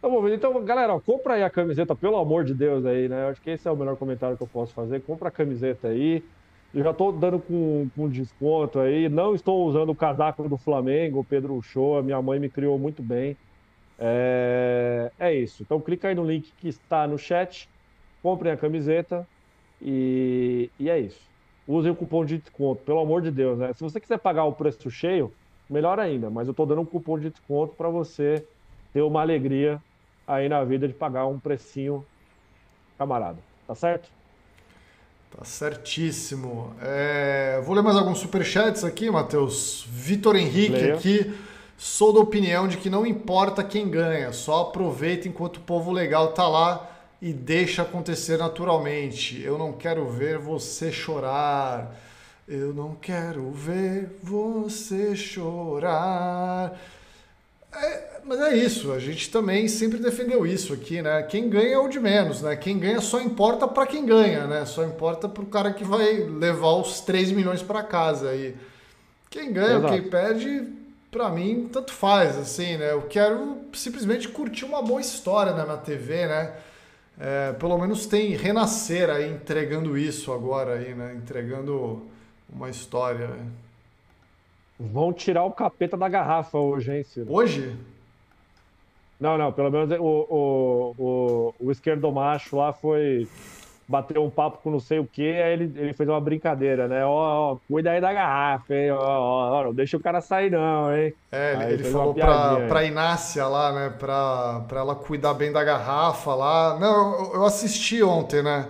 [0.00, 3.24] Tá bom, então, galera, ó, compra aí a camiseta, pelo amor de Deus aí, né?
[3.24, 5.02] Eu acho que esse é o melhor comentário que eu posso fazer.
[5.02, 6.24] Compra a camiseta aí.
[6.72, 9.08] Eu já estou dando com, com desconto aí.
[9.08, 12.02] Não estou usando o casaco do Flamengo, Pedro Show.
[12.02, 13.36] Minha mãe me criou muito bem.
[13.98, 15.62] É, é isso.
[15.62, 17.68] Então clica aí no link que está no chat,
[18.22, 19.26] comprem a camiseta
[19.80, 21.20] e, e é isso.
[21.66, 23.72] Usem o cupom de desconto, pelo amor de Deus, né?
[23.72, 25.32] Se você quiser pagar o preço cheio,
[25.68, 28.44] melhor ainda, mas eu estou dando um cupom de desconto para você
[28.92, 29.80] ter uma alegria
[30.26, 32.04] aí na vida de pagar um precinho
[32.98, 33.38] camarada.
[33.66, 34.10] Tá certo?
[35.36, 36.74] Tá certíssimo.
[36.82, 39.86] É, vou ler mais alguns superchats aqui, Matheus.
[39.88, 40.94] Vitor Henrique Leia.
[40.94, 41.32] aqui.
[41.78, 46.32] Sou da opinião de que não importa quem ganha, só aproveita enquanto o povo legal
[46.32, 46.86] tá lá
[47.20, 49.42] e deixa acontecer naturalmente.
[49.42, 51.94] Eu não quero ver você chorar.
[52.48, 56.76] Eu não quero ver você chorar.
[57.72, 61.22] É, mas é isso, a gente também sempre defendeu isso aqui, né?
[61.22, 62.56] Quem ganha é o de menos, né?
[62.56, 64.64] Quem ganha só importa para quem ganha, né?
[64.64, 68.34] Só importa para o cara que vai levar os 3 milhões para casa.
[68.34, 68.56] E
[69.28, 69.92] quem ganha, Exato.
[69.92, 70.64] quem perde,
[71.12, 72.90] para mim, tanto faz, assim, né?
[72.90, 76.52] Eu quero simplesmente curtir uma boa história né, na TV, né?
[77.22, 81.14] É, pelo menos tem Renascer aí entregando isso agora aí, né?
[81.14, 82.06] Entregando
[82.48, 83.28] uma história.
[84.78, 87.30] Vão tirar o capeta da garrafa hoje, hein, Ciro?
[87.30, 87.76] Hoje?
[89.20, 93.28] Não, não, pelo menos o, o, o, o esquerdo macho lá foi
[93.90, 97.04] bater um papo com não sei o que, aí ele, ele fez uma brincadeira, né?
[97.04, 97.10] Ó,
[97.52, 98.92] ó, cuida aí da garrafa, hein?
[98.92, 101.12] Ó, ó, ó, não deixa o cara sair, não, hein?
[101.32, 103.92] É, ele, ele falou pra, pra Inácia lá, né?
[103.98, 106.78] Pra, pra ela cuidar bem da garrafa lá.
[106.78, 108.68] Não, eu, eu assisti ontem, né?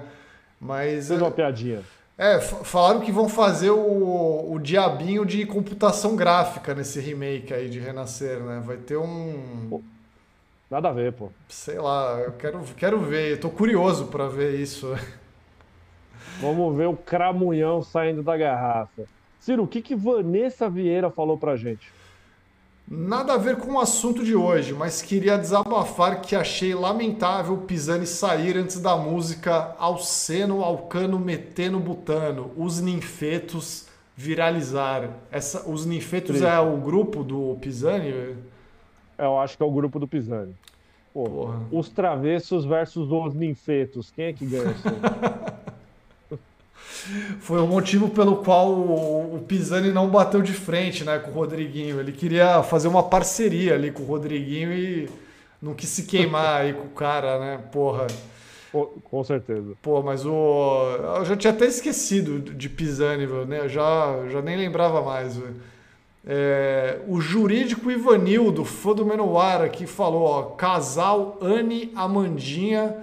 [0.58, 1.08] Mas.
[1.08, 1.80] Fez uma piadinha.
[2.16, 7.78] É, falaram que vão fazer o, o diabinho de computação gráfica nesse remake aí de
[7.78, 8.62] Renascer, né?
[8.64, 9.82] Vai ter um.
[10.70, 11.30] Nada a ver, pô.
[11.48, 14.94] Sei lá, eu quero, quero ver, eu tô curioso para ver isso.
[16.40, 19.02] Vamos ver o cramunhão saindo da garrafa.
[19.40, 21.90] Ciro, o que, que Vanessa Vieira falou pra gente?
[22.86, 28.06] Nada a ver com o assunto de hoje, mas queria desabafar que achei lamentável Pisani
[28.06, 33.86] sair antes da música Alceno, Alcano, Meteno, Butano, Os Ninfetos
[34.16, 35.08] viralizar.
[35.30, 36.46] Essa, os Ninfetos Triste.
[36.46, 38.36] é o grupo do Pisani?
[39.20, 40.54] Eu acho que é o grupo do Pisani.
[41.12, 44.10] Pô, os travessos versus os ninfetos.
[44.10, 44.84] Quem é que ganha isso?
[47.40, 51.98] Foi o motivo pelo qual o Pisani não bateu de frente né, com o Rodriguinho.
[51.98, 55.08] Ele queria fazer uma parceria ali com o Rodriguinho e
[55.60, 57.60] não quis se queimar aí com o cara, né?
[57.72, 58.06] Porra.
[59.04, 59.72] Com certeza.
[59.82, 60.96] Pô, mas o.
[61.16, 63.60] Eu já tinha até esquecido de Pisani, né?
[63.60, 65.36] Eu já, já nem lembrava mais.
[66.26, 72.96] É, o jurídico Ivanildo, fã do Menowar, aqui falou: ó, casal Anne, Amandinha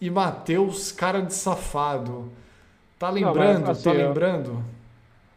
[0.00, 2.30] e Matheus, cara de safado.
[2.98, 3.60] Tá lembrando?
[3.60, 4.64] Não, mas, assim, tá lembrando?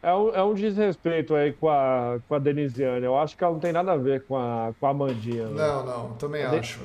[0.01, 3.05] É um, é um desrespeito aí com a, com a Denisiane.
[3.05, 5.47] Eu acho que ela não tem nada a ver com a, com a Amandinha.
[5.47, 5.53] Né?
[5.55, 6.81] Não, não, também acho.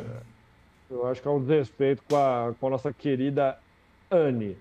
[0.88, 3.58] Eu acho que é um desrespeito com a, com a nossa querida
[4.10, 4.56] Anne.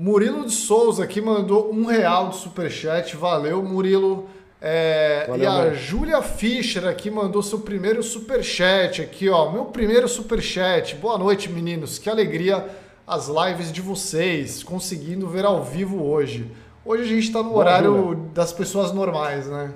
[0.00, 3.14] Murilo de Souza aqui mandou um real de superchat.
[3.18, 4.30] Valeu, Murilo.
[4.58, 9.52] É, Valeu, e a Júlia Fischer aqui mandou seu primeiro superchat aqui, ó.
[9.52, 10.94] Meu primeiro superchat.
[10.94, 11.98] Boa noite, meninos.
[11.98, 12.66] Que alegria
[13.06, 16.50] as lives de vocês, conseguindo ver ao vivo hoje.
[16.82, 19.74] Hoje a gente está no Boa, horário das pessoas normais, né?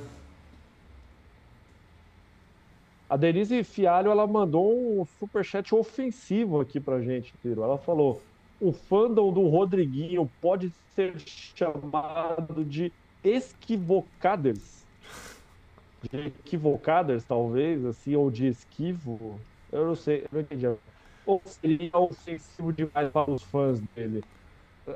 [3.10, 7.62] A Denise Fialho ela mandou um superchat ofensivo aqui pra gente, Tiro.
[7.62, 8.22] Ela falou:
[8.60, 14.84] o fandom do Rodriguinho pode ser chamado de esquivocaders.
[16.10, 19.40] De equivocaders, talvez, assim, ou de esquivo.
[19.72, 20.66] Eu não sei, eu não entendi
[21.26, 24.22] ou seria ofensivo demais para os fãs dele?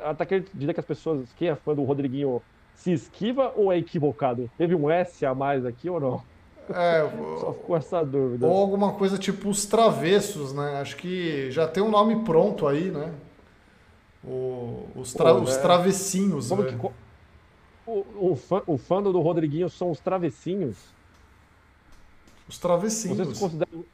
[0.03, 2.43] Até que diria que as pessoas, quem é fã do Rodriguinho,
[2.75, 4.51] se esquiva ou é equivocado?
[4.59, 6.23] Teve um S a mais aqui ou não?
[6.69, 7.01] É,
[7.41, 8.47] Só ficou essa dúvida.
[8.47, 10.81] Ou alguma coisa tipo os travessos, né?
[10.81, 13.13] Acho que já tem um nome pronto aí, né?
[14.25, 15.63] O, os, tra Pô, os né?
[15.63, 16.49] travessinhos.
[16.49, 16.73] Como né?
[16.73, 16.87] que,
[17.87, 20.77] o, o, fã, o fã do Rodriguinho são os travessinhos?
[22.49, 23.19] Os travessinhos.
[23.19, 23.85] Vocês consideram,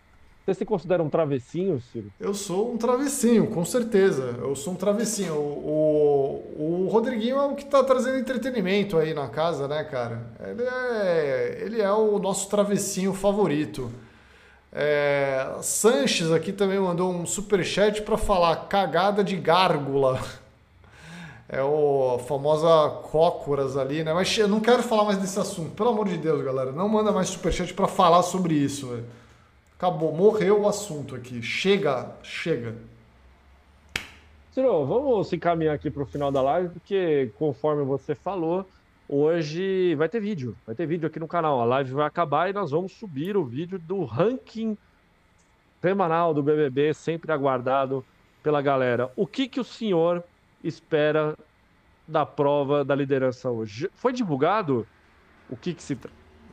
[0.45, 2.13] você se considera um travessinho, Ciro?
[2.21, 4.37] Eu sou um travessinho, com certeza.
[4.39, 5.35] Eu sou um travessinho.
[5.35, 10.31] O, o, o Rodriguinho é o que está trazendo entretenimento aí na casa, né, cara?
[10.41, 13.91] Ele é, ele é o nosso travessinho favorito.
[14.77, 20.21] É, Sanches aqui também mandou um super chat para falar cagada de gárgula.
[21.47, 24.15] É o famosa cócoras ali, né?
[24.15, 25.73] Mas eu não quero falar mais desse assunto.
[25.73, 26.73] Pelo amor de Deus, galera.
[26.73, 29.05] Não manda mais superchat para falar sobre isso.
[29.77, 31.43] Acabou, morreu o assunto aqui.
[31.43, 32.75] Chega, chega.
[34.53, 38.67] Ciro, vamos se encaminhar aqui para o final da live, porque conforme você falou,
[39.09, 40.57] hoje vai ter vídeo.
[40.67, 41.61] Vai ter vídeo aqui no canal.
[41.61, 44.77] A live vai acabar e nós vamos subir o vídeo do ranking
[45.81, 48.05] semanal do BBB, sempre aguardado
[48.43, 49.11] pela galera.
[49.17, 50.25] O que, que o senhor
[50.63, 51.37] espera
[52.07, 53.91] da prova da liderança hoje?
[53.95, 54.87] Foi divulgado
[55.49, 55.95] o que, que se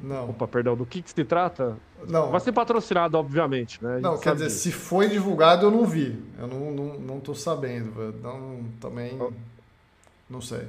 [0.04, 0.32] não.
[0.32, 1.78] Opa, perdão, do que, que se trata?
[2.08, 2.32] Não.
[2.32, 4.00] Vai ser patrocinado, obviamente, né?
[4.00, 4.60] Não, quer dizer, disso.
[4.60, 6.20] se foi divulgado, eu não vi.
[6.40, 8.12] Eu não, não, não tô sabendo.
[8.22, 9.18] Não, também.
[10.30, 10.68] Não sei.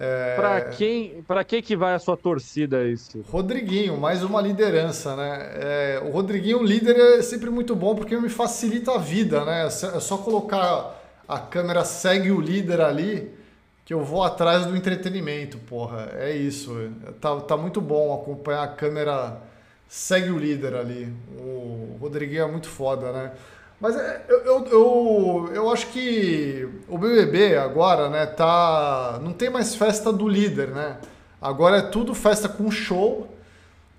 [0.00, 0.36] É...
[0.36, 3.24] Para quem, para quem que vai a sua torcida isso?
[3.28, 5.50] Rodriguinho, mais uma liderança, né?
[5.54, 9.66] É, o Rodriguinho líder é sempre muito bom porque me facilita a vida, né?
[9.66, 13.36] É só colocar a câmera segue o líder ali
[13.84, 16.10] que eu vou atrás do entretenimento, porra.
[16.14, 16.76] É isso.
[17.20, 19.40] Tá, tá muito bom acompanhar a câmera
[19.88, 21.12] segue o líder ali.
[21.38, 23.32] O Rodriguinho é muito foda, né?
[23.80, 29.20] Mas é, eu, eu, eu, eu, acho que o BBB agora, né, tá...
[29.22, 30.96] Não tem mais festa do líder, né?
[31.40, 33.28] Agora é tudo festa com show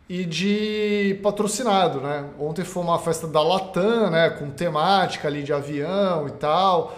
[0.10, 2.26] e de patrocinado, né?
[2.38, 6.98] Ontem foi uma festa da Latam, né, com temática ali de avião e tal.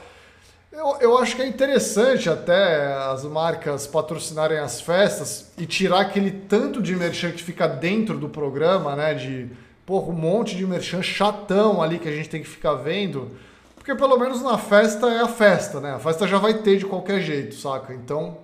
[0.72, 6.32] Eu, eu acho que é interessante até as marcas patrocinarem as festas e tirar aquele
[6.32, 9.14] tanto de merchan que fica dentro do programa, né?
[9.14, 9.50] De
[9.86, 13.32] porra, um monte de merchan chatão ali que a gente tem que ficar vendo.
[13.76, 15.94] Porque pelo menos na festa é a festa, né?
[15.94, 17.94] A festa já vai ter de qualquer jeito, saca?
[17.94, 18.38] Então,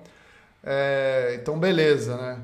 [0.64, 2.40] é, então beleza, né?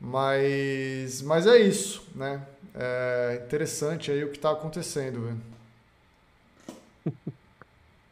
[0.00, 2.42] Mas, mas é isso, né?
[2.74, 7.16] É interessante aí o que está acontecendo, velho.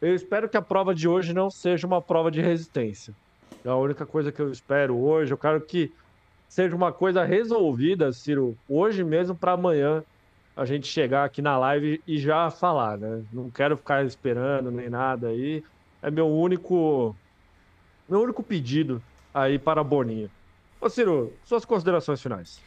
[0.01, 3.15] Eu espero que a prova de hoje não seja uma prova de resistência.
[3.65, 5.33] É a única coisa que eu espero hoje.
[5.33, 5.91] Eu quero que
[6.55, 10.05] seja uma coisa resolvida, Ciro, hoje mesmo para amanhã
[10.57, 13.23] a gente chegar aqui na live e já falar, né?
[13.33, 15.65] Não quero ficar esperando nem nada aí.
[16.01, 17.17] É meu único
[18.09, 19.03] meu único pedido
[19.35, 20.31] aí para a Boninha.
[20.81, 22.61] Ô Ciro, suas considerações finais.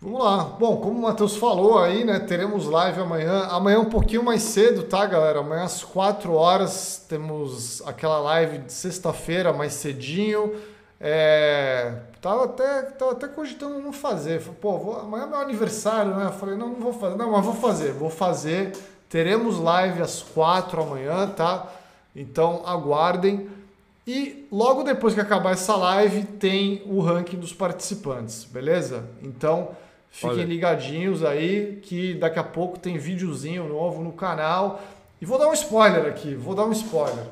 [0.00, 0.42] Vamos lá.
[0.42, 2.18] Bom, como o Matheus falou aí, né?
[2.18, 3.44] Teremos live amanhã.
[3.50, 5.38] Amanhã um pouquinho mais cedo, tá, galera?
[5.38, 10.56] Amanhã às 4 horas temos aquela live de sexta-feira, mais cedinho.
[11.00, 12.07] É...
[12.20, 14.40] Tava até, tava até cogitando não fazer.
[14.40, 14.98] Falei, Pô, vou...
[14.98, 16.26] amanhã é meu aniversário, né?
[16.26, 17.16] Eu falei, não, não vou fazer.
[17.16, 18.72] Não, mas vou fazer, vou fazer.
[19.08, 21.72] Teremos live às 4 amanhã, tá?
[22.14, 23.48] Então aguardem.
[24.06, 29.04] E logo depois que acabar essa live, tem o ranking dos participantes, beleza?
[29.22, 29.70] Então.
[30.10, 30.44] Fiquem Olha.
[30.44, 34.80] ligadinhos aí que daqui a pouco tem videozinho novo no canal.
[35.20, 37.24] E vou dar um spoiler aqui, vou dar um spoiler.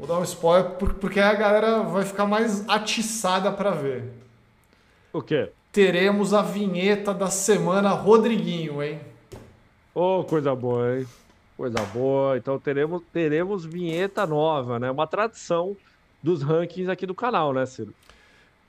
[0.00, 4.10] Vou dar um spoiler porque a galera vai ficar mais atiçada para ver.
[5.12, 5.52] O quê?
[5.70, 8.98] Teremos a vinheta da semana Rodriguinho, hein?
[9.94, 11.06] Ô, oh, coisa boa, hein?
[11.54, 12.38] Coisa boa.
[12.38, 14.90] Então teremos, teremos vinheta nova, né?
[14.90, 15.76] Uma tradição
[16.22, 17.92] dos rankings aqui do canal, né, Ciro?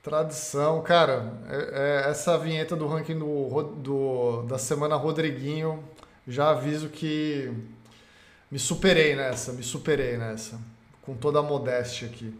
[0.02, 1.32] Tradição, cara.
[1.48, 5.82] É, é, essa vinheta do ranking do, do, da semana Rodriguinho,
[6.28, 7.50] já aviso que
[8.50, 10.60] me superei nessa, me superei nessa.
[11.02, 12.32] Com toda a modéstia aqui.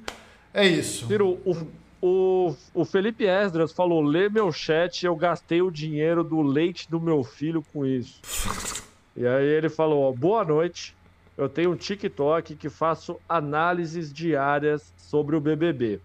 [0.54, 1.06] É isso.
[1.06, 1.66] Ciro, o,
[2.00, 7.00] o, o Felipe Esdras falou: lê meu chat, eu gastei o dinheiro do leite do
[7.00, 8.20] meu filho com isso.
[9.16, 10.96] e aí ele falou: ó, boa noite.
[11.36, 15.98] Eu tenho um TikTok que faço análises diárias sobre o BBB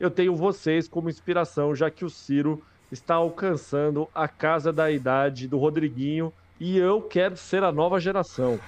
[0.00, 5.46] eu tenho vocês como inspiração, já que o Ciro está alcançando a casa da idade
[5.46, 8.60] do Rodriguinho e eu quero ser a nova geração.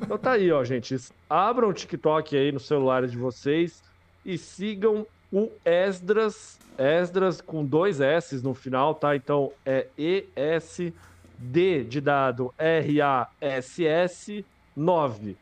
[0.00, 0.96] Então tá aí, ó, gente.
[1.28, 3.82] Abram o TikTok aí no celular de vocês
[4.24, 9.16] e sigam o Esdras, Esdras com dois S no final, tá?
[9.16, 14.44] Então é E-S-D de dado R-A-S-S
[14.76, 15.36] 9.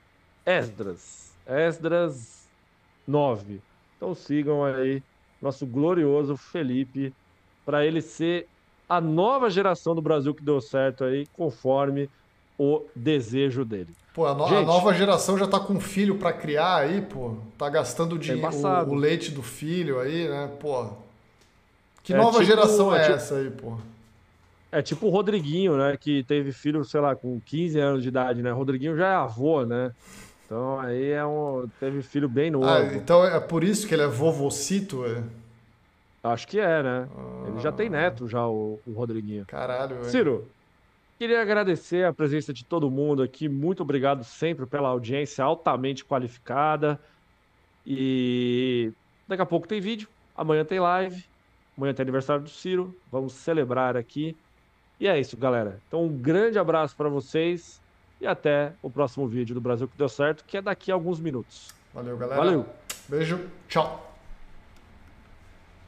[0.46, 1.32] Esdras.
[1.46, 2.48] Esdras
[3.06, 3.60] 9.
[3.96, 5.02] Então sigam aí
[5.40, 7.12] nosso glorioso Felipe,
[7.64, 8.48] para ele ser
[8.88, 12.08] a nova geração do Brasil que deu certo aí, conforme
[12.58, 13.94] o desejo dele.
[14.14, 17.36] Pô, a, no Gente, a nova geração já tá com filho para criar aí, pô.
[17.56, 20.50] Tá gastando o, é o, o, leite do filho aí, né?
[20.58, 20.88] Pô.
[22.02, 23.76] Que é nova tipo, geração é, é tipo, essa aí, pô?
[24.72, 25.96] É tipo o Rodriguinho, né?
[25.96, 28.52] Que teve filho, sei lá, com 15 anos de idade, né?
[28.52, 29.92] O Rodriguinho já é avô, né?
[30.44, 32.66] Então aí é um, teve filho bem novo.
[32.66, 35.22] Ah, então é por isso que ele é vovocito, é?
[36.32, 37.08] Acho que é, né?
[37.16, 37.48] Ah.
[37.48, 39.44] Ele já tem neto, já, o, o Rodriguinho.
[39.46, 40.10] Caralho, velho.
[40.10, 40.48] Ciro,
[41.18, 43.48] queria agradecer a presença de todo mundo aqui.
[43.48, 47.00] Muito obrigado sempre pela audiência altamente qualificada.
[47.86, 48.92] E
[49.26, 51.24] daqui a pouco tem vídeo, amanhã tem live,
[51.76, 52.94] amanhã tem aniversário do Ciro.
[53.10, 54.36] Vamos celebrar aqui.
[55.00, 55.80] E é isso, galera.
[55.86, 57.80] Então, um grande abraço para vocês
[58.20, 61.20] e até o próximo vídeo do Brasil que deu certo, que é daqui a alguns
[61.20, 61.72] minutos.
[61.94, 62.42] Valeu, galera.
[62.42, 62.66] Valeu.
[63.08, 63.40] Beijo.
[63.68, 64.07] Tchau.